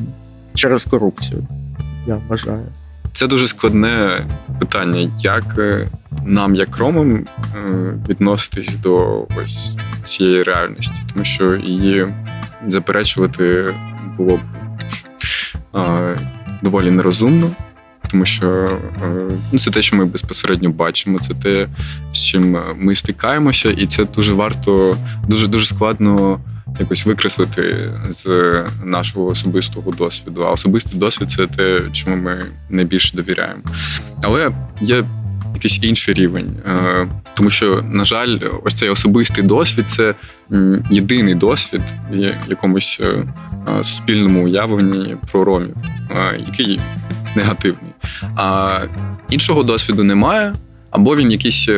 через 0.55 0.85
корупцію, 0.85 1.47
я 2.07 2.19
вважаю. 2.29 2.67
Це 3.13 3.27
дуже 3.27 3.49
складне 3.49 4.21
питання, 4.59 5.11
як 5.21 5.45
е, 5.59 5.89
нам, 6.25 6.55
як 6.55 6.77
ромам, 6.77 7.15
е, 7.15 7.25
відноситись 8.09 8.75
до 8.75 9.27
ось 9.37 9.73
цієї 10.03 10.43
реальності, 10.43 11.03
тому 11.13 11.25
що 11.25 11.55
її 11.55 12.07
заперечувати 12.69 13.75
було 14.17 14.37
б 14.37 14.41
е, 15.77 16.19
доволі 16.63 16.91
нерозумно, 16.91 17.51
тому 18.11 18.25
що 18.25 18.79
ну, 19.53 19.59
це 19.59 19.71
те, 19.71 19.83
що 19.83 19.97
ми 19.97 20.05
безпосередньо 20.05 20.71
бачимо, 20.71 21.19
це 21.19 21.35
те, 21.35 21.69
з 22.13 22.19
чим 22.19 22.59
ми 22.77 22.95
стикаємося, 22.95 23.71
і 23.71 23.87
це 23.87 24.05
дуже 24.05 24.35
варто, 24.35 24.97
дуже 25.29 25.49
дуже 25.49 25.67
складно 25.67 26.41
якось 26.81 27.07
викреслити 27.07 27.91
з 28.11 28.29
нашого 28.85 29.27
особистого 29.27 29.91
досвіду. 29.91 30.43
А 30.43 30.51
особистий 30.51 30.99
досвід 30.99 31.31
це 31.31 31.47
те, 31.47 31.81
чому 31.93 32.17
ми 32.17 32.45
найбільше 32.71 33.17
довіряємо. 33.17 33.63
Але 34.23 34.51
є 34.81 35.05
якийсь 35.55 35.79
інший 35.83 36.15
рівень, 36.15 36.57
Е, 36.67 37.09
тому 37.35 37.51
що, 37.51 37.85
на 37.91 38.05
жаль, 38.05 38.39
ось 38.65 38.75
цей 38.75 38.89
особистий 38.89 39.45
досвід 39.45 39.85
це 39.91 40.15
єдиний 40.91 41.35
досвід 41.35 41.83
в 42.11 42.35
якомусь 42.49 43.01
е, 43.03 43.25
е, 43.81 43.85
суспільному 43.85 44.45
уявленні 44.45 45.17
про 45.33 45.45
ромів, 45.45 45.77
який 46.47 46.81
негативний. 47.37 47.93
А 48.37 48.79
іншого 49.31 49.63
досвіду 49.63 50.05
немає, 50.05 50.55
або 50.91 51.17
він 51.17 51.33
якийсь 51.33 51.69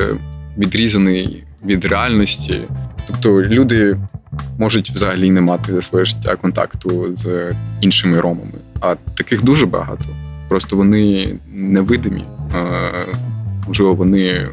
відрізаний 0.58 1.44
від 1.64 1.84
реальності. 1.84 2.60
Тобто 3.06 3.42
люди 3.42 3.96
можуть 4.58 4.90
взагалі 4.90 5.30
не 5.30 5.40
мати 5.40 5.72
за 5.72 5.80
своє 5.80 6.04
життя 6.04 6.36
контакту 6.36 7.16
з 7.16 7.54
іншими 7.80 8.20
ромами. 8.20 8.52
А 8.80 8.94
таких 9.16 9.44
дуже 9.44 9.66
багато. 9.66 10.04
Просто 10.48 10.76
вони 10.76 11.34
невидимі. 11.52 12.24
Е, 12.54 13.06
Можливо, 13.68 13.94
вони 13.94 14.22
е, 14.26 14.50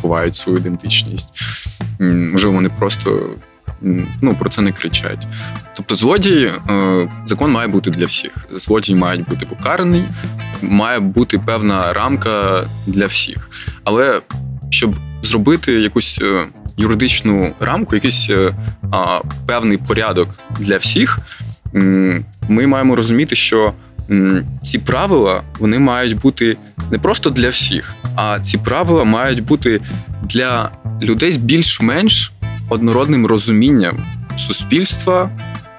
ховають 0.00 0.36
свою 0.36 0.58
ідентичність. 0.58 1.32
Можливо, 2.00 2.56
вони 2.56 2.68
просто 2.78 3.30
ну, 4.22 4.34
про 4.38 4.50
це 4.50 4.62
не 4.62 4.72
кричать. 4.72 5.26
Тобто, 5.76 5.94
злодій, 5.94 6.50
е, 6.70 7.08
закон 7.26 7.50
має 7.50 7.68
бути 7.68 7.90
для 7.90 8.06
всіх. 8.06 8.46
Злодій 8.56 8.94
має 8.94 9.22
бути 9.22 9.46
покараний, 9.46 10.04
має 10.62 11.00
бути 11.00 11.38
певна 11.38 11.92
рамка 11.92 12.64
для 12.86 13.06
всіх. 13.06 13.50
Але 13.84 14.20
щоб 14.70 14.94
зробити 15.22 15.72
якусь 15.72 16.22
юридичну 16.76 17.52
рамку, 17.60 17.94
якийсь 17.94 18.30
е, 18.30 18.54
а, 18.92 19.20
певний 19.46 19.78
порядок 19.78 20.28
для 20.60 20.76
всіх, 20.76 21.18
ми 22.48 22.66
маємо 22.66 22.96
розуміти, 22.96 23.36
що 23.36 23.72
ці 24.62 24.78
правила 24.78 25.42
вони 25.58 25.78
мають 25.78 26.20
бути 26.20 26.56
не 26.90 26.98
просто 26.98 27.30
для 27.30 27.48
всіх, 27.48 27.94
а 28.16 28.40
ці 28.40 28.58
правила 28.58 29.04
мають 29.04 29.44
бути 29.44 29.80
для 30.24 30.70
людей 31.02 31.32
з 31.32 31.36
більш-менш 31.36 32.32
однородним 32.68 33.26
розумінням 33.26 34.06
суспільства, 34.36 35.30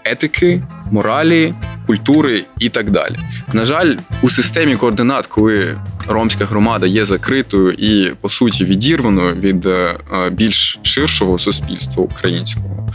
етики, 0.03 0.61
моралі, 0.91 1.53
культури 1.85 2.45
і 2.59 2.69
так 2.69 2.91
далі. 2.91 3.19
На 3.53 3.65
жаль, 3.65 3.95
у 4.21 4.29
системі 4.29 4.75
координат, 4.75 5.27
коли 5.27 5.75
ромська 6.07 6.45
громада 6.45 6.87
є 6.87 7.05
закритою 7.05 7.71
і 7.71 8.11
по 8.21 8.29
суті 8.29 8.65
відірваною 8.65 9.35
від 9.35 9.65
е, 9.65 9.95
більш 10.31 10.79
ширшого 10.81 11.39
суспільства 11.39 12.03
українського, 12.03 12.89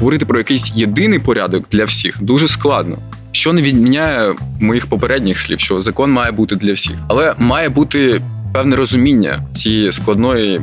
говорити 0.00 0.26
про 0.26 0.38
якийсь 0.38 0.72
єдиний 0.74 1.18
порядок 1.18 1.64
для 1.70 1.84
всіх 1.84 2.22
дуже 2.22 2.48
складно. 2.48 2.98
Що 3.32 3.52
не 3.52 3.62
відміняє 3.62 4.34
моїх 4.60 4.86
попередніх 4.86 5.38
слів, 5.38 5.60
що 5.60 5.80
закон 5.80 6.12
має 6.12 6.32
бути 6.32 6.56
для 6.56 6.72
всіх, 6.72 6.96
але 7.08 7.34
має 7.38 7.68
бути 7.68 8.20
певне 8.54 8.76
розуміння 8.76 9.42
цієї 9.52 9.92
складної 9.92 10.60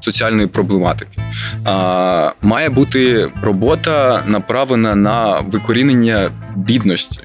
соціальної 0.00 0.46
проблематики. 0.46 1.22
А, 1.64 2.32
має 2.42 2.68
бути 2.68 3.28
робота 3.42 4.24
направлена 4.26 4.94
на 4.94 5.40
викорінення 5.40 6.30
бідності. 6.56 7.20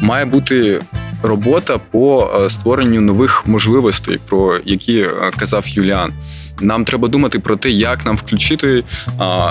Має 0.00 0.24
бути 0.24 0.80
робота 1.22 1.78
по 1.78 2.30
е, 2.34 2.50
створенню 2.50 3.00
нових 3.00 3.46
можливостей, 3.46 4.18
про 4.26 4.58
які 4.64 5.00
е, 5.00 5.30
казав 5.36 5.68
Юліан. 5.68 6.12
Нам 6.60 6.84
треба 6.84 7.08
думати 7.08 7.38
про 7.38 7.56
те, 7.56 7.70
як 7.70 8.06
нам 8.06 8.16
включити 8.16 8.84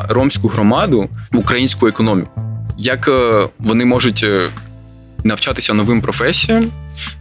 ромську 0.09 0.47
громаду 0.47 1.09
в 1.31 1.37
українську 1.37 1.87
економіку, 1.87 2.41
як 2.77 3.07
е, 3.07 3.47
вони 3.59 3.85
можуть 3.85 4.23
е, 4.23 4.49
навчатися 5.23 5.73
новим 5.73 6.01
професіям, 6.01 6.71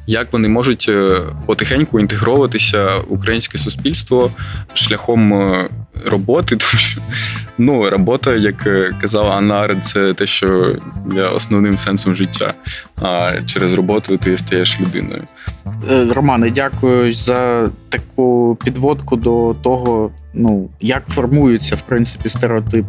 як 0.07 0.33
вони 0.33 0.49
можуть 0.49 0.87
е, 0.89 1.21
потихеньку 1.47 2.01
інтегровуватися 2.01 2.97
в 2.97 3.13
українське 3.13 3.59
суспільство 3.59 4.31
шляхом 4.75 5.33
е, 5.33 5.69
роботи, 6.07 6.57
тому 6.61 6.81
що 6.81 7.01
ну, 7.59 7.91
робота, 7.91 8.35
як 8.35 8.67
е, 8.67 8.95
казала 9.01 9.37
Анна 9.37 9.55
Аренд, 9.55 9.85
це 9.85 10.15
те, 10.15 10.27
що 10.27 10.77
є 11.15 11.23
основним 11.23 11.79
сенсом 11.79 12.15
життя. 12.15 12.55
А 13.03 13.33
через 13.47 13.73
роботу 13.73 14.17
ти 14.17 14.37
стаєш 14.37 14.81
людиною. 14.81 15.23
Е, 15.91 16.07
Романе, 16.11 16.51
дякую 16.51 17.13
за 17.13 17.71
таку 17.89 18.59
підводку 18.65 19.17
до 19.17 19.57
того, 19.63 20.11
ну 20.35 20.69
як 20.81 21.09
формуються 21.09 21.77
в 21.77 21.83
принципі 21.83 22.29
стереотипи, 22.29 22.89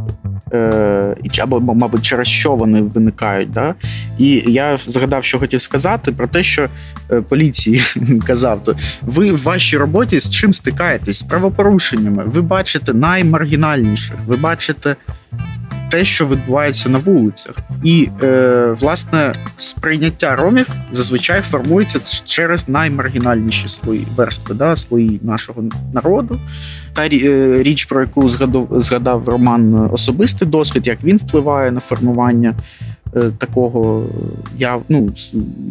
е, 0.53 1.15
або, 1.39 1.59
мабуть, 1.59 2.01
через 2.01 2.27
що 2.27 2.55
вони 2.55 2.81
виникають. 2.81 3.51
Да? 3.51 3.75
І 4.17 4.43
я 4.47 4.77
згадав, 4.85 5.23
що 5.23 5.39
хотів 5.39 5.61
сказати 5.61 6.11
про 6.11 6.27
те, 6.27 6.43
що 6.43 6.67
е, 7.11 7.21
поліції 7.21 7.81
казав, 8.27 8.63
то 8.63 8.75
ви 9.01 9.31
в 9.31 9.43
вашій 9.43 9.77
роботі 9.77 10.19
з 10.19 10.29
чим 10.29 10.53
стикаєтесь? 10.53 11.17
З 11.17 11.23
правопорушеннями. 11.23 12.23
Ви 12.25 12.41
бачите 12.41 12.93
наймаргінальніших, 12.93 14.15
ви 14.27 14.37
бачите. 14.37 14.95
Те, 15.89 16.05
що 16.05 16.27
відбувається 16.27 16.89
на 16.89 16.97
вулицях, 16.97 17.55
і 17.83 18.09
е, 18.23 18.75
власне 18.79 19.45
сприйняття 19.57 20.35
ромів 20.35 20.69
зазвичай 20.91 21.41
формується 21.41 21.99
через 22.25 22.69
наймаргінальніші 22.69 23.67
слої 23.67 24.07
верстви, 24.15 24.55
да, 24.55 24.75
слої 24.75 25.19
нашого 25.23 25.63
народу. 25.93 26.39
Та 26.93 27.07
е, 27.07 27.63
річ, 27.63 27.85
про 27.85 28.01
яку 28.01 28.29
згадав, 28.29 28.67
згадав 28.71 29.29
Роман, 29.29 29.75
е, 29.75 29.89
особистий 29.91 30.47
досвід, 30.47 30.87
як 30.87 31.03
він 31.03 31.17
впливає 31.17 31.71
на 31.71 31.79
формування 31.79 32.55
е, 33.15 33.21
такого 33.37 34.05
яв, 34.57 34.83
ну, 34.89 35.09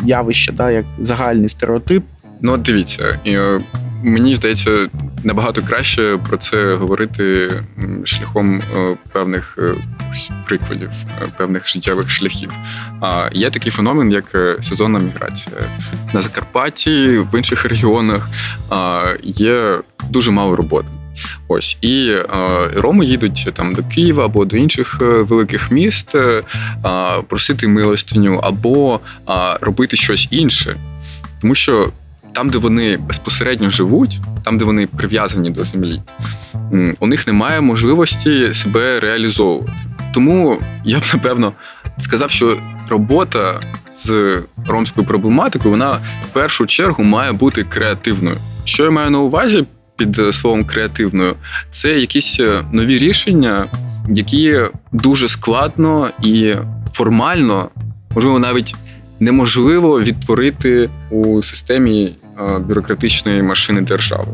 явища, 0.05 0.53
да, 0.53 0.71
як 0.71 0.85
загальний 0.99 1.49
стереотип. 1.49 2.03
Ну, 2.41 2.57
дивіться, 2.57 3.19
мені 4.03 4.35
здається, 4.35 4.89
набагато 5.25 5.63
краще 5.63 6.19
про 6.29 6.37
це 6.37 6.75
говорити 6.75 7.53
шляхом 8.05 8.63
е, 8.77 8.97
певних 9.13 9.59
е, 9.59 9.75
прикладів, 10.47 10.91
е, 11.23 11.27
певних 11.37 11.69
життєвих 11.69 12.11
шляхів. 12.11 12.51
А 13.01 13.29
є 13.33 13.51
такий 13.51 13.73
феномен, 13.73 14.13
як 14.13 14.35
е, 14.35 14.57
сезонна 14.61 14.99
міграція. 14.99 15.81
На 16.15 16.21
Закарпатті, 16.21 17.19
в 17.19 17.37
інших 17.37 17.65
регіонах 17.65 18.29
є 19.23 19.79
дуже 20.11 20.31
мало 20.31 20.57
роботи. 20.57 20.89
Ось 21.49 21.79
і 21.81 22.11
е, 22.11 22.25
роми 22.75 23.05
їдуть 23.05 23.51
там 23.55 23.75
до 23.75 23.83
Києва 23.83 24.25
або 24.25 24.45
до 24.45 24.57
інших 24.57 24.99
е, 25.03 25.05
великих 25.05 25.71
міст 25.71 26.15
е, 26.15 26.43
просити 27.29 27.69
милостиню 27.69 28.41
або 28.43 29.01
а, 29.27 29.59
робити 29.61 29.97
щось 29.97 30.29
інше, 30.31 30.77
тому 31.41 31.55
що 31.55 31.93
там, 32.39 32.49
де 32.49 32.59
вони 32.59 32.97
безпосередньо 32.97 33.71
живуть, 33.71 34.21
там, 34.45 34.59
де 34.59 34.65
вони 34.65 34.87
прив'язані 34.87 35.51
до 35.51 35.65
землі, 35.65 36.01
у 37.01 37.07
них 37.07 37.27
немає 37.27 37.61
можливості 37.61 38.55
себе 38.55 39.01
реалізовувати. 39.01 39.73
Тому 40.15 40.59
я 40.85 40.99
б 40.99 41.03
напевно 41.15 41.53
сказав, 41.97 42.31
що 42.31 42.57
робота 42.89 43.61
з 43.89 44.37
ромською 44.67 45.07
проблематикою 45.07 45.71
вона 45.71 45.91
в 46.31 46.33
першу 46.33 46.67
чергу 46.67 47.05
має 47.05 47.33
бути 47.33 47.65
креативною. 47.65 48.37
Що 48.65 48.85
я 48.85 48.91
маю 48.91 49.11
на 49.11 49.19
увазі 49.19 49.65
під 49.97 50.21
словом 50.31 50.65
креативною? 50.65 51.35
Це 51.71 51.99
якісь 51.99 52.41
е, 52.41 52.65
нові 52.73 52.99
рішення, 52.99 53.67
які 54.09 54.61
дуже 54.93 55.29
складно 55.29 56.11
і 56.23 56.55
формально, 56.93 57.69
можливо, 58.15 58.39
навіть 58.39 58.75
неможливо 59.21 60.01
відтворити 60.01 60.91
у 61.11 61.43
системі 61.43 62.13
бюрократичної 62.61 63.43
машини 63.43 63.81
держави. 63.81 64.29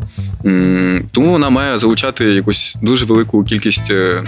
Тому 1.13 1.31
вона 1.31 1.51
має 1.51 1.79
залучати 1.79 2.25
якусь 2.25 2.77
дуже 2.83 3.05
велику 3.05 3.45
кількість 3.45 3.91
е, 3.91 4.23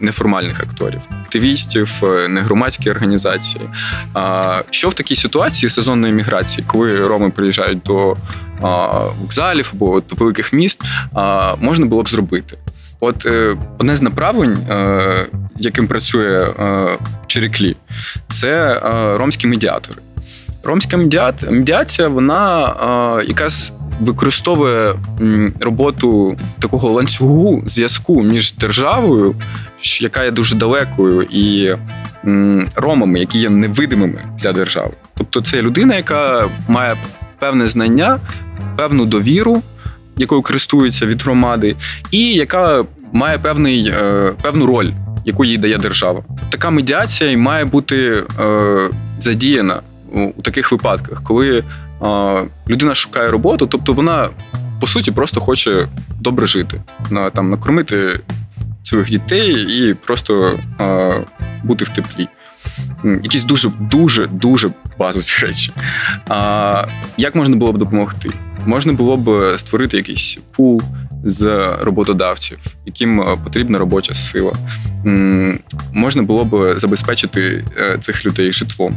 неформальних 0.00 0.60
акторів, 0.60 1.00
активістів, 1.22 2.02
негромадські 2.28 2.90
організації. 2.90 3.64
Що 4.70 4.88
в 4.88 4.94
такій 4.94 5.16
ситуації 5.16 5.70
сезонної 5.70 6.12
міграції, 6.12 6.64
коли 6.66 7.06
роми 7.06 7.30
приїжджають 7.30 7.82
до 7.82 8.16
вокзалів 9.20 9.70
або 9.74 10.00
до 10.00 10.16
великих 10.16 10.52
міст, 10.52 10.82
можна 11.60 11.86
було 11.86 12.02
б 12.02 12.08
зробити? 12.08 12.56
От 13.00 13.26
одне 13.78 13.96
з 13.96 14.02
направлень, 14.02 14.58
яким 15.56 15.86
працює 15.86 16.46
Череклі, 17.26 17.76
це 18.28 18.80
ромські 19.18 19.46
медіатори. 19.46 20.00
Ромська 20.62 20.96
медіація, 21.50 22.08
вона 22.08 22.74
якраз 23.28 23.72
використовує 24.00 24.94
роботу 25.60 26.36
такого 26.58 26.90
ланцюгу 26.90 27.62
зв'язку 27.66 28.22
між 28.22 28.54
державою, 28.54 29.34
яка 30.00 30.24
є 30.24 30.30
дуже 30.30 30.56
далекою, 30.56 31.22
і 31.22 31.74
ромами, 32.76 33.20
які 33.20 33.38
є 33.38 33.50
невидимими 33.50 34.22
для 34.38 34.52
держави. 34.52 34.90
Тобто, 35.14 35.40
це 35.40 35.62
людина, 35.62 35.96
яка 35.96 36.50
має 36.68 36.96
певне 37.38 37.68
знання, 37.68 38.18
певну 38.76 39.06
довіру, 39.06 39.62
якою 40.16 40.42
користується 40.42 41.06
від 41.06 41.22
громади, 41.22 41.76
і 42.10 42.32
яка 42.34 42.84
має 43.12 43.38
певний, 43.38 43.88
е, 43.88 44.32
певну 44.42 44.66
роль. 44.66 44.90
Яку 45.24 45.44
їй 45.44 45.58
дає 45.58 45.78
держава, 45.78 46.22
така 46.50 46.70
медіація 46.70 47.38
має 47.38 47.64
бути 47.64 48.24
е, 48.40 48.90
задіяна 49.18 49.80
у 50.14 50.42
таких 50.42 50.72
випадках, 50.72 51.22
коли 51.22 51.64
а, 52.00 52.42
людина 52.68 52.94
шукає 52.94 53.28
роботу, 53.28 53.66
тобто 53.66 53.92
вона 53.92 54.28
по 54.80 54.86
суті 54.86 55.10
просто 55.10 55.40
хоче 55.40 55.88
добре 56.20 56.46
жити, 56.46 56.82
на 57.10 57.30
там 57.30 57.50
накормити 57.50 58.20
своїх 58.82 59.08
дітей 59.08 59.52
і 59.52 59.94
просто 59.94 60.60
а, 60.78 61.12
бути 61.64 61.84
в 61.84 61.88
теплі. 61.88 62.28
Якісь 63.04 63.44
дуже 63.44 63.70
дуже 63.80 64.26
дуже 64.26 64.70
базові 64.98 65.24
речі. 65.46 65.72
А, 66.28 66.84
Як 67.16 67.34
можна 67.34 67.56
було 67.56 67.72
б 67.72 67.78
допомогти? 67.78 68.30
Можна 68.66 68.92
було 68.92 69.16
б 69.16 69.54
створити 69.58 69.96
якийсь 69.96 70.38
пул 70.56 70.82
з 71.24 71.68
роботодавців, 71.80 72.58
яким 72.86 73.24
потрібна 73.44 73.78
робоча 73.78 74.14
сила. 74.14 74.52
Можна 75.92 76.22
було 76.22 76.44
б 76.44 76.74
забезпечити 76.78 77.64
е, 77.78 77.98
цих 78.00 78.26
людей 78.26 78.52
житлом 78.52 78.96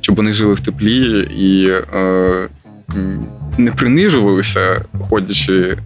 щоб 0.00 0.16
вони 0.16 0.32
жили 0.32 0.54
в 0.54 0.60
теплі 0.60 1.28
і 1.36 1.70
е, 1.96 2.48
не 3.58 3.70
принижувалися, 3.70 4.84
ходячи 5.00 5.60
е, 5.62 5.76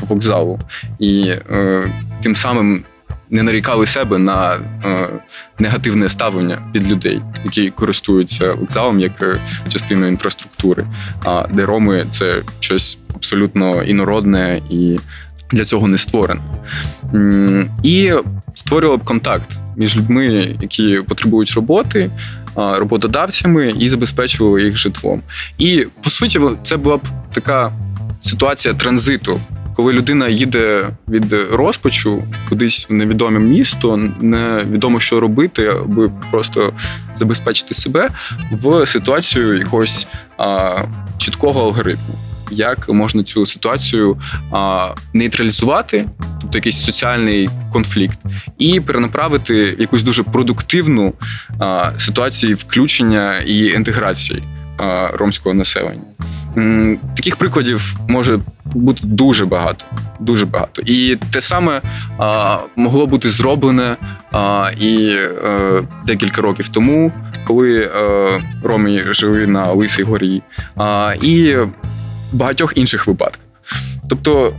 по 0.00 0.06
вокзалу, 0.06 0.60
і 0.98 1.32
е, 1.50 1.92
тим 2.22 2.36
самим 2.36 2.84
не 3.30 3.42
нарікали 3.42 3.86
себе 3.86 4.18
на 4.18 4.58
негативне 5.58 6.08
ставлення 6.08 6.58
від 6.74 6.92
людей, 6.92 7.20
які 7.44 7.70
користуються 7.70 8.52
вокзалом 8.52 9.00
як 9.00 9.40
частиною 9.68 10.08
інфраструктури. 10.08 10.86
А 11.24 11.46
де 11.52 11.66
роми 11.66 12.06
це 12.10 12.42
щось 12.60 12.98
абсолютно 13.14 13.82
інородне 13.82 14.62
і 14.70 14.96
для 15.50 15.64
цього 15.64 15.88
не 15.88 15.98
створено. 15.98 16.42
І 17.82 18.12
створював 18.54 18.98
б 18.98 19.04
контакт 19.04 19.58
між 19.76 19.96
людьми, 19.96 20.56
які 20.60 21.00
потребують 21.08 21.52
роботи, 21.52 22.10
роботодавцями 22.56 23.74
і 23.78 23.88
забезпечували 23.88 24.62
їх 24.62 24.76
житлом. 24.76 25.22
І 25.58 25.86
по 26.02 26.10
суті, 26.10 26.40
це 26.62 26.76
була 26.76 26.96
б 26.96 27.02
така 27.32 27.72
ситуація 28.20 28.74
транзиту. 28.74 29.40
Коли 29.76 29.92
людина 29.92 30.28
їде 30.28 30.88
від 31.08 31.32
розпачу 31.32 32.22
кудись 32.48 32.90
в 32.90 32.92
невідоме 32.92 33.40
місто, 33.40 33.96
невідомо 34.20 35.00
що 35.00 35.20
робити, 35.20 35.66
аби 35.66 36.10
просто 36.30 36.72
забезпечити 37.14 37.74
себе 37.74 38.08
в 38.50 38.86
ситуацію 38.86 39.58
якогось 39.58 40.06
а, 40.38 40.82
чіткого 41.18 41.60
алгоритму 41.60 42.14
як 42.50 42.88
можна 42.88 43.22
цю 43.22 43.46
ситуацію 43.46 44.16
а, 44.52 44.94
нейтралізувати, 45.12 46.08
тобто 46.40 46.58
якийсь 46.58 46.84
соціальний 46.84 47.48
конфлікт, 47.72 48.18
і 48.58 48.80
перенаправити 48.80 49.76
якусь 49.78 50.02
дуже 50.02 50.22
продуктивну 50.22 51.14
а, 51.58 51.92
ситуацію 51.98 52.56
включення 52.56 53.38
і 53.38 53.66
інтеграції 53.66 54.42
а, 54.78 55.08
ромського 55.12 55.54
населення. 55.54 56.02
М, 56.56 56.98
таких 57.16 57.36
прикладів 57.36 57.96
може 58.08 58.38
бути 58.64 59.00
дуже 59.04 59.46
багато. 59.46 59.84
Дуже 60.20 60.46
багато. 60.46 60.82
І 60.86 61.18
те 61.32 61.40
саме 61.40 61.82
а, 62.18 62.58
могло 62.76 63.06
бути 63.06 63.30
зроблене 63.30 63.96
а, 64.32 64.70
і 64.80 65.16
а, 65.16 65.48
е, 65.48 65.82
декілька 66.06 66.42
років 66.42 66.68
тому, 66.68 67.12
коли 67.46 67.90
а, 67.94 67.98
е, 67.98 68.42
роми 68.62 69.14
жили 69.14 69.46
на 69.46 69.72
Лисій 69.72 70.02
горі. 70.02 70.42
А, 70.76 71.14
І 71.22 71.56
багатьох 72.34 72.72
інших 72.76 73.06
випадках. 73.06 73.40
Тобто 74.08 74.54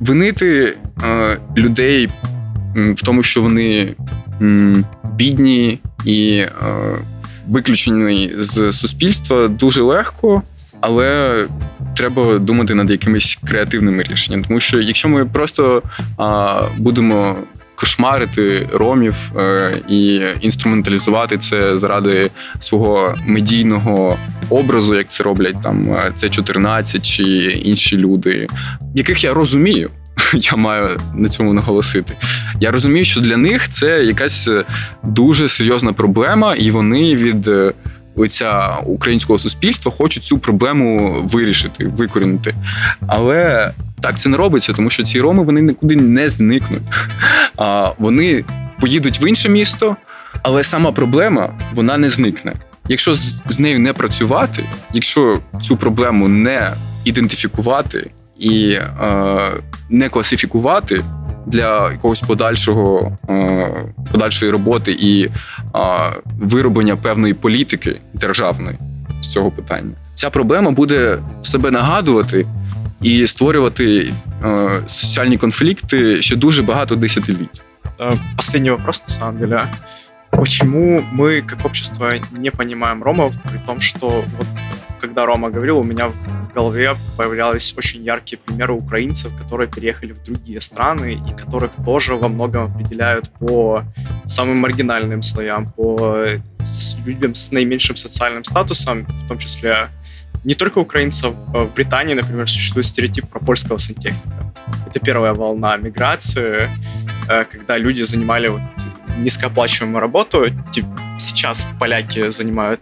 винити 0.00 0.76
е, 1.02 1.38
людей 1.56 2.12
в 2.76 3.02
тому, 3.04 3.22
що 3.22 3.42
вони 3.42 3.94
бідні 5.14 5.78
і 6.04 6.32
е, 6.36 6.48
виключені 7.46 8.32
з 8.38 8.72
суспільства, 8.72 9.48
дуже 9.48 9.82
легко, 9.82 10.42
але 10.80 11.44
треба 11.96 12.38
думати 12.38 12.74
над 12.74 12.90
якимись 12.90 13.38
креативними 13.48 14.02
рішеннями. 14.02 14.44
Тому 14.48 14.60
що 14.60 14.80
якщо 14.80 15.08
ми 15.08 15.24
просто 15.26 15.82
будемо 16.78 17.36
кошмарити 17.82 18.68
ромів 18.72 19.14
е, 19.36 19.76
і 19.88 20.20
інструменталізувати 20.40 21.38
це 21.38 21.78
заради 21.78 22.30
свого 22.58 23.14
медійного 23.26 24.18
образу, 24.50 24.94
як 24.94 25.08
це 25.08 25.24
роблять 25.24 25.62
там 25.62 25.96
це 26.14 26.28
14 26.28 27.06
чи 27.06 27.22
інші 27.64 27.96
люди, 27.96 28.46
яких 28.94 29.24
я 29.24 29.34
розумію. 29.34 29.90
Я 30.34 30.56
маю 30.56 31.00
на 31.14 31.28
цьому 31.28 31.52
наголосити. 31.52 32.16
Я 32.60 32.70
розумію, 32.70 33.04
що 33.04 33.20
для 33.20 33.36
них 33.36 33.68
це 33.68 34.04
якась 34.04 34.48
дуже 35.02 35.48
серйозна 35.48 35.92
проблема, 35.92 36.54
і 36.54 36.70
вони 36.70 37.16
від 37.16 37.48
е, 37.48 37.72
лиця 38.16 38.76
українського 38.86 39.38
суспільства 39.38 39.92
хочуть 39.92 40.24
цю 40.24 40.38
проблему 40.38 41.14
вирішити, 41.24 41.86
викорінити. 41.86 42.54
Але 43.06 43.70
так 44.00 44.18
це 44.18 44.28
не 44.28 44.36
робиться, 44.36 44.72
тому 44.72 44.90
що 44.90 45.02
ці 45.02 45.20
роми 45.20 45.44
вони 45.44 45.62
нікуди 45.62 45.96
не 45.96 46.28
зникнуть. 46.28 46.82
А 47.56 47.90
вони 47.98 48.44
поїдуть 48.80 49.22
в 49.22 49.28
інше 49.28 49.48
місто, 49.48 49.96
але 50.42 50.64
сама 50.64 50.92
проблема 50.92 51.54
вона 51.74 51.98
не 51.98 52.10
зникне. 52.10 52.52
Якщо 52.88 53.14
з 53.46 53.60
нею 53.60 53.80
не 53.80 53.92
працювати, 53.92 54.68
якщо 54.92 55.40
цю 55.60 55.76
проблему 55.76 56.28
не 56.28 56.72
ідентифікувати 57.04 58.10
і 58.38 58.70
е, 58.70 58.88
не 59.90 60.08
класифікувати 60.08 61.04
для 61.45 61.91
якогось 61.91 62.21
подальшого 62.21 63.17
е, 63.29 63.71
подальшої 64.11 64.51
роботи 64.51 64.91
і 64.91 65.23
е, 65.23 65.29
вироблення 66.39 66.95
певної 66.95 67.33
політики 67.33 67.95
державної 68.13 68.77
з 69.21 69.27
цього 69.27 69.51
питання, 69.51 69.91
ця 70.13 70.29
проблема 70.29 70.71
буде 70.71 71.17
себе 71.41 71.71
нагадувати 71.71 72.45
і 73.01 73.27
створювати 73.27 74.13
э, 74.41 74.81
соціальні 74.85 75.37
конфликты 75.37 76.21
ще 76.21 76.35
дуже 76.35 76.63
багато 76.63 76.95
десятилетий. 76.95 77.61
Э, 77.99 78.13
последний 78.35 78.71
вопрос, 78.71 79.03
на 79.07 79.13
самом 79.13 79.37
деле. 79.37 79.71
Почему 80.29 80.99
мы, 81.13 81.41
как 81.41 81.65
общество, 81.65 82.13
не 82.31 82.51
понимаем 82.51 83.03
ромов, 83.03 83.35
при 83.49 83.59
том, 83.65 83.79
что 83.79 84.07
вот 84.37 84.47
когда 85.02 85.26
Рома 85.26 85.50
говорил, 85.50 85.78
у 85.78 85.82
меня 85.82 86.08
в 86.08 86.54
голове 86.54 86.94
появлялись 87.16 87.74
очень 87.76 88.04
яркие 88.04 88.38
примеры 88.38 88.72
украинцев, 88.72 89.32
которые 89.36 89.68
переехали 89.68 90.12
в 90.12 90.22
другие 90.22 90.60
страны 90.60 91.20
и 91.28 91.32
которых 91.34 91.72
тоже 91.84 92.14
во 92.14 92.28
многом 92.28 92.72
определяют 92.72 93.28
по 93.30 93.82
самым 94.26 94.58
маргинальным 94.58 95.22
слоям, 95.22 95.66
по 95.66 96.26
людям 97.04 97.34
с 97.34 97.50
наименьшим 97.50 97.96
социальным 97.96 98.44
статусом, 98.44 99.04
в 99.04 99.28
том 99.28 99.38
числе 99.38 99.88
не 100.44 100.54
только 100.54 100.78
украинцев. 100.78 101.34
Э, 101.52 101.64
в 101.64 101.74
Британии, 101.74 102.14
например, 102.14 102.48
существует 102.48 102.86
стереотип 102.86 103.28
про 103.28 103.40
польского 103.40 103.78
сантехника. 103.78 104.52
Это 104.86 105.00
первая 105.00 105.34
волна 105.34 105.76
миграции, 105.76 106.70
э, 107.28 107.44
когда 107.44 107.76
люди 107.76 108.02
занимали 108.02 108.48
вот 108.48 108.62
низкооплачиваемую 109.18 110.00
работу. 110.00 110.46
Сейчас 111.18 111.66
поляки 111.80 112.30
занимают 112.30 112.80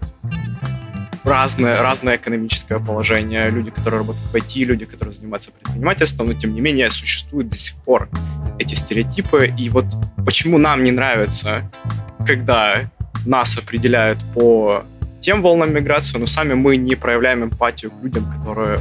разное, 1.23 1.81
разное 1.81 2.15
экономическое 2.15 2.79
положение. 2.79 3.49
Люди, 3.51 3.71
которые 3.71 3.99
работают 3.99 4.29
в 4.29 4.35
IT, 4.35 4.65
люди, 4.65 4.85
которые 4.85 5.11
занимаются 5.11 5.51
предпринимательством, 5.51 6.27
но 6.27 6.33
тем 6.33 6.53
не 6.53 6.61
менее 6.61 6.89
существуют 6.89 7.49
до 7.49 7.55
сих 7.55 7.75
пор 7.85 8.09
эти 8.59 8.75
стереотипы. 8.75 9.53
И 9.59 9.69
вот 9.69 9.85
почему 10.25 10.57
нам 10.57 10.83
не 10.83 10.91
нравится, 10.91 11.61
когда 12.27 12.83
нас 13.25 13.57
определяют 13.57 14.19
по 14.33 14.83
тем 15.19 15.41
волнам 15.41 15.73
миграции, 15.73 16.19
но 16.19 16.25
сами 16.27 16.53
мы 16.53 16.77
не 16.77 16.95
проявляем 16.95 17.43
эмпатию 17.43 17.91
к 17.91 18.03
людям, 18.03 18.25
которые 18.39 18.77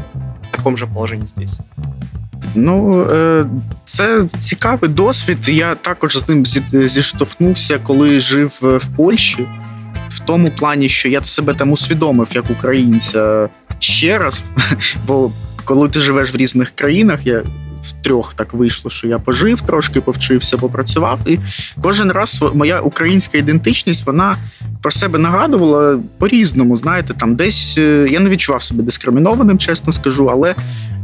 в 0.48 0.56
таком 0.56 0.76
же 0.76 0.86
положении 0.86 1.26
здесь. 1.26 1.60
Ну, 2.54 3.02
е, 3.10 3.46
це 3.84 4.24
цікавий 4.38 4.90
досвід. 4.90 5.48
Я 5.48 5.74
також 5.74 6.18
з 6.18 6.28
ним 6.28 6.46
зі- 6.46 6.88
зіштовхнувся, 6.88 7.78
коли 7.78 8.20
жив 8.20 8.60
е, 8.62 8.66
в 8.76 8.88
Польщі. 8.96 9.46
В 10.09 10.19
тому 10.19 10.51
плані, 10.51 10.89
що 10.89 11.09
я 11.09 11.23
себе 11.23 11.53
там 11.53 11.71
усвідомив 11.71 12.27
як 12.33 12.49
українця 12.49 13.49
ще 13.79 14.17
раз. 14.17 14.43
Бо 15.07 15.31
коли 15.65 15.89
ти 15.89 15.99
живеш 15.99 16.33
в 16.33 16.37
різних 16.37 16.69
країнах, 16.69 17.19
я 17.25 17.43
в 17.83 17.91
трьох 17.91 18.33
так 18.33 18.53
вийшло, 18.53 18.91
що 18.91 19.07
я 19.07 19.19
пожив 19.19 19.61
трошки, 19.61 20.01
повчився, 20.01 20.57
попрацював. 20.57 21.19
І 21.25 21.39
кожен 21.81 22.11
раз 22.11 22.43
моя 22.53 22.79
українська 22.79 23.37
ідентичність 23.37 24.05
вона 24.05 24.35
про 24.81 24.91
себе 24.91 25.19
нагадувала 25.19 25.99
по-різному. 26.17 26.77
Знаєте, 26.77 27.13
там 27.13 27.35
десь 27.35 27.77
е, 27.77 28.07
я 28.09 28.19
не 28.19 28.29
відчував 28.29 28.63
себе 28.63 28.83
дискримінованим, 28.83 29.57
чесно 29.57 29.93
скажу, 29.93 30.25
але 30.25 30.55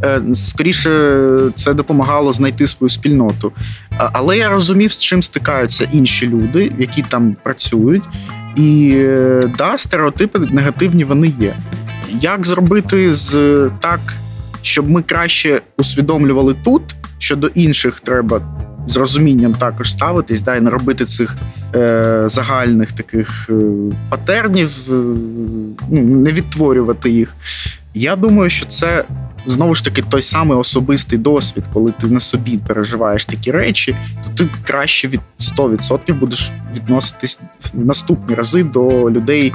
е, 0.04 0.22
скоріше 0.34 1.20
це 1.56 1.74
допомагало 1.74 2.34
знайти 2.34 2.68
свою 2.68 2.90
спільноту. 2.90 3.52
Але 3.98 4.38
я 4.38 4.50
розумів, 4.50 4.92
з 4.92 5.00
чим 5.00 5.24
стикаються 5.24 5.90
інші 5.94 6.28
люди, 6.28 6.72
які 6.80 7.02
там 7.02 7.36
працюють. 7.44 8.04
І 8.56 9.04
да, 9.58 9.78
стереотипи 9.78 10.40
негативні 10.40 11.04
вони 11.04 11.34
є. 11.40 11.58
Як 12.22 12.46
зробити 12.46 13.14
з 13.14 13.34
так, 13.80 14.00
щоб 14.62 14.90
ми 14.90 15.02
краще 15.02 15.62
усвідомлювали 15.78 16.56
тут, 16.64 16.82
що 17.18 17.36
до 17.36 17.48
інших 17.48 18.00
треба 18.00 18.42
з 18.88 18.98
розумінням 18.98 19.54
також 19.54 19.92
ставитись, 19.92 20.42
да, 20.42 20.56
і 20.56 20.62
не 20.62 20.70
робити 20.70 21.06
цих 21.06 21.36
е, 21.76 22.24
загальних 22.28 22.92
таких 22.92 23.50
е, 23.50 23.54
патернів, 24.10 24.72
е, 24.90 24.94
ну, 25.90 26.02
не 26.02 26.32
відтворювати 26.32 27.10
їх. 27.10 27.36
Я 27.96 28.16
думаю, 28.16 28.50
що 28.50 28.66
це 28.66 29.04
знову 29.48 29.76
ж 29.76 29.84
таки 29.84 30.02
той 30.02 30.22
самий 30.22 30.58
особистий 30.58 31.20
досвід, 31.20 31.64
коли 31.74 31.92
ти 32.02 32.08
на 32.08 32.20
собі 32.20 32.58
переживаєш 32.68 33.26
такі 33.26 33.52
речі, 33.52 33.96
то 34.24 34.44
ти 34.44 34.50
краще 34.64 35.08
від 35.08 35.20
100% 35.40 36.14
будеш 36.20 36.52
відноситись 36.76 37.40
в 37.74 37.86
наступні 37.86 38.36
рази 38.36 38.64
до 38.64 39.12
людей. 39.12 39.54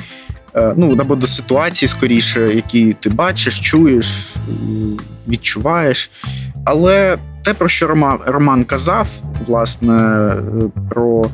е, 0.54 0.74
Ну, 0.76 0.96
або 1.00 1.14
до 1.16 1.26
ситуацій, 1.26 1.88
скоріше, 1.88 2.40
які 2.54 2.96
ти 3.00 3.10
бачиш, 3.10 3.60
чуєш, 3.60 4.34
відчуваєш. 5.28 6.10
Але 6.64 7.18
те, 7.42 7.54
про 7.54 7.68
що 7.68 7.86
Рома- 7.88 8.18
Роман 8.26 8.64
казав, 8.64 9.08
власне, 9.46 9.96
е, 9.96 10.42
про 10.90 11.24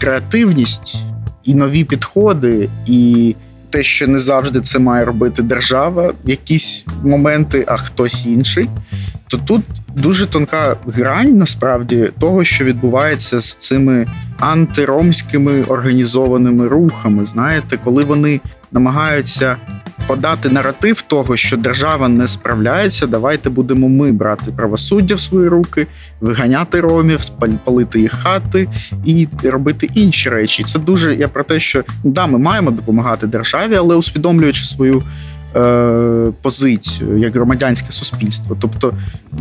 креативність 0.00 0.96
і 1.44 1.54
нові 1.54 1.84
підходи, 1.84 2.70
і 2.86 3.34
те, 3.76 3.82
що 3.82 4.08
не 4.08 4.18
завжди 4.18 4.60
це 4.60 4.78
має 4.78 5.04
робити 5.04 5.42
держава 5.42 6.12
якісь 6.24 6.84
моменти, 7.02 7.64
а 7.68 7.76
хтось 7.76 8.26
інший, 8.26 8.68
то 9.28 9.36
тут 9.36 9.62
дуже 9.96 10.26
тонка 10.26 10.76
грань 10.86 11.38
насправді 11.38 12.10
того, 12.20 12.44
що 12.44 12.64
відбувається 12.64 13.40
з 13.40 13.54
цими 13.54 14.06
антиромськими 14.40 15.62
організованими 15.62 16.68
рухами. 16.68 17.26
Знаєте, 17.26 17.78
коли 17.84 18.04
вони 18.04 18.40
намагаються 18.72 19.56
подати 20.06 20.48
наратив 20.48 21.02
того, 21.02 21.36
що 21.36 21.56
держава 21.56 22.08
не 22.08 22.26
справляється, 22.28 23.06
давайте 23.06 23.50
будемо 23.50 23.88
ми 23.88 24.12
брати 24.12 24.52
правосуддя 24.56 25.14
в 25.14 25.20
свої 25.20 25.48
руки, 25.48 25.86
виганяти 26.20 26.80
ромів, 26.80 27.20
палити 27.64 28.00
їх 28.00 28.12
хати 28.12 28.68
і 29.04 29.28
робити 29.42 29.90
інші 29.94 30.30
речі. 30.30 30.64
Це 30.64 30.78
дуже 30.78 31.14
я 31.14 31.28
про 31.28 31.44
те, 31.44 31.60
що 31.60 31.84
да, 32.04 32.26
ми 32.26 32.38
маємо 32.38 32.70
допомагати 32.70 33.26
державі, 33.26 33.76
але 33.76 33.94
усвідомлюючи 33.94 34.64
свою. 34.64 35.02
е, 35.56 36.32
Позицію 36.42 37.18
як 37.18 37.34
громадянське 37.34 37.92
суспільство, 37.92 38.56
тобто, 38.60 38.92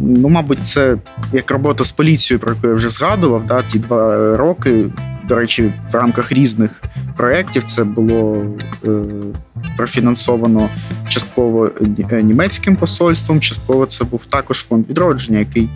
ну 0.02 0.30
мабуть, 0.30 0.60
це 0.64 0.98
як 1.34 1.52
робота 1.52 1.84
з 1.84 1.92
поліцією, 1.92 2.40
про 2.40 2.54
яку 2.54 2.68
я 2.68 2.74
вже 2.74 2.90
згадував. 2.90 3.46
Да, 3.48 3.64
ті 3.64 3.80
два 3.80 4.38
роки. 4.38 4.86
До 5.28 5.36
речі, 5.36 5.74
в 5.92 5.96
рамках 5.96 6.32
різних 6.32 6.82
проєктів 7.18 7.64
це 7.64 7.84
було 7.84 8.46
е, 8.86 8.90
профінансовано 9.78 10.70
частково 11.08 11.72
е, 12.12 12.24
німецьким 12.24 12.76
посольством, 12.76 13.42
частково 13.42 13.86
це 13.86 14.04
був 14.04 14.26
також 14.26 14.64
фонд 14.64 14.90
відродження, 14.90 15.40
який 15.40 15.70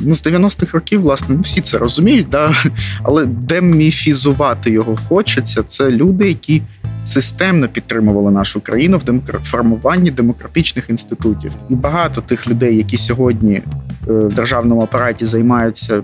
ну, 0.00 0.14
з 0.14 0.26
90-х 0.26 0.74
років, 0.74 1.00
власне, 1.00 1.34
ну, 1.34 1.40
всі 1.40 1.60
це 1.60 1.78
розуміють, 1.78 2.28
да? 2.28 2.54
але 3.02 3.26
деміфізувати 3.26 4.70
його 4.70 4.96
хочеться. 5.08 5.62
Це 5.62 5.90
люди, 5.90 6.28
які 6.28 6.62
системно 7.04 7.68
підтримували 7.68 8.30
нашу 8.30 8.60
країну 8.60 8.98
в 8.98 9.04
демокра- 9.04 9.42
формуванні 9.42 10.10
демократичних 10.10 10.90
інститутів. 10.90 11.52
І 11.70 11.74
багато 11.74 12.20
тих 12.20 12.48
людей, 12.48 12.76
які 12.76 12.96
сьогодні 12.96 13.54
е, 13.54 13.62
в 14.06 14.34
державному 14.34 14.82
апараті 14.82 15.24
займаються 15.24 16.02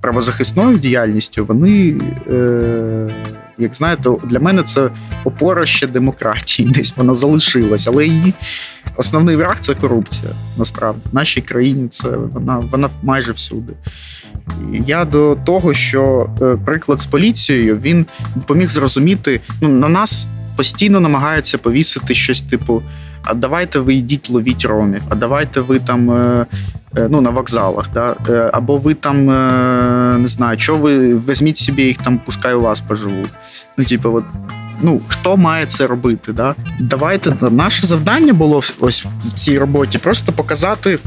правозахисною 0.00 0.76
діяльністю, 0.76 1.44
вони. 1.44 2.00
Е- 2.30 3.14
як 3.58 3.76
знаєте, 3.76 4.10
для 4.24 4.40
мене 4.40 4.62
це 4.62 4.90
опора 5.24 5.66
ще 5.66 5.86
демократії, 5.86 6.68
десь 6.74 6.94
вона 6.96 7.14
залишилась, 7.14 7.88
але 7.88 8.06
її 8.06 8.34
основний 8.96 9.36
враг 9.36 9.56
це 9.60 9.74
корупція. 9.74 10.30
Насправді 10.56 11.00
в 11.12 11.14
нашій 11.14 11.40
країні 11.40 11.88
це 11.88 12.08
вона 12.08 12.58
вона 12.58 12.90
майже 13.02 13.32
всюди. 13.32 13.72
Я 14.86 15.04
до 15.04 15.38
того, 15.46 15.74
що 15.74 16.30
е, 16.42 16.56
приклад 16.64 17.00
з 17.00 17.06
поліцією 17.06 17.76
він 17.76 18.06
допоміг 18.34 18.70
зрозуміти. 18.70 19.40
Ну 19.60 19.68
на 19.68 19.88
нас 19.88 20.26
постійно 20.56 21.00
намагаються 21.00 21.58
повісити 21.58 22.14
щось 22.14 22.40
типу: 22.40 22.82
а 23.28 23.34
давайте 23.34 23.78
ви 23.78 23.94
йдіть 23.94 24.30
ловіть 24.30 24.64
ромів, 24.64 25.02
а 25.08 25.14
давайте 25.14 25.60
ви 25.60 25.78
там. 25.78 26.10
е, 26.10 26.46
е, 26.96 27.08
Ну, 27.10 27.20
на 27.20 27.30
вокзалах, 27.30 27.86
да? 27.94 28.16
Е, 28.28 28.50
або 28.52 28.76
ви 28.76 28.94
там 28.94 29.26
не 30.22 30.28
знаю, 30.28 30.58
що 30.58 30.74
ви 30.74 31.14
візьміть 31.14 31.56
собі 31.56 31.82
їх 31.82 31.96
там, 31.96 32.20
пускай 32.26 32.54
у 32.54 32.60
вас 32.60 32.80
поживуть. 32.80 33.30
Ну, 33.76 33.84
типу, 33.84 34.10
от 34.12 34.24
ну 34.82 35.00
хто 35.08 35.36
має 35.36 35.66
це 35.66 35.86
робити? 35.86 36.32
Да? 36.32 36.54
Давайте 36.80 37.50
наше 37.50 37.86
завдання 37.86 38.32
було 38.32 38.62
ось 38.80 39.06
в 39.20 39.32
цій 39.32 39.58
роботі 39.58 39.98
просто 39.98 40.32
показати. 40.32 40.98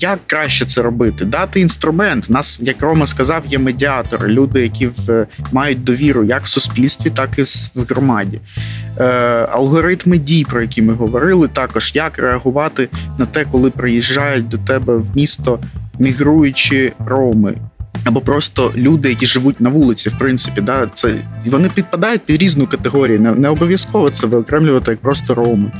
Як 0.00 0.18
краще 0.26 0.64
це 0.64 0.82
робити? 0.82 1.24
Дати 1.24 1.60
інструмент. 1.60 2.30
Нас, 2.30 2.58
як 2.62 2.82
Рома 2.82 3.06
сказав, 3.06 3.42
є 3.46 3.58
медіатори, 3.58 4.28
люди, 4.28 4.62
які 4.62 4.86
в, 4.86 5.26
мають 5.52 5.84
довіру 5.84 6.24
як 6.24 6.44
в 6.44 6.48
суспільстві, 6.48 7.10
так 7.10 7.38
і 7.38 7.42
в 7.74 7.84
громаді. 7.88 8.40
Е, 8.98 9.04
алгоритми 9.52 10.18
дій, 10.18 10.44
про 10.50 10.62
які 10.62 10.82
ми 10.82 10.94
говорили, 10.94 11.48
також 11.48 11.92
як 11.94 12.18
реагувати 12.18 12.88
на 13.18 13.26
те, 13.26 13.44
коли 13.52 13.70
приїжджають 13.70 14.48
до 14.48 14.58
тебе 14.58 14.96
в 14.96 15.16
місто 15.16 15.58
мігруючі 15.98 16.92
роми. 17.06 17.54
Або 18.04 18.20
просто 18.20 18.72
люди, 18.76 19.08
які 19.08 19.26
живуть 19.26 19.60
на 19.60 19.70
вулиці, 19.70 20.08
в 20.08 20.18
принципі, 20.18 20.60
да, 20.60 20.90
це 20.94 21.14
вони 21.46 21.68
підпадають 21.68 22.22
під 22.22 22.42
різну 22.42 22.66
категорію. 22.66 23.20
Не, 23.20 23.32
не 23.32 23.48
обов'язково 23.48 24.10
це 24.10 24.26
виокремлювати 24.26 24.90
як 24.90 25.00
просто 25.00 25.34
роми, 25.34 25.72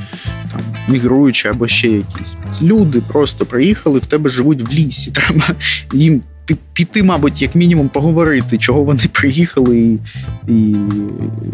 там 0.51 0.61
мігруючі 0.89 1.47
або 1.47 1.67
ще 1.67 1.87
якісь. 1.87 2.61
Люди 2.61 3.01
просто 3.07 3.45
приїхали, 3.45 3.99
в 3.99 4.05
тебе 4.05 4.29
живуть 4.29 4.61
в 4.61 4.71
лісі. 4.71 5.11
Треба 5.15 5.45
їм 5.93 6.21
піти, 6.73 7.03
мабуть, 7.03 7.41
як 7.41 7.55
мінімум, 7.55 7.89
поговорити, 7.89 8.57
чого 8.57 8.83
вони 8.83 9.01
приїхали, 9.11 9.77
і, 9.77 9.99
і, 10.47 10.77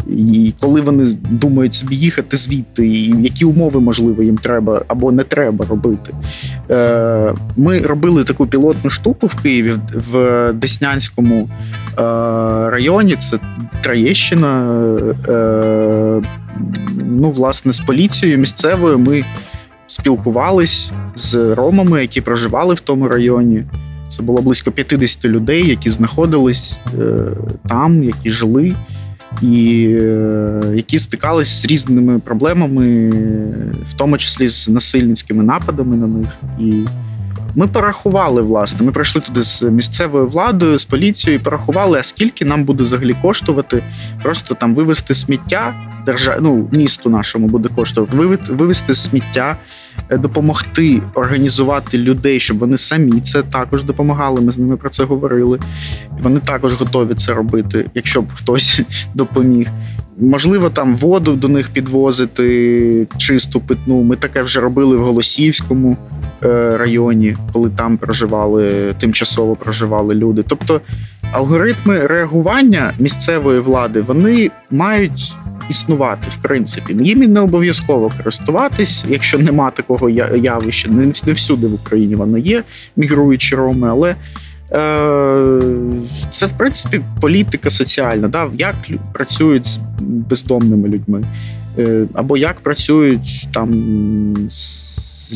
і 0.08 0.54
коли 0.60 0.80
вони 0.80 1.04
думають 1.30 1.74
собі 1.74 1.96
їхати 1.96 2.36
звідти, 2.36 2.86
і 2.86 3.22
які 3.22 3.44
умови 3.44 3.80
можливо 3.80 4.22
їм 4.22 4.36
треба 4.36 4.82
або 4.88 5.12
не 5.12 5.24
треба 5.24 5.66
робити. 5.68 6.14
Е, 6.70 7.34
Ми 7.56 7.78
робили 7.78 8.24
таку 8.24 8.46
пілотну 8.46 8.90
штуку 8.90 9.26
в 9.26 9.42
Києві 9.42 9.74
в 9.94 10.52
Деснянському 10.52 11.48
е, 11.88 12.02
районі. 12.70 13.16
Це 13.16 13.38
Троєщина. 13.82 14.68
Е, 15.28 16.22
Ну, 16.96 17.30
власне, 17.30 17.72
з 17.72 17.80
поліцією 17.80 18.38
місцевою 18.38 18.98
ми 18.98 19.24
спілкувались 19.86 20.90
з 21.16 21.54
ромами, 21.54 22.00
які 22.00 22.20
проживали 22.20 22.74
в 22.74 22.80
тому 22.80 23.08
районі. 23.08 23.64
Це 24.16 24.22
було 24.22 24.42
близько 24.42 24.70
50 24.70 25.24
людей, 25.24 25.68
які 25.68 25.90
знаходились 25.90 26.76
е, 26.98 27.14
там, 27.68 28.02
які 28.02 28.30
жили, 28.30 28.76
і 29.42 29.86
е, 30.00 30.60
які 30.74 30.98
стикалися 30.98 31.56
з 31.56 31.66
різними 31.66 32.18
проблемами, 32.18 33.10
в 33.90 33.94
тому 33.96 34.18
числі 34.18 34.48
з 34.48 34.68
насильницькими 34.68 35.44
нападами 35.44 35.96
на 35.96 36.06
них. 36.06 36.28
І 36.60 36.84
ми 37.54 37.66
порахували, 37.66 38.42
власне, 38.42 38.86
ми 38.86 38.92
прийшли 38.92 39.20
туди 39.20 39.42
з 39.42 39.62
місцевою 39.62 40.26
владою, 40.26 40.78
з 40.78 40.84
поліцією, 40.84 41.40
і 41.40 41.44
порахували, 41.44 41.98
а 41.98 42.02
скільки 42.02 42.44
нам 42.44 42.64
буде 42.64 42.84
взагалі 42.84 43.14
коштувати 43.22 43.82
просто 44.22 44.54
там 44.54 44.74
вивезти 44.74 45.14
сміття. 45.14 45.74
Держа... 46.06 46.38
Ну, 46.40 46.68
місту 46.72 47.10
нашому 47.10 47.46
буде 47.46 47.68
коштувати 47.74 48.16
виве- 48.16 48.54
вивезти 48.54 48.94
сміття, 48.94 49.56
е, 50.08 50.18
допомогти 50.18 51.02
організувати 51.14 51.98
людей, 51.98 52.40
щоб 52.40 52.58
вони 52.58 52.76
самі 52.76 53.20
це 53.20 53.42
також 53.42 53.84
допомагали. 53.84 54.40
Ми 54.40 54.52
з 54.52 54.58
ними 54.58 54.76
про 54.76 54.90
це 54.90 55.04
говорили. 55.04 55.58
Вони 56.22 56.40
також 56.40 56.74
готові 56.74 57.14
це 57.14 57.34
робити, 57.34 57.90
якщо 57.94 58.22
б 58.22 58.26
хтось 58.34 58.80
допоміг. 59.14 59.68
Можливо, 60.18 60.70
там 60.70 60.94
воду 60.94 61.36
до 61.36 61.48
них 61.48 61.68
підвозити, 61.70 63.06
чисту 63.16 63.60
питну. 63.60 64.02
Ми 64.02 64.16
таке 64.16 64.42
вже 64.42 64.60
робили 64.60 64.96
в 64.96 65.04
Голосіївському 65.04 65.96
е, 66.44 66.76
районі, 66.76 67.36
коли 67.52 67.70
там 67.70 67.96
проживали, 67.96 68.94
тимчасово 69.00 69.56
проживали 69.56 70.14
люди. 70.14 70.44
Тобто 70.48 70.80
алгоритми 71.32 72.06
реагування 72.06 72.92
місцевої 72.98 73.60
влади 73.60 74.00
вони 74.00 74.50
мають 74.70 75.34
існувати, 75.70 76.30
в 76.30 76.36
принципі. 76.36 76.96
Їм 77.00 77.18
не 77.32 77.40
обов'язково 77.40 78.10
користуватись, 78.16 79.04
якщо 79.08 79.38
нема 79.38 79.70
такого 79.70 80.10
явища. 80.36 80.90
Не 80.90 81.32
всюди 81.32 81.66
в 81.66 81.74
Україні 81.74 82.14
воно 82.14 82.38
є, 82.38 82.62
мігруючі 82.96 83.56
роми, 83.56 83.88
але. 83.88 84.16
Е, 84.72 85.60
Це, 86.30 86.46
в 86.46 86.52
принципі, 86.58 87.00
політика 87.20 87.70
соціальна. 87.70 88.28
Да? 88.28 88.48
Як 88.58 88.74
працюють 89.12 89.66
з 89.66 89.78
бездомними 90.00 90.88
людьми, 90.88 91.24
Е, 91.78 92.06
або 92.14 92.36
як 92.36 92.60
працюють 92.60 93.48
там 93.52 93.74
з 94.48 94.81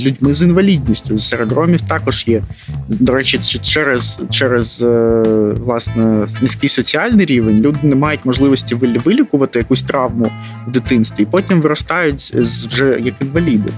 людьми 0.05 0.33
з 0.33 0.43
інвалідністю. 0.43 1.19
Серед 1.19 1.53
ромів 1.53 1.81
також 1.81 2.25
є. 2.29 2.43
До 2.89 3.13
речі, 3.13 3.39
через, 3.63 4.19
через 4.31 4.83
е, 4.83 5.23
власне 5.61 6.27
низький 6.43 6.69
соціальний 6.69 7.27
рівень 7.27 7.61
люди 7.61 7.79
не 7.83 7.95
мають 7.97 8.25
можливості 8.25 8.75
вилікувати 8.75 9.59
якусь 9.59 9.83
травму 9.83 10.31
в 10.67 10.71
дитинстві, 10.71 11.23
і 11.23 11.27
потім 11.27 11.61
виростають 11.61 12.21
з- 12.47 12.67
вже 12.67 12.99
як 13.05 13.15
інваліди. 13.21 13.71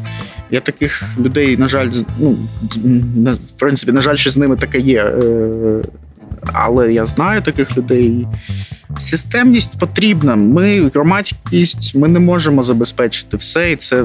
Я 0.50 0.60
таких 0.60 1.02
людей, 1.20 1.56
на 1.56 1.68
жаль, 1.68 1.90
ну 2.18 2.36
в 3.56 3.58
принципі, 3.58 3.92
на 3.92 4.00
жаль, 4.00 4.16
що 4.16 4.30
з 4.30 4.36
ними 4.36 4.56
таке 4.56 4.78
є. 4.78 5.12
Але 6.53 6.92
я 6.92 7.07
знаю 7.07 7.42
таких 7.42 7.76
людей. 7.76 8.26
Системність 8.99 9.78
потрібна. 9.78 10.36
Ми 10.36 10.90
громадськість, 10.94 11.94
ми 11.94 12.09
не 12.09 12.20
можемо 12.20 12.62
забезпечити 12.62 13.36
все, 13.36 13.72
і 13.72 13.76
це 13.76 14.05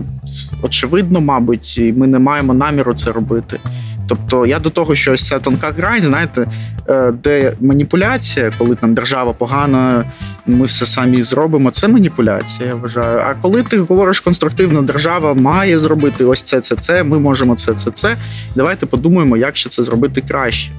очевидно, 0.61 1.21
мабуть, 1.21 1.77
і 1.77 1.93
ми 1.93 2.07
не 2.07 2.19
маємо 2.19 2.53
наміру 2.53 2.93
це 2.93 3.11
робити. 3.11 3.59
Тобто, 4.07 4.45
я 4.45 4.59
до 4.59 4.69
того, 4.69 4.95
що 4.95 5.13
ось 5.13 5.27
ця 5.27 5.39
тонка 5.39 5.71
грань, 5.71 6.01
знаєте, 6.01 6.47
е, 6.89 7.13
де 7.23 7.53
маніпуляція, 7.61 8.53
коли 8.57 8.75
там 8.75 8.93
держава 8.93 9.33
погана, 9.33 10.05
ми 10.47 10.65
все 10.65 10.85
самі 10.85 11.23
зробимо. 11.23 11.71
Це 11.71 11.87
маніпуляція, 11.87 12.69
я 12.69 12.75
вважаю. 12.75 13.19
А 13.19 13.35
коли 13.41 13.63
ти 13.63 13.79
говориш 13.79 14.19
конструктивно, 14.19 14.81
держава 14.81 15.33
має 15.33 15.79
зробити 15.79 16.25
ось 16.25 16.41
це, 16.41 16.61
це, 16.61 16.75
це, 16.75 17.03
ми 17.03 17.19
можемо 17.19 17.55
це, 17.55 17.73
це, 17.73 17.91
це. 17.91 18.17
Давайте 18.55 18.85
подумаємо, 18.85 19.37
як 19.37 19.57
ще 19.57 19.69
це 19.69 19.83
зробити 19.83 20.23
краще. 20.27 20.71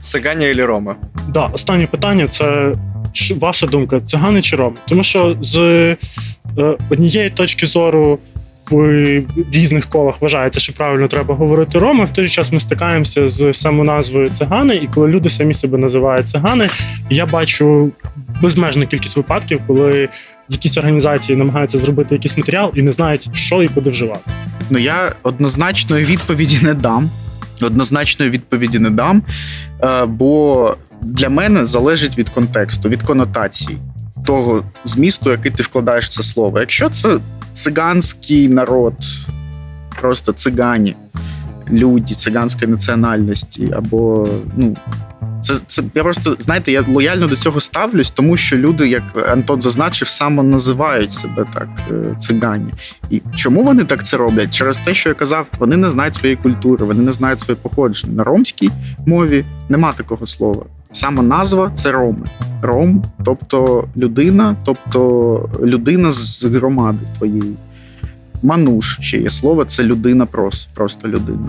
Цыгане 0.00 0.50
или 0.50 0.62
ромы? 0.62 0.94
Да, 1.28 1.46
останнє 1.46 1.86
питання 1.86 2.28
це 2.28 2.72
ваша 3.36 3.66
думка, 3.66 4.00
цигани 4.00 4.42
чи 4.42 4.56
роми? 4.56 4.76
Тому 4.88 5.02
що 5.02 5.36
з 5.40 5.56
е, 5.58 5.96
однієї 6.90 7.30
точки 7.30 7.66
зору 7.66 8.18
в 8.70 9.22
різних 9.52 9.86
колах 9.86 10.14
вважається, 10.20 10.60
що 10.60 10.72
правильно 10.72 11.08
треба 11.08 11.34
говорити 11.34 11.78
роми. 11.78 12.04
В 12.04 12.10
той 12.10 12.26
же 12.26 12.34
час 12.34 12.52
ми 12.52 12.60
стикаємося 12.60 13.28
з 13.28 13.52
самоназвою 13.52 14.28
цигани, 14.28 14.76
і 14.76 14.86
коли 14.86 15.08
люди 15.08 15.30
самі 15.30 15.54
себе 15.54 15.78
називають 15.78 16.28
цигани, 16.28 16.68
я 17.10 17.26
бачу 17.26 17.90
безмежну 18.42 18.86
кількість 18.86 19.16
випадків, 19.16 19.60
коли 19.66 20.08
якісь 20.48 20.78
організації 20.78 21.38
намагаються 21.38 21.78
зробити 21.78 22.14
якийсь 22.14 22.38
матеріал 22.38 22.72
і 22.74 22.82
не 22.82 22.92
знають, 22.92 23.30
що 23.32 23.62
і 23.62 23.68
куди 23.68 23.90
вживати. 23.90 24.30
Ну 24.70 24.78
я 24.78 25.12
однозначної 25.22 26.04
відповіді 26.04 26.58
не 26.62 26.74
дам. 26.74 27.10
Однозначної 27.66 28.30
відповіді 28.30 28.78
не 28.78 28.90
дам, 28.90 29.22
е, 29.82 30.04
бо 30.04 30.76
для 31.02 31.28
мене 31.28 31.66
залежить 31.66 32.18
від 32.18 32.28
контексту, 32.28 32.88
від 32.88 33.02
конотації 33.02 33.78
того 34.24 34.64
змісту, 34.84 35.30
який 35.30 35.52
ти 35.52 35.62
вкладаєш 35.62 36.06
в 36.06 36.12
це 36.12 36.22
слово. 36.22 36.60
Якщо 36.60 36.90
це 36.90 37.18
циганський 37.54 38.48
народ, 38.48 38.94
просто 40.00 40.32
цигані, 40.32 40.96
люди 41.70 42.14
циганської 42.14 42.70
національності, 42.70 43.72
або 43.76 44.28
ну. 44.56 44.76
Це, 45.40 45.54
це 45.66 45.82
я 45.94 46.02
просто 46.02 46.36
знаєте, 46.38 46.72
я 46.72 46.84
лояльно 46.88 47.26
до 47.26 47.36
цього 47.36 47.60
ставлюсь, 47.60 48.10
тому 48.10 48.36
що 48.36 48.56
люди, 48.56 48.88
як 48.88 49.02
Антон 49.30 49.60
зазначив, 49.60 50.08
самоназивають 50.08 51.12
себе 51.12 51.46
так 51.54 51.68
е, 51.90 52.16
цигані. 52.18 52.72
І 53.10 53.22
чому 53.34 53.64
вони 53.64 53.84
так 53.84 54.06
це 54.06 54.16
роблять? 54.16 54.54
Через 54.54 54.78
те, 54.78 54.94
що 54.94 55.08
я 55.08 55.14
казав, 55.14 55.46
вони 55.58 55.76
не 55.76 55.90
знають 55.90 56.14
своєї 56.14 56.36
культури, 56.36 56.84
вони 56.86 57.02
не 57.02 57.12
знають 57.12 57.40
своє 57.40 57.58
походження. 57.62 58.12
На 58.12 58.24
ромській 58.24 58.70
мові 59.06 59.44
нема 59.68 59.92
такого 59.92 60.26
слова. 60.26 60.62
Саме 60.92 61.22
назва 61.22 61.70
це 61.74 61.92
роми. 61.92 62.30
Ром, 62.62 63.04
тобто 63.24 63.88
людина, 63.96 64.56
тобто 64.64 65.48
людина 65.62 66.12
з 66.12 66.44
громади 66.44 66.98
твоєї. 67.18 67.54
Мануш 68.42 68.98
ще 69.00 69.18
є 69.18 69.30
слово, 69.30 69.64
це 69.64 69.82
людина 69.82 70.26
просто, 70.26 70.70
просто 70.74 71.08
людина. 71.08 71.48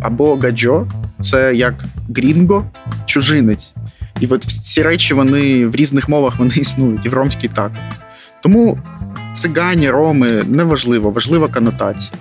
Або 0.00 0.36
гаджо 0.36 0.86
це 1.20 1.54
як 1.54 1.84
грінго, 2.16 2.64
чужинець. 3.10 3.72
І 4.20 4.26
от 4.26 4.44
ці 4.44 4.82
речі 4.82 5.14
вони 5.14 5.66
в 5.66 5.74
різних 5.74 6.08
мовах 6.08 6.38
вони 6.38 6.54
існують, 6.54 7.06
і 7.06 7.08
в 7.08 7.14
ромській 7.14 7.48
також. 7.48 7.78
Тому 8.42 8.78
цигані, 9.34 9.90
роми 9.90 10.42
неважливо, 10.46 11.10
важлива 11.10 11.48
конотація. 11.48 12.12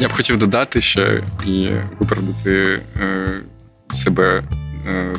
Я 0.00 0.08
б 0.08 0.12
хотів 0.12 0.38
додати 0.38 0.80
ще 0.80 1.22
і 1.46 1.68
виправдати 1.98 2.80
е, 3.00 3.28
себе 3.88 4.42
е, 4.86 5.12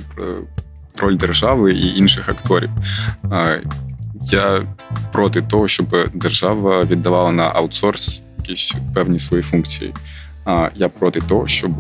роль 1.02 1.18
держави 1.18 1.74
і 1.74 1.98
інших 1.98 2.30
акторів. 2.30 2.70
Е, 3.32 3.62
я 4.22 4.64
проти 5.12 5.42
того, 5.42 5.68
щоб 5.68 6.10
держава 6.14 6.84
віддавала 6.84 7.32
на 7.32 7.44
аутсорс 7.44 8.22
якісь 8.38 8.76
певні 8.94 9.20
свої 9.20 9.44
функції. 9.44 9.94
А 10.46 10.70
я 10.76 10.90
проти 10.90 11.20
того, 11.20 11.48
щоб 11.48 11.72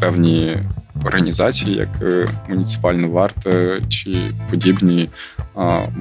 певні 0.00 0.56
організації, 1.04 1.76
як 1.76 1.88
е, 2.02 2.26
муніципальна 2.48 3.06
варта 3.06 3.80
чи 3.88 4.34
подібні, 4.50 5.08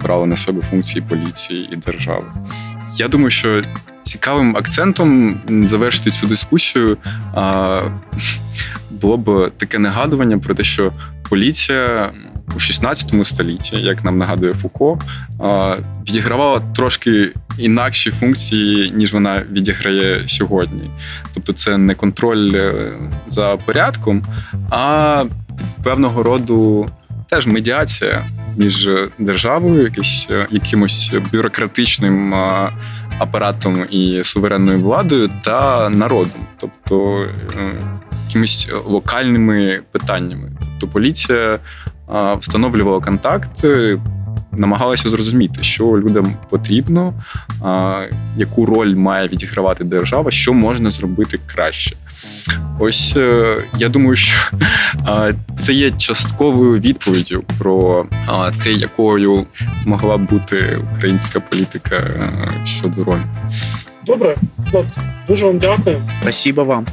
брали 0.02 0.28
на 0.28 0.36
себе 0.36 0.62
функції 0.62 1.04
поліції 1.10 1.70
і 1.72 1.76
держави. 1.76 2.26
Я 2.98 3.08
думаю, 3.08 3.30
що 3.30 3.64
цікавим 4.04 4.58
акцентом 4.58 5.42
завершити 5.66 6.12
цю 6.12 6.28
дискусію 6.28 6.98
було 8.92 9.18
б 9.18 9.52
таке 9.58 9.80
нагадування 9.80 10.38
про 10.38 10.56
те, 10.56 10.64
що 10.64 10.92
поліція 11.30 12.12
у 12.56 12.60
16 12.60 13.26
столітті, 13.26 13.78
як 13.78 14.04
нам 14.04 14.18
нагадує 14.18 14.54
Фуко, 14.54 15.00
відігравала 16.08 16.62
трошки 16.76 17.32
інакші 17.58 18.12
функції, 18.12 18.92
ніж 18.92 19.14
вона 19.14 19.42
відіграє 19.52 20.28
сьогодні. 20.28 20.90
Тобто, 21.34 21.54
це 21.54 21.78
не 21.78 21.96
контроль 21.96 22.52
е, 22.56 22.74
за 23.28 23.58
порядком, 23.58 24.24
а 24.70 25.24
певного 25.84 26.24
роду 26.24 26.90
теж 27.30 27.48
медіація 27.48 28.30
між 28.58 28.90
державою, 29.20 29.84
якийсь, 29.84 30.28
е, 30.32 30.48
якимось 30.52 31.14
бюрократичним 31.32 32.34
е, 32.34 32.72
апаратом 33.20 33.86
і 33.92 34.24
суверенною 34.24 34.82
владою 34.82 35.30
та 35.44 35.90
народом, 35.90 36.42
тобто 36.58 37.26
е, 37.58 37.82
якимись 38.28 38.70
локальними 38.86 39.82
питаннями. 39.92 40.52
Тобто 40.60 40.88
поліція 40.88 41.38
е, 41.38 41.60
встановлювала 42.40 43.00
контакти, 43.00 44.00
намагалася 44.52 45.10
зрозуміти, 45.10 45.64
що 45.64 45.86
людям 45.86 46.34
потрібно, 46.50 47.14
яку 48.38 48.66
роль 48.66 48.96
має 48.96 49.28
відігравати 49.28 49.84
держава, 49.84 50.32
що 50.32 50.54
можна 50.54 50.92
зробити 50.92 51.40
краще. 51.46 51.96
Ось 52.80 53.14
е, 53.18 53.58
я 53.78 53.90
думаю, 53.90 54.16
що 54.16 54.38
це 55.56 55.74
є 55.74 55.92
частковою 55.92 56.80
відповіддю 56.80 57.44
про 57.60 58.06
те, 58.64 58.72
якою 58.72 59.46
могла 59.86 60.18
б 60.18 60.30
бути 60.30 60.80
українська 60.94 61.40
політика 61.40 61.96
е, 61.96 62.30
щодо 62.66 63.04
ромів. 63.04 63.28
Добре, 64.06 64.36
хлопці, 64.72 65.02
дуже 65.28 65.46
вам 65.46 65.58
дякую. 65.58 66.02
Спасибо 66.22 66.64
вам. 66.64 66.86